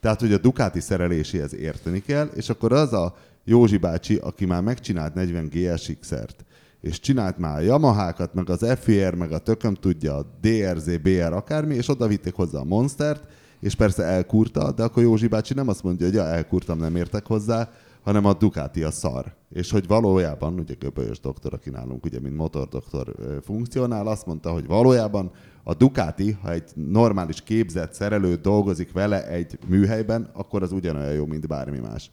[0.00, 4.62] tehát, hogy a Ducati szereléséhez érteni kell, és akkor az a Józsi bácsi, aki már
[4.62, 6.44] megcsinált 40 GSX-ert,
[6.86, 11.32] és csinált már a Yamaha-kat, meg az FIR, meg a tököm tudja, a DRZ, BR,
[11.32, 13.28] akármi, és oda vitték hozzá a Monstert,
[13.60, 17.26] és persze elkurta, de akkor Józsi bácsi nem azt mondja, hogy ja, elkurtam, nem értek
[17.26, 17.70] hozzá,
[18.02, 19.34] hanem a Ducati a szar.
[19.50, 24.66] És hogy valójában, ugye Göbölyös doktor, aki nálunk ugye, mint motordoktor funkcionál, azt mondta, hogy
[24.66, 25.30] valójában
[25.62, 31.26] a Ducati, ha egy normális képzett szerelő dolgozik vele egy műhelyben, akkor az ugyanolyan jó,
[31.26, 32.10] mint bármi más.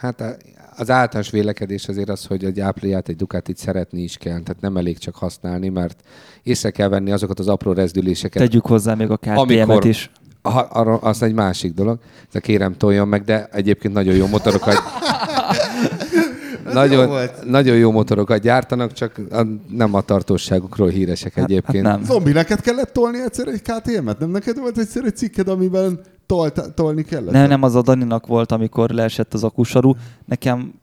[0.00, 0.38] Hát
[0.76, 4.76] az általános vélekedés azért az, hogy egy ápriát, egy Ducatit szeretni is kell, tehát nem
[4.76, 6.00] elég csak használni, mert
[6.42, 8.42] észre kell venni azokat az apró rezdüléseket.
[8.42, 10.10] Tegyük hozzá még a KTM-et is.
[10.42, 11.98] Ha, arra, az egy másik dolog.
[12.32, 14.76] De kérem toljon meg, de egyébként nagyon jó motorokat
[16.72, 21.86] nagyon, jó nagyon jó motorokat gyártanak, csak a, nem a tartóságukról híresek hát, egyébként.
[21.86, 22.04] Hát nem.
[22.04, 24.18] Zombi, neked kellett tolni egyszer egy KTM-et?
[24.18, 27.32] Nem neked volt egyszer egy cikked, amiben tolt, tolni kellett?
[27.32, 29.94] Nem, nem, az a Daninak volt, amikor leesett az akusarú.
[30.24, 30.74] Nekem...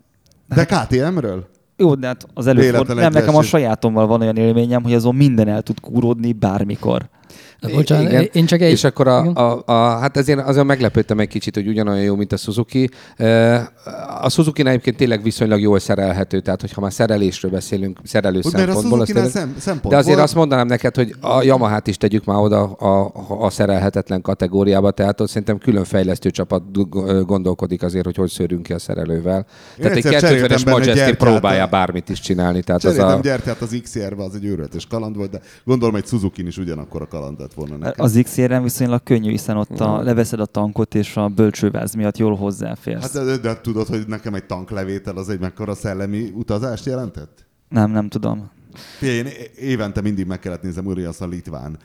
[0.47, 1.47] De KTM-ről?
[1.77, 2.95] Jó, de hát az előfordul.
[2.95, 7.09] Nem, nekem a sajátommal van olyan élményem, hogy azon minden el tud kúródni bármikor.
[7.61, 8.29] Bocsánat, igen.
[8.33, 8.71] én csak egy...
[8.71, 12.31] És akkor a, a, a, hát ezért azért meglepődtem egy kicsit, hogy ugyanolyan jó, mint
[12.31, 12.89] a Suzuki.
[14.21, 18.97] A Suzuki egyébként tényleg viszonylag jól szerelhető, tehát hogyha már szerelésről beszélünk, szerelő Úgy, szempontból.
[18.97, 22.37] Mert a szem, szempont de azért azt mondanám neked, hogy a Yamaha-t is tegyük már
[22.37, 26.63] oda a, a szerelhetetlen kategóriába, tehát ott szerintem külön fejlesztő csapat
[27.25, 29.45] gondolkodik azért, hogy hogy szőrünk ki a szerelővel.
[29.77, 32.61] Én tehát egy 250-es Majesty próbálja bármit is csinálni.
[32.61, 33.19] Tehát az a...
[33.23, 37.07] gyertyát az XR-be, az egy őrületes kaland volt, de gondolom egy Suzuki is ugyanakkor a
[37.07, 38.05] kaland volna nekem.
[38.05, 42.35] Az x viszonylag könnyű, hiszen ott a, leveszed a tankot, és a bölcsőváz miatt jól
[42.35, 43.13] hozzáférsz.
[43.13, 47.45] Hát de, de tudod, hogy nekem egy tanklevétel az egy mekkora szellemi utazást jelentett?
[47.69, 48.49] Nem, nem tudom.
[49.01, 49.27] Én
[49.59, 51.77] évente mindig meg kellett nézem Urias a Litván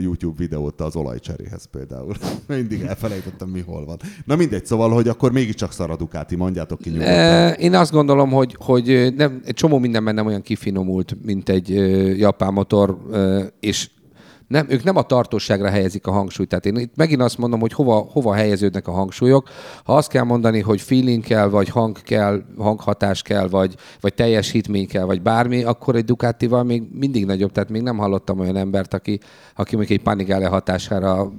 [0.00, 2.14] YouTube videót az olajcseréhez például.
[2.46, 3.96] Mindig elfelejtettem, mi hol van.
[4.24, 7.52] Na mindegy, szóval, hogy akkor mégiscsak szar a Ducati, mondjátok ki nyugodtan.
[7.52, 11.68] Én azt gondolom, hogy, hogy nem, egy csomó mindenben nem olyan kifinomult, mint egy
[12.18, 12.98] japán motor,
[13.60, 13.90] és
[14.52, 16.48] nem, ők nem a tartóságra helyezik a hangsúlyt.
[16.48, 19.48] Tehát én itt megint azt mondom, hogy hova, hova helyeződnek a hangsúlyok.
[19.84, 24.50] Ha azt kell mondani, hogy feeling kell, vagy hang kell, hanghatás kell, vagy, vagy teljes
[24.50, 27.52] hitmény kell, vagy bármi, akkor egy Ducatival még mindig nagyobb.
[27.52, 29.20] Tehát még nem hallottam olyan embert, aki,
[29.54, 31.32] aki még egy Panigale hatására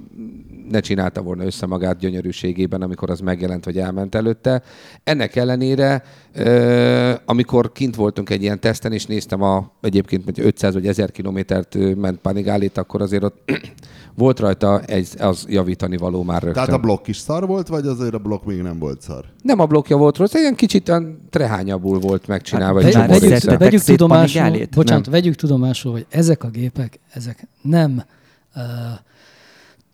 [0.70, 4.62] ne csinálta volna össze magát gyönyörűségében, amikor az megjelent, vagy elment előtte.
[5.04, 6.02] Ennek ellenére,
[7.24, 11.76] amikor kint voltunk egy ilyen teszten, és néztem a, egyébként hogy 500 vagy 1000 kilométert
[11.96, 13.50] ment Panigálit, akkor azért ott
[14.16, 16.64] volt rajta egy, az javítani való már rögtön.
[16.64, 19.24] Tehát a blokk is szar volt, vagy azért a blokk még nem volt szar?
[19.42, 20.92] Nem a blokkja volt rossz, egy kicsit
[21.30, 22.82] trehányabbul volt megcsinálva.
[22.82, 28.04] Hát, vegy, vegyük, vegyük, tudomásul, bocsánat, vegyük tudomásul, hogy ezek a gépek, ezek nem
[28.56, 28.62] uh,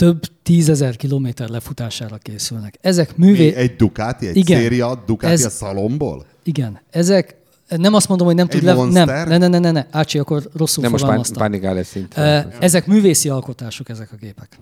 [0.00, 2.78] több tízezer kilométer lefutására készülnek.
[2.80, 3.46] Ezek művé...
[3.46, 6.26] Mi, egy Ducati, egy igen, széria Ducati ez, a szalomból?
[6.42, 6.80] Igen.
[6.90, 7.36] Ezek
[7.68, 8.74] nem azt mondom, hogy nem tud le...
[8.74, 9.86] Nem, ne, ne, ne, ne, ne.
[9.90, 12.18] Ácsi, akkor rosszul nem most pánikál szint.
[12.58, 14.58] Ezek művészi alkotások, ezek a gépek.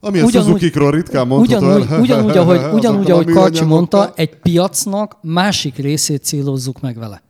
[0.00, 2.00] Ami a Suzuki-król ritkán mondható ugyanúgy, el.
[2.00, 7.22] Ugyanúgy, ahogy, ugyanúgy, ahogy Karcsi mondta, egy piacnak másik részét célozzuk meg vele.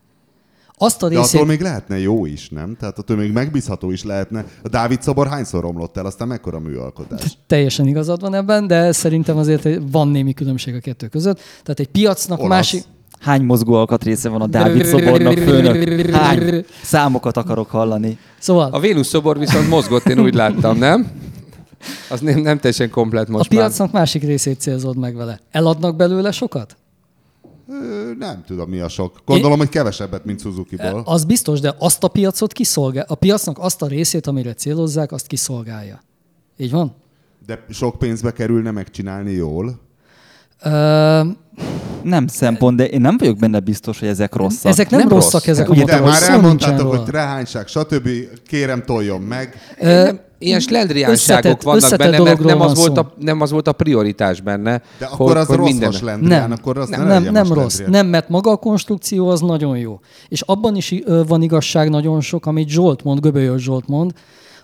[0.77, 1.31] Azt a részét...
[1.33, 2.77] De attól még lehetne jó is, nem?
[2.81, 4.45] Tehát attól még megbízható is lehetne.
[4.63, 7.39] A Dávid szobor hányszor romlott el, aztán mekkora műalkotás?
[7.47, 11.41] Teljesen igazad van ebben, de szerintem azért van némi különbség a kettő között.
[11.63, 12.51] Tehát egy piacnak Olasz.
[12.51, 12.83] másik...
[13.21, 16.11] Hány mozgó alkatrésze van a Dávid szobornak, főnök?
[16.11, 18.19] Hány számokat akarok hallani?
[18.39, 18.69] Szóval...
[18.73, 21.07] A Vénusz szobor viszont mozgott, én úgy láttam, nem?
[22.11, 24.01] Az nem, nem teljesen komplet most A piacnak már.
[24.01, 25.41] másik részét célzod meg vele.
[25.51, 26.77] Eladnak belőle sokat?
[28.19, 29.21] Nem tudom, mi a sok.
[29.25, 29.59] Gondolom, Én...
[29.59, 31.03] hogy kevesebbet, mint Suzuki-ból.
[31.05, 33.05] Az biztos, de azt a piacot kiszolgál.
[33.09, 36.03] A piacnak azt a részét, amire célozzák, azt kiszolgálja.
[36.57, 36.95] Így van?
[37.47, 39.81] De sok pénzbe kerülne megcsinálni jól?
[40.65, 40.73] Uh,
[42.03, 44.71] nem szempont, de én nem vagyok benne biztos, hogy ezek rosszak.
[44.71, 45.47] Ezek nem, nem rosszak, rossz.
[45.47, 46.01] ezek a motorok.
[46.01, 48.09] De már elmondtátok, hogy trehányság, stb.
[48.47, 49.55] Kérem, toljon meg.
[49.81, 50.09] Uh,
[50.39, 54.83] ilyen slendriánságok vannak benne, mert nem az, volt a, nem az volt a prioritás benne.
[54.99, 55.89] De akkor hogy, az hogy rossz minden...
[55.89, 57.81] a slendrián, nem, akkor az nem, nem, nem rossz.
[57.87, 60.01] Nem, mert maga a konstrukció az nagyon jó.
[60.29, 60.95] És abban is
[61.27, 64.13] van igazság nagyon sok, amit Zsolt mond, Göbölyös Zsolt mond,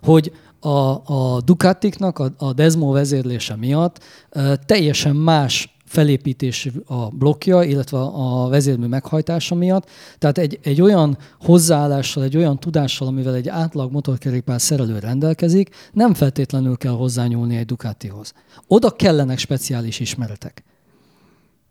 [0.03, 0.69] hogy a,
[1.15, 3.99] a Ducatiknak a, a Desmo vezérlése miatt
[4.35, 9.89] uh, teljesen más felépítés a blokkja, illetve a vezérmű meghajtása miatt.
[10.19, 16.15] Tehát egy, egy olyan hozzáállással, egy olyan tudással, amivel egy átlag motorkerékpár szerelő rendelkezik, nem
[16.15, 18.33] feltétlenül kell hozzányúlni egy Ducatihoz.
[18.67, 20.65] Oda kellenek speciális ismeretek.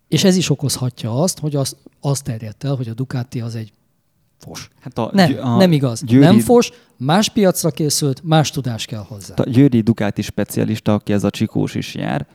[0.08, 3.72] És ez is okozhatja azt, hogy az, az terjedt el, hogy a Ducati az egy
[4.38, 4.70] fos.
[4.80, 6.04] Hát a, nem, a nem igaz.
[6.04, 6.26] Győri...
[6.26, 9.34] Nem fos, más piacra készült, más tudás kell hozzá.
[9.38, 12.28] A Győri Ducati specialista, aki ez a csikós is jár,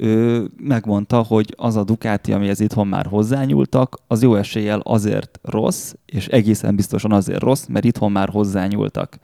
[0.00, 5.92] ő megmondta, hogy az a Ducati, amihez itthon már hozzányúltak, az jó eséllyel azért rossz,
[6.06, 9.18] és egészen biztosan azért rossz, mert itthon már hozzányúltak.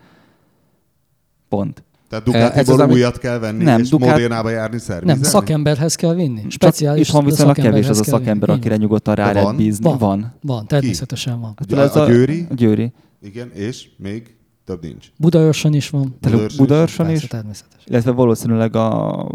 [1.49, 1.85] Pont.
[2.09, 4.11] Tehát Ducatiból Ez újat kell venni, nem, és Ducati...
[4.11, 5.21] Modernába járni szervizelni?
[5.21, 6.43] Nem, szakemberhez kell vinni.
[6.49, 8.61] Speciális Itthon viszonylag kevés az a szakember, vinni.
[8.61, 9.85] akire nyugodtan rá lehet bízni.
[9.85, 11.55] Van, van, van természetesen van.
[11.75, 12.47] Hát, a, a, Győri?
[12.51, 12.93] A Győri.
[13.23, 14.37] Igen, és még?
[14.65, 15.07] Több nincs.
[15.17, 16.19] Budaörsen is van.
[16.57, 17.27] Budaörsen is?
[17.27, 17.87] Természetesen.
[17.87, 19.29] Illetve valószínűleg a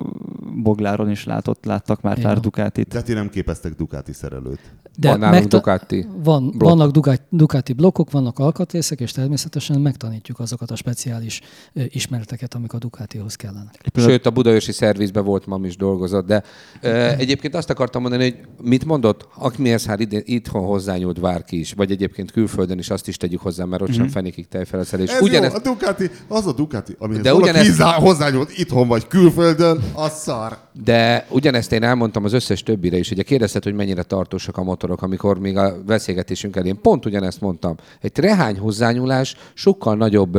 [0.56, 2.88] Bogláron is látott, láttak már pár Ducatit.
[2.88, 4.60] De ti nem képeztek Ducati szerelőt.
[4.98, 6.62] De van nálunk Ducati van, blokk.
[6.62, 11.42] Vannak Ducati blokkok, vannak alkatrészek, és természetesen megtanítjuk azokat a speciális
[11.74, 13.72] ismereteket, amik a Ducatihoz kellene.
[13.96, 16.44] Sőt, a budaörsi szervizben volt, mam is dolgozott, de
[16.84, 21.92] uh, egyébként azt akartam mondani, hogy mit mondott, akihez hát itthon hozzányúlt bárki is, vagy
[21.92, 23.98] egyébként külföldön is azt is tegyük hozzá, mert ott mm-hmm.
[23.98, 24.14] sem mhm.
[24.14, 25.10] fenékig tejfeleszelés.
[25.10, 25.66] Ez ugyanezt...
[25.66, 27.82] jó, a Ducati, az a Ducati, amihez de ugyanezt...
[27.82, 30.58] hozzányúlt itthon vagy külföldön, az szar.
[30.74, 33.12] De ugyanezt én elmondtam az összes többire is.
[33.12, 37.76] Ugye kérdezted, hogy mennyire tartósak a motorok, amikor még a beszélgetésünk elén pont ugyanezt mondtam.
[38.02, 40.38] Egy rehány hozzányúlás sokkal nagyobb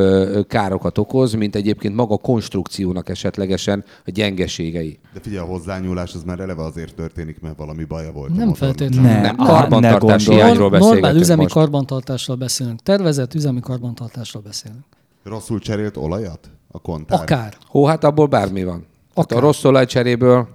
[0.48, 4.98] károkat okoz, mint egyébként maga a konstrukciónak esetlegesen a gyengeségei.
[5.14, 8.36] De figyelj, a hozzányúlás az már eleve azért történik, mert valami baja volt.
[8.36, 9.10] Nem feltétlenül.
[9.10, 11.00] Ne, nem, karbantartási hiányról beszélünk.
[11.00, 11.54] Normál üzemi most.
[11.54, 12.80] karbantartásról beszélünk.
[12.82, 14.84] Tervezett üzemi karbantartásról beszélünk.
[15.24, 16.50] Rosszul cserélt olajat?
[16.70, 17.20] A kontár?
[17.20, 17.56] Akár.
[17.66, 18.86] Hó, hát abból bármi van.
[19.14, 20.48] Hát a rossz olajcseréből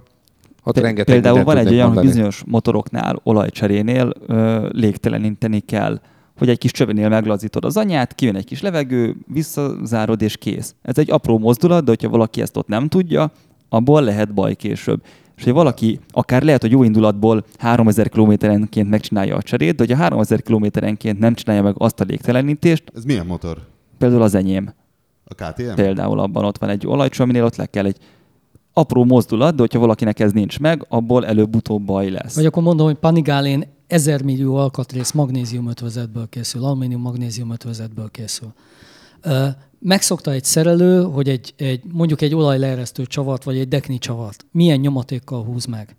[0.64, 6.00] ott rengeteg Például van egy olyan, hogy bizonyos motoroknál olajcserénél ö, légteleníteni kell.
[6.38, 10.74] hogy egy kis csövenél meglazítod az anyát, kijön egy kis levegő, visszazárod és kész.
[10.82, 13.32] Ez egy apró mozdulat, de hogyha valaki ezt ott nem tudja,
[13.68, 15.02] abból lehet baj később.
[15.36, 19.92] És hogy valaki akár lehet, hogy jó indulatból 3000 kilométerenként megcsinálja a cserét, de hogy
[19.92, 22.82] a 3000 kilométerenként nem csinálja meg azt a légtelenítést.
[22.94, 23.58] Ez milyen motor?
[23.98, 24.72] Például az enyém.
[25.24, 25.74] A KTM?
[25.74, 27.96] Például abban ott van egy olajcső, aminél ott le kell egy
[28.78, 32.34] apró mozdulat, de hogyha valakinek ez nincs meg, abból előbb-utóbb baj lesz.
[32.34, 38.52] Vagy akkor mondom, hogy Panigálén 1000 millió alkatrész magnézium ötvözetből készül, alumínium magnézium ötvözetből készül.
[39.78, 44.80] Megszokta egy szerelő, hogy egy, egy, mondjuk egy olajleeresztő csavart, vagy egy dekni csavart milyen
[44.80, 45.96] nyomatékkal húz meg.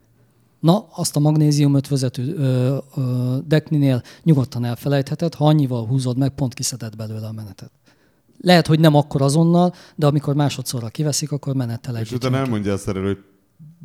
[0.60, 6.54] Na, azt a magnézium ötvözetű ö, ö, dekninél nyugodtan elfelejtheted, ha annyival húzod meg, pont
[6.54, 7.72] kiszedett belőle a menetet.
[8.42, 12.10] Lehet, hogy nem akkor azonnal, de amikor másodszorra kiveszik, akkor menettel együtt.
[12.10, 13.18] És utána elmondja a szerelő, hogy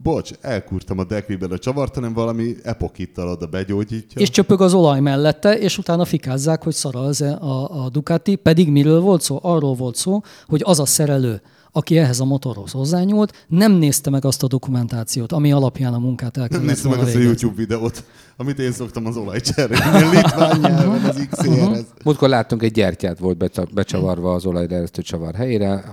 [0.03, 4.21] bocs, elkurtam a dekviben a csavart, hanem valami epokittal oda begyógyítja.
[4.21, 8.37] És csöpög az olaj mellette, és utána fikázzák, hogy szara az a, a Ducati.
[8.37, 9.39] Pedig miről volt szó?
[9.43, 11.43] Arról volt szó, hogy az a szerelő,
[11.77, 16.37] aki ehhez a motorhoz hozzányúlt, nem nézte meg azt a dokumentációt, ami alapján a munkát
[16.37, 18.05] el Nem nézte meg azt a YouTube videót,
[18.37, 20.17] amit én szoktam az olajcserélni.
[20.17, 21.85] Litván nyelven az XR-hez.
[22.05, 25.85] Múltkor láttunk egy gyertyát volt becsavarva az olajderesztő csavar helyére,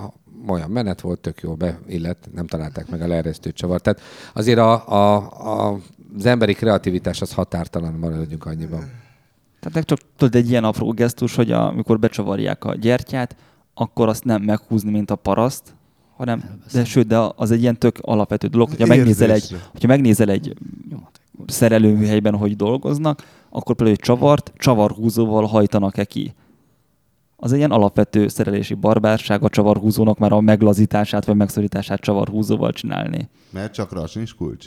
[0.48, 3.82] olyan menet volt, tök jó beillett, nem találták meg a leeresztő csavart.
[3.82, 4.00] Tehát
[4.34, 5.80] azért a, a, a,
[6.16, 8.90] az emberi kreativitás az határtalan, maradjunk annyiban.
[9.60, 13.36] Tehát csak tudod, egy ilyen apró gesztus, hogy amikor becsavarják a gyertyát,
[13.74, 15.74] akkor azt nem meghúzni, mint a paraszt,
[16.16, 20.28] hanem, de sőt, de az egy ilyen tök alapvető dolog, hogyha megnézel egy, hogyha megnézel
[20.28, 20.54] egy
[21.46, 26.34] szerelőműhelyben, hogy dolgoznak, akkor például egy csavart csavarhúzóval hajtanak-e ki
[27.44, 33.28] az egy ilyen alapvető szerelési barbárság a csavarhúzónak már a meglazítását vagy megszorítását csavarhúzóval csinálni.
[33.50, 34.66] Mert csak rá sincs kulcs?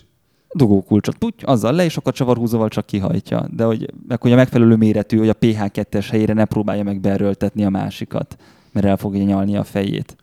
[0.53, 3.48] Dugó kulcsot, puty, azzal le, és akkor a csavarhúzóval csak kihajtja.
[3.52, 7.65] De hogy, meg, hogy a megfelelő méretű, hogy a PH2-es helyére ne próbálja meg beerőltetni
[7.65, 8.38] a másikat,
[8.76, 10.15] mert el fogja nyalni a fejét.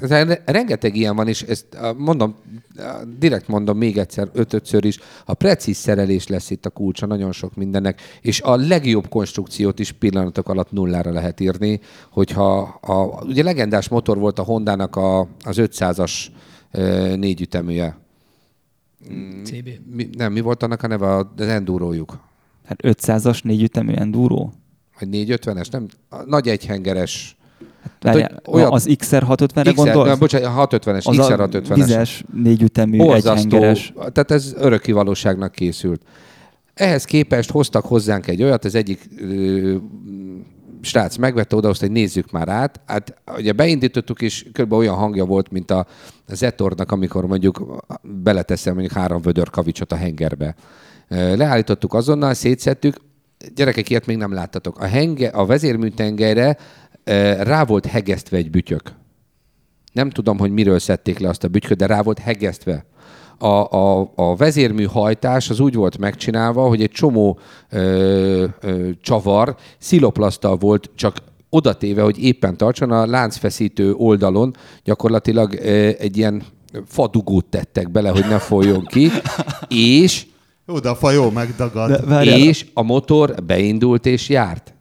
[0.00, 2.34] Re- rengeteg ilyen van, és ezt mondom,
[3.18, 7.54] direkt mondom még egyszer, ötötször is, a precíz szerelés lesz itt a kulcsa nagyon sok
[7.54, 11.80] mindennek, és a legjobb konstrukciót is pillanatok alatt nullára lehet írni,
[12.10, 16.26] hogyha a, ugye legendás motor volt a Hondának a, az 500-as
[17.16, 17.98] négy üteműje.
[19.44, 19.68] CB.
[19.94, 21.14] Mi, nem, mi volt annak a neve?
[21.16, 22.18] Az endurójuk.
[22.64, 24.50] Hát 500-as négy ütemű enduro?
[24.98, 25.86] Vagy 450-es, nem?
[26.08, 27.36] A nagy egyhengeres
[28.00, 28.72] Várjál, hát, olyan...
[28.72, 30.08] Az XR650-re gondolsz?
[30.08, 31.74] Nem, bocsánat, 650-es, XR650-es.
[31.74, 33.92] Vizes, négyütemű, egyhengeres.
[33.96, 36.02] Tehát ez örökkivalóságnak készült.
[36.74, 39.74] Ehhez képest hoztak hozzánk egy olyat, az egyik ö,
[40.80, 42.80] srác megvette oda, hogy nézzük már át.
[42.86, 44.72] Hát ugye beindítottuk, és kb.
[44.72, 45.86] olyan hangja volt, mint a
[46.28, 50.54] Zetornak, amikor mondjuk beleteszem mondjuk három vödör kavicsot a hengerbe.
[51.08, 52.96] Leállítottuk azonnal, szétszettük,
[53.54, 54.78] gyerekek, ilyet még nem láttatok.
[54.78, 56.56] A, henge, a vezérműtengelyre
[57.38, 58.92] rá volt hegesztve egy bütyök.
[59.92, 62.84] Nem tudom, hogy miről szedték le azt a bütyköt, de rá volt hegesztve.
[63.38, 67.38] A, a, a vezérmű hajtás az úgy volt megcsinálva, hogy egy csomó
[67.70, 71.16] ö, ö, csavar sziloplasztal volt csak
[71.48, 76.42] odatéve, hogy éppen tartson a láncfeszítő oldalon gyakorlatilag ö, egy ilyen
[76.86, 79.10] fadugót tettek bele, hogy ne folyjon ki,
[79.68, 80.26] és
[80.66, 82.04] jó, de a fa jó megdagad.
[82.04, 84.73] De, és a motor beindult és járt.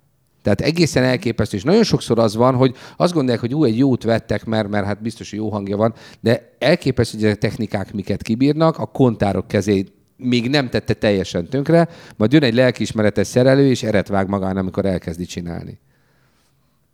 [0.44, 4.04] Tehát egészen elképesztő, és nagyon sokszor az van, hogy azt gondolják, hogy ú, egy jót
[4.04, 8.22] vettek, mert, mert hát biztos, hogy jó hangja van, de elképesztő, hogy a technikák miket
[8.22, 9.86] kibírnak, a kontárok kezé
[10.18, 11.88] még nem tette teljesen tönkre,
[12.18, 15.80] majd jön egy lelkiismeretes szerelő, és eret vág magán, amikor elkezdi csinálni.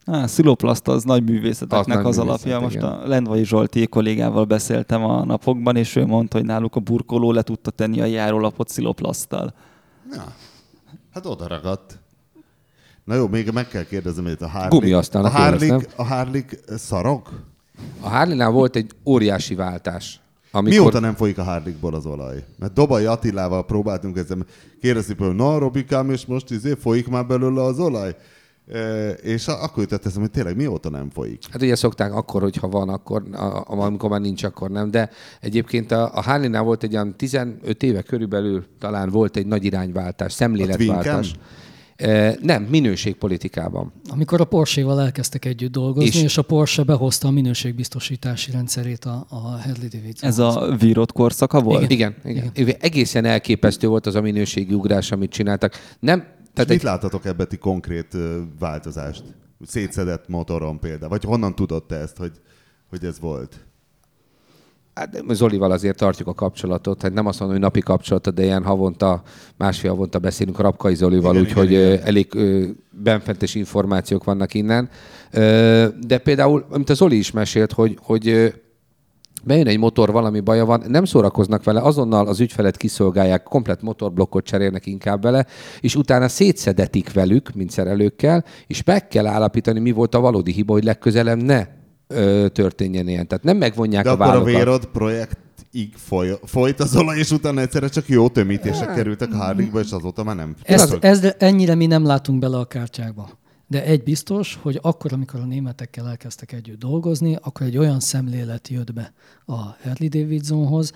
[0.06, 2.48] Á, sziloplaszt az nagy művészeteknek az, az alapja.
[2.48, 2.62] Igen.
[2.62, 7.32] Most a Lendvai Zsolti kollégával beszéltem a napokban, és ő mondta, hogy náluk a burkoló
[7.32, 9.54] le tudta tenni a járólapot sziloplaszttal.
[10.12, 10.34] Ja,
[11.14, 12.00] hát oda ragadt.
[13.10, 14.98] Na jó, még meg kell kérdezem, hogy a Harley...
[14.98, 17.30] aztán a Harley, a Harley szarok?
[18.02, 20.22] A harley volt egy óriási váltás.
[20.52, 20.80] Amikor...
[20.80, 22.44] Mióta nem folyik a Harley-ból az olaj?
[22.60, 24.38] Mert Dobai Attilával próbáltunk ezzel
[24.81, 28.15] kérdezni, hogy na Robikám, és most izé folyik már belőle az olaj?
[28.73, 31.41] E, és akkor jutott eszem, hogy tényleg mióta nem folyik.
[31.52, 33.23] Hát ugye szokták akkor, hogyha van, akkor,
[33.65, 34.91] amikor már nincs, akkor nem.
[34.91, 35.10] De
[35.41, 40.34] egyébként a, a harley volt egy olyan 15 éve körülbelül talán volt egy nagy irányváltás,
[40.34, 41.34] szemléletváltás.
[42.42, 43.94] Nem, minőségpolitikában.
[44.10, 49.26] Amikor a Porsche-val elkezdtek együtt dolgozni, és, és a Porsche behozta a minőségbiztosítási rendszerét a,
[49.30, 50.30] a Harley Davidson.
[50.30, 51.92] Ez a vírott korszaka volt?
[51.92, 52.76] Igen, igen, igen.
[52.80, 55.74] Egészen elképesztő volt az a minőségi ugrás, amit csináltak.
[56.00, 56.20] Nem,
[56.54, 56.84] tehát mit egy...
[56.84, 58.18] láttatok ebben ti konkrét
[58.60, 59.24] változást?
[59.66, 61.10] Szétszedett motoron például?
[61.10, 62.32] Vagy honnan tudod te ezt, hogy,
[62.90, 63.66] hogy ez volt?
[64.94, 68.64] Hát Zolival azért tartjuk a kapcsolatot, hát nem azt mondom, hogy napi kapcsolatot, de ilyen
[68.64, 69.22] havonta,
[69.57, 72.28] másfél havonta beszélünk a Rapkai Zolival, úgyhogy elég
[72.91, 74.90] benfentes információk vannak innen.
[76.07, 78.53] De például, amit a Zoli is mesélt, hogy, hogy
[79.44, 84.45] bejön egy motor, valami baja van, nem szórakoznak vele, azonnal az ügyfelet kiszolgálják, komplet motorblokkot
[84.45, 85.45] cserélnek inkább vele,
[85.80, 90.74] és utána szétszedetik velük, mint szerelőkkel, és meg kell állapítani, mi volt a valódi hiba,
[90.74, 91.78] hogy legközelebb ne
[92.14, 93.27] ö, történjen ilyen.
[93.27, 94.41] Tehát nem megvonják De a vállokat.
[94.41, 95.38] a Vérod projekt
[95.72, 98.95] így foly, folyt az olaj, és utána egyszerre csak jó tömítések hát.
[98.95, 100.56] kerültek a Harlingba, és azóta már nem.
[100.64, 103.30] Ez, ez, ennyire mi nem látunk bele a kártyákba.
[103.68, 108.68] De egy biztos, hogy akkor, amikor a németekkel elkezdtek együtt dolgozni, akkor egy olyan szemlélet
[108.68, 109.14] jött be
[109.45, 110.91] a Harley Davidsonhoz,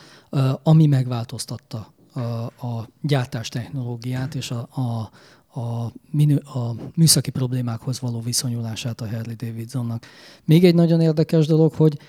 [0.63, 2.19] ami megváltoztatta a,
[2.67, 5.09] a gyártás technológiát és a, a,
[5.53, 10.05] a, minő, a műszaki problémákhoz való viszonyulását a Harley Davidsonnak.
[10.45, 11.99] Még egy nagyon érdekes dolog, hogy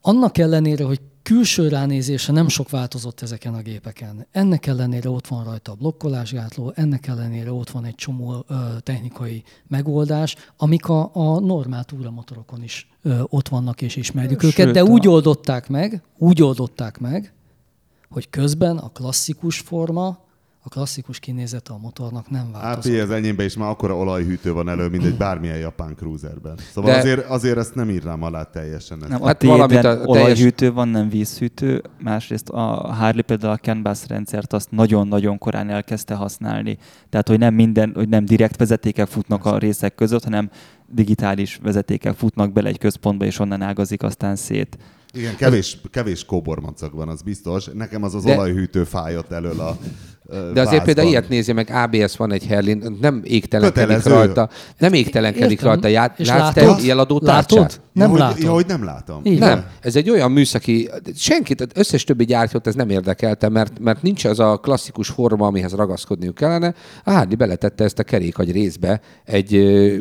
[0.00, 4.26] annak ellenére, hogy külső ránézése nem sok változott ezeken a gépeken.
[4.30, 9.42] Ennek ellenére ott van rajta a blokkolásgátló, ennek ellenére ott van egy csomó ö, technikai
[9.66, 14.84] megoldás, amik a, a normál túramotorokon is ö, ott vannak és ismerjük Sőt, őket, de
[14.84, 17.32] úgy oldották meg, úgy oldották meg,
[18.10, 20.21] hogy közben a klasszikus forma
[20.64, 22.92] a klasszikus kinézete a motornak nem változott.
[22.92, 26.58] AP az enyémben is már akkora olajhűtő van elő, mint egy bármilyen japán cruiserben.
[26.72, 26.98] Szóval De...
[26.98, 28.98] azért, azért ezt nem írnám alá teljesen.
[28.98, 30.74] Nem, hát a valamit a olajhűtő teljes...
[30.74, 31.82] van, nem vízhűtő.
[31.98, 36.78] Másrészt a Harley például a CAN bus rendszert azt nagyon-nagyon korán elkezdte használni.
[37.08, 40.50] Tehát, hogy nem minden, hogy nem direkt vezetékek futnak a részek között, hanem
[40.86, 44.78] digitális vezetékek futnak bele egy központba, és onnan ágazik aztán szét.
[45.12, 47.66] Igen, kevés, kevés kóbormacag van, az biztos.
[47.72, 48.34] Nekem az az De...
[48.34, 49.78] olajhűtő fájott elől a
[50.52, 54.48] de azért például ilyet nézi meg, ABS van egy Herlin, nem égtelenkedik rajta,
[54.78, 55.88] nem égtelenkedik rajta.
[55.88, 57.80] Já, és látsz te jeladó tárcsát?
[57.92, 58.34] Nem ja, látom.
[58.34, 59.20] Hogy, ja, hogy nem látom.
[59.24, 59.66] Így nem, van.
[59.80, 64.40] ez egy olyan műszaki, senkit, összes többi gyártót ez nem érdekelte, mert, mert nincs az
[64.40, 66.74] a klasszikus forma, amihez ragaszkodniuk kellene.
[67.04, 69.50] A Hardy beletette ezt a kerékagy részbe, egy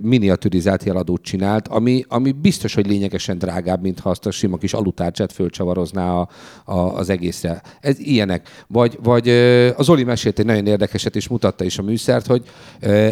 [0.03, 4.73] miniaturizált jeladót csinált, ami, ami biztos, hogy lényegesen drágább, mint ha azt a sima kis
[4.73, 6.27] alutárcsát fölcsavarozná a,
[6.65, 7.61] a, az egészre.
[7.79, 8.65] Ez ilyenek.
[8.67, 9.29] Vagy, vagy
[9.75, 12.43] az Oli mesélt egy nagyon érdekeset, és mutatta is a műszert, hogy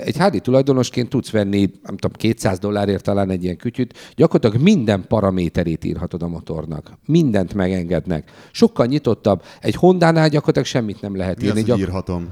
[0.03, 5.06] egy Hardy tulajdonosként tudsz venni, nem tudom, 200 dollárért talán egy ilyen kütyüt, gyakorlatilag minden
[5.07, 6.91] paraméterét írhatod a motornak.
[7.06, 8.31] Mindent megengednek.
[8.52, 9.44] Sokkal nyitottabb.
[9.61, 11.60] Egy Honda-nál gyakorlatilag semmit nem lehet Mi írni.
[11.60, 11.80] Az, Gyak...
[11.80, 12.27] írhatom?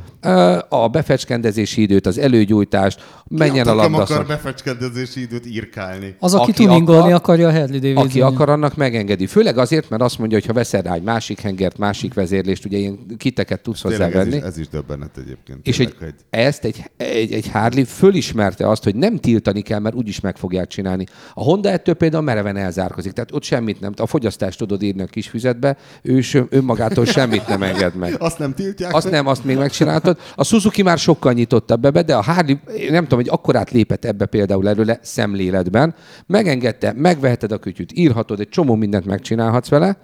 [0.69, 3.97] A befecskendezési időt, az előgyújtást, menjen a labda.
[3.97, 6.15] akar befecskendezési időt írkálni.
[6.19, 8.05] Az, aki, aki tuningolni akar, akarja a Harley Davidson.
[8.05, 9.25] Aki akar, annak megengedi.
[9.27, 12.77] Főleg azért, mert azt mondja, hogy ha veszel rá egy másik hengert, másik vezérlést, ugye
[12.77, 14.35] ilyen kiteket tudsz hozzávenni.
[14.35, 15.67] Ez is, ez is döbbenet egyébként.
[15.67, 16.13] És egy, egy...
[16.29, 20.67] ezt egy, egy, egy Harley fölismerte azt, hogy nem tiltani kell, mert úgyis meg fogják
[20.67, 21.05] csinálni.
[21.33, 23.11] A Honda ettől például mereven elzárkozik.
[23.11, 23.93] Tehát ott semmit nem.
[23.95, 28.15] A fogyasztást tudod írni a kis füzetbe, ő önmagától semmit nem enged meg.
[28.27, 28.93] Azt nem tiltják?
[28.93, 30.17] Azt nem, azt még megcsináltad.
[30.35, 32.55] A Suzuki már sokkal nyitottabb ebbe, de a Harley,
[32.89, 35.95] nem tudom, hogy akkorát lépett ebbe például előle szemléletben.
[36.25, 39.97] Megengedte, megveheted a kütyüt, írhatod, egy csomó mindent megcsinálhatsz vele.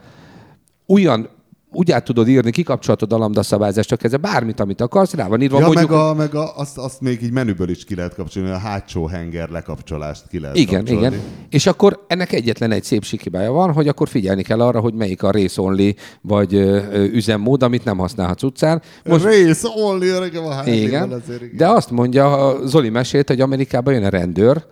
[0.88, 1.30] Olyan
[1.74, 5.42] úgy át tudod írni, kikapcsolhatod a lambda szabályzást, csak ez bármit, amit akarsz, rá van
[5.42, 5.60] írva.
[5.60, 8.50] Ja, mondjuk, meg, a, meg a, azt, azt, még így menüből is ki lehet kapcsolni,
[8.50, 11.06] a hátsó henger lekapcsolást ki lehet Igen, kapcsolni.
[11.06, 11.20] igen.
[11.50, 15.24] És akkor ennek egyetlen egy szép sikibája van, hogy akkor figyelni kell arra, hogy melyik
[15.24, 18.82] a race only, vagy ö, ö, üzemmód, amit nem használhatsz utcán.
[19.06, 19.24] Most...
[19.24, 20.26] Race only, a
[20.66, 21.12] igen.
[21.12, 21.58] Azért, igen.
[21.58, 24.64] De azt mondja, Zoli mesélt, hogy Amerikában jön a rendőr,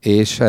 [0.00, 0.40] és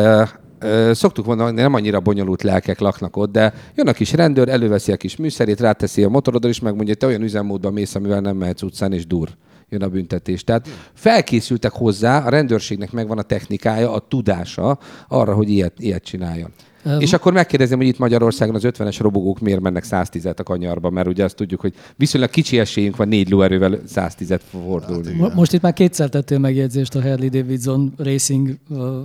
[0.92, 4.96] szoktuk mondani, nem annyira bonyolult lelkek laknak ott, de jön a kis rendőr, előveszi a
[4.96, 8.62] kis műszerét, ráteszi a motorodra, és megmondja, hogy te olyan üzemmódban mész, amivel nem mehetsz
[8.62, 9.28] utcán, és dur
[9.72, 10.44] jön a büntetés.
[10.44, 14.78] Tehát felkészültek hozzá, a rendőrségnek megvan a technikája, a tudása
[15.08, 16.50] arra, hogy ilyet, ilyet csináljon.
[16.84, 20.90] Um, és akkor megkérdezem, hogy itt Magyarországon az 50-es robogók miért mennek 110-et a kanyarba,
[20.90, 25.20] mert ugye azt tudjuk, hogy viszonylag kicsi esélyünk van négy lóerővel 110-et fordulni.
[25.20, 28.58] Hát, Most itt már kétszer tettél megjegyzést a Harley Davidson Racing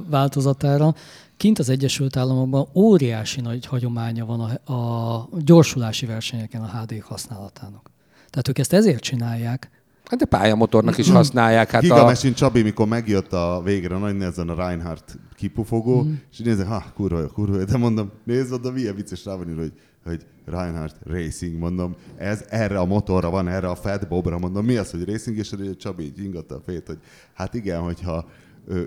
[0.10, 0.96] változatára.
[1.38, 7.91] Kint az Egyesült Államokban óriási nagy hagyománya van a, a gyorsulási versenyeken a HD használatának.
[8.30, 9.69] Tehát ők ezt ezért csinálják,
[10.09, 11.72] Hát de pályamotornak is használják.
[11.72, 12.35] Hát Gigamesin a...
[12.35, 16.14] Csabi, mikor megjött a végre nagy nehezen a Reinhardt kipufogó, mm.
[16.31, 19.55] és nézek, ha, kurva jó, kurva jó, de mondom, nézd oda, milyen vicces rá van
[19.55, 19.73] hogy,
[20.05, 24.76] hogy Reinhardt Racing, mondom, ez erre a motorra van, erre a Fat Bobra, mondom, mi
[24.76, 26.97] az, hogy Racing, és a Csabi így ingatta a fét, hogy
[27.34, 28.26] hát igen, hogyha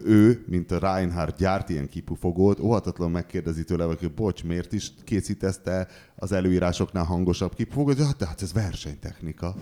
[0.04, 5.88] ő, mint a Reinhardt gyárt ilyen kipufogót, óhatatlan megkérdezi tőle, hogy bocs, miért is készítette
[6.16, 7.98] az előírásoknál hangosabb kipufogót?
[7.98, 9.54] Ja, tehát ez versenytechnika.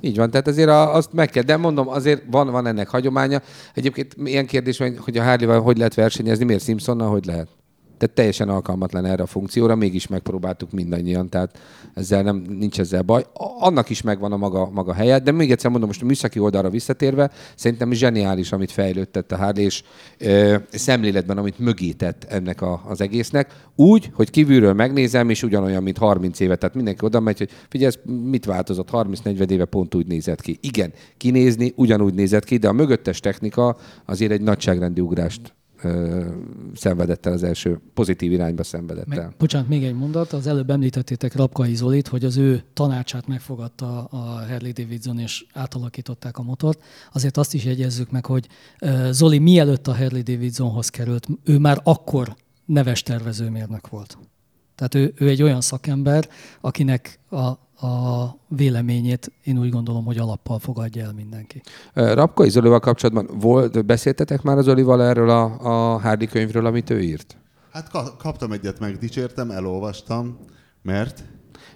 [0.00, 3.42] Így van, tehát azért azt meg kell, de mondom, azért van, van ennek hagyománya.
[3.74, 7.48] Egyébként ilyen kérdés, hogy a Harley-val hogy lehet versenyezni, miért Simpsonnal hogy lehet?
[8.00, 11.58] Tehát teljesen alkalmatlan erre a funkcióra, mégis megpróbáltuk mindannyian, tehát
[11.94, 13.24] ezzel nem, nincs ezzel baj.
[13.58, 16.70] Annak is megvan a maga, maga helye, de még egyszer mondom, most a műszaki oldalra
[16.70, 19.82] visszatérve, szerintem zseniális, amit fejlődtett a Harley, és
[20.18, 25.82] ö, szemléletben, amit mögé tett ennek a, az egésznek, úgy, hogy kívülről megnézem, és ugyanolyan,
[25.82, 30.06] mint 30 éve, tehát mindenki oda megy, hogy figyelj, mit változott, 30-40 éve pont úgy
[30.06, 30.58] nézett ki.
[30.60, 36.26] Igen, kinézni ugyanúgy nézett ki, de a mögöttes technika azért egy nagyságrendi ugrást ö,
[36.74, 39.34] szenvedett el az első, pozitív irányba szenvedett Meg, el.
[39.38, 40.32] Bocsánat, még egy mondat.
[40.32, 46.38] Az előbb említettétek Rapkai Zolit, hogy az ő tanácsát megfogadta a Harley Davidson, és átalakították
[46.38, 46.82] a motort.
[47.12, 48.46] Azért azt is jegyezzük meg, hogy
[49.10, 54.18] Zoli mielőtt a Harley Davidsonhoz került, ő már akkor neves tervezőmérnök volt.
[54.74, 56.28] Tehát ő, ő egy olyan szakember,
[56.60, 61.62] akinek a a véleményét én úgy gondolom, hogy alappal fogadja el mindenki.
[61.94, 67.00] Rapkai Zolival kapcsolatban volt, beszéltetek már az Zolival erről a, a Hardy könyvről, amit ő
[67.00, 67.36] írt?
[67.72, 70.38] Hát kaptam egyet, megdicsértem, elolvastam,
[70.82, 71.24] mert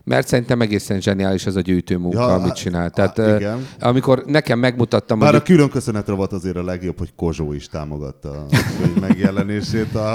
[0.04, 2.90] mert szerintem egészen zseniális ez a gyűjtőmunka, ja, amit csinál.
[2.90, 3.66] Tehát a, igen.
[3.80, 5.18] amikor nekem megmutattam...
[5.18, 5.40] Bár hogy...
[5.40, 8.46] a külön köszönetre volt azért a legjobb, hogy Kozsó is támogatta a
[8.80, 10.14] könyv megjelenését, a,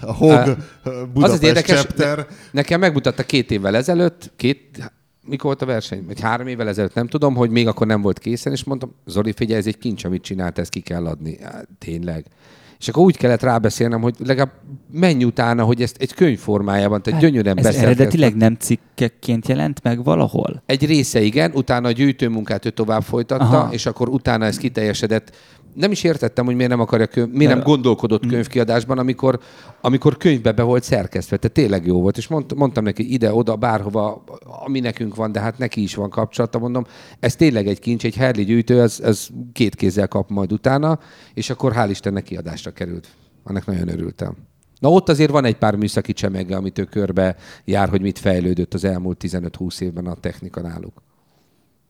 [0.00, 0.56] a HOG
[1.12, 2.26] Budapest az az érdekes, chapter.
[2.50, 4.92] Nekem megmutatta két évvel ezelőtt, két,
[5.26, 6.04] mikor volt a verseny?
[6.08, 9.32] Egy három évvel ezelőtt nem tudom, hogy még akkor nem volt készen, és mondtam, Zoli,
[9.32, 11.38] figyelj, ez egy kincs, amit csinált, ezt ki kell adni.
[11.42, 12.24] Hát, tényleg.
[12.78, 14.52] És akkor úgy kellett rábeszélnem, hogy legalább
[14.92, 19.82] menj utána, hogy ezt egy könyv formájában, tehát hát gyönyörűen Ez eredetileg nem cikkekként jelent
[19.82, 20.62] meg valahol?
[20.66, 23.72] Egy része igen, utána a gyűjtőmunkát ő tovább folytatta, Aha.
[23.72, 25.36] és akkor utána ez kiteljesedett
[25.74, 28.28] nem is értettem, hogy miért nem akarja, könyv, miért nem gondolkodott mm.
[28.28, 29.38] könyvkiadásban, amikor,
[29.80, 31.36] amikor könyvbe be volt szerkesztve.
[31.36, 32.16] Tehát tényleg jó volt.
[32.16, 34.24] És mond, mondtam neki ide-oda, bárhova,
[34.64, 36.84] ami nekünk van, de hát neki is van kapcsolata, mondom.
[37.20, 40.98] Ez tényleg egy kincs, egy Herli gyűjtő, ez, ez két kézzel kap majd utána,
[41.34, 43.08] és akkor hál' Istennek kiadásra került.
[43.42, 44.36] Annak nagyon örültem.
[44.80, 48.74] Na ott azért van egy pár műszaki csemege, amit ő körbe jár, hogy mit fejlődött
[48.74, 51.02] az elmúlt 15-20 évben a technika náluk.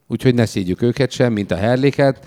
[0.07, 2.27] Úgyhogy ne szígyük őket sem, mint a herléket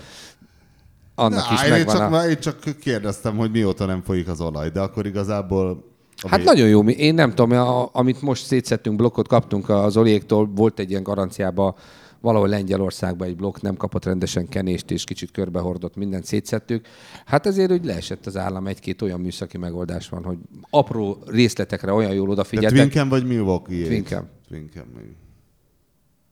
[1.18, 2.28] annak Na, is én megvan csak, a...
[2.28, 5.84] Én csak kérdeztem, hogy mióta nem folyik az olaj, de akkor igazából...
[6.28, 6.88] Hát nagyon jó.
[6.88, 11.76] Én nem tudom, amit most szétszettünk, blokkot kaptunk az Oliéktól, volt egy ilyen garanciába
[12.20, 16.86] valahol Lengyelországban egy blokk nem kapott rendesen kenést, és kicsit körbehordott, mindent szétszettük.
[17.24, 20.38] Hát ezért úgy leesett az állam, egy-két olyan műszaki megoldás van, hogy
[20.70, 22.72] apró részletekre olyan jól odafigyeltek.
[22.72, 23.84] De Twinken vagy Milwaukee?
[23.84, 24.30] Twinken.
[24.48, 24.84] Twinken.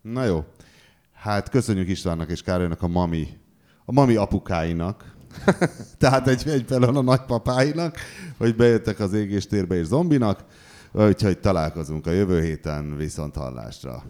[0.02, 0.44] Na jó.
[1.14, 3.28] Hát köszönjük Istvánnak és Károlynak a Mami
[3.86, 5.14] a mami apukáinak,
[5.98, 7.96] tehát egy, egyfelől a nagypapáinak,
[8.38, 10.44] hogy bejöttek az égéstérbe és zombinak,
[10.92, 14.02] úgyhogy találkozunk a jövő héten viszont hallásra.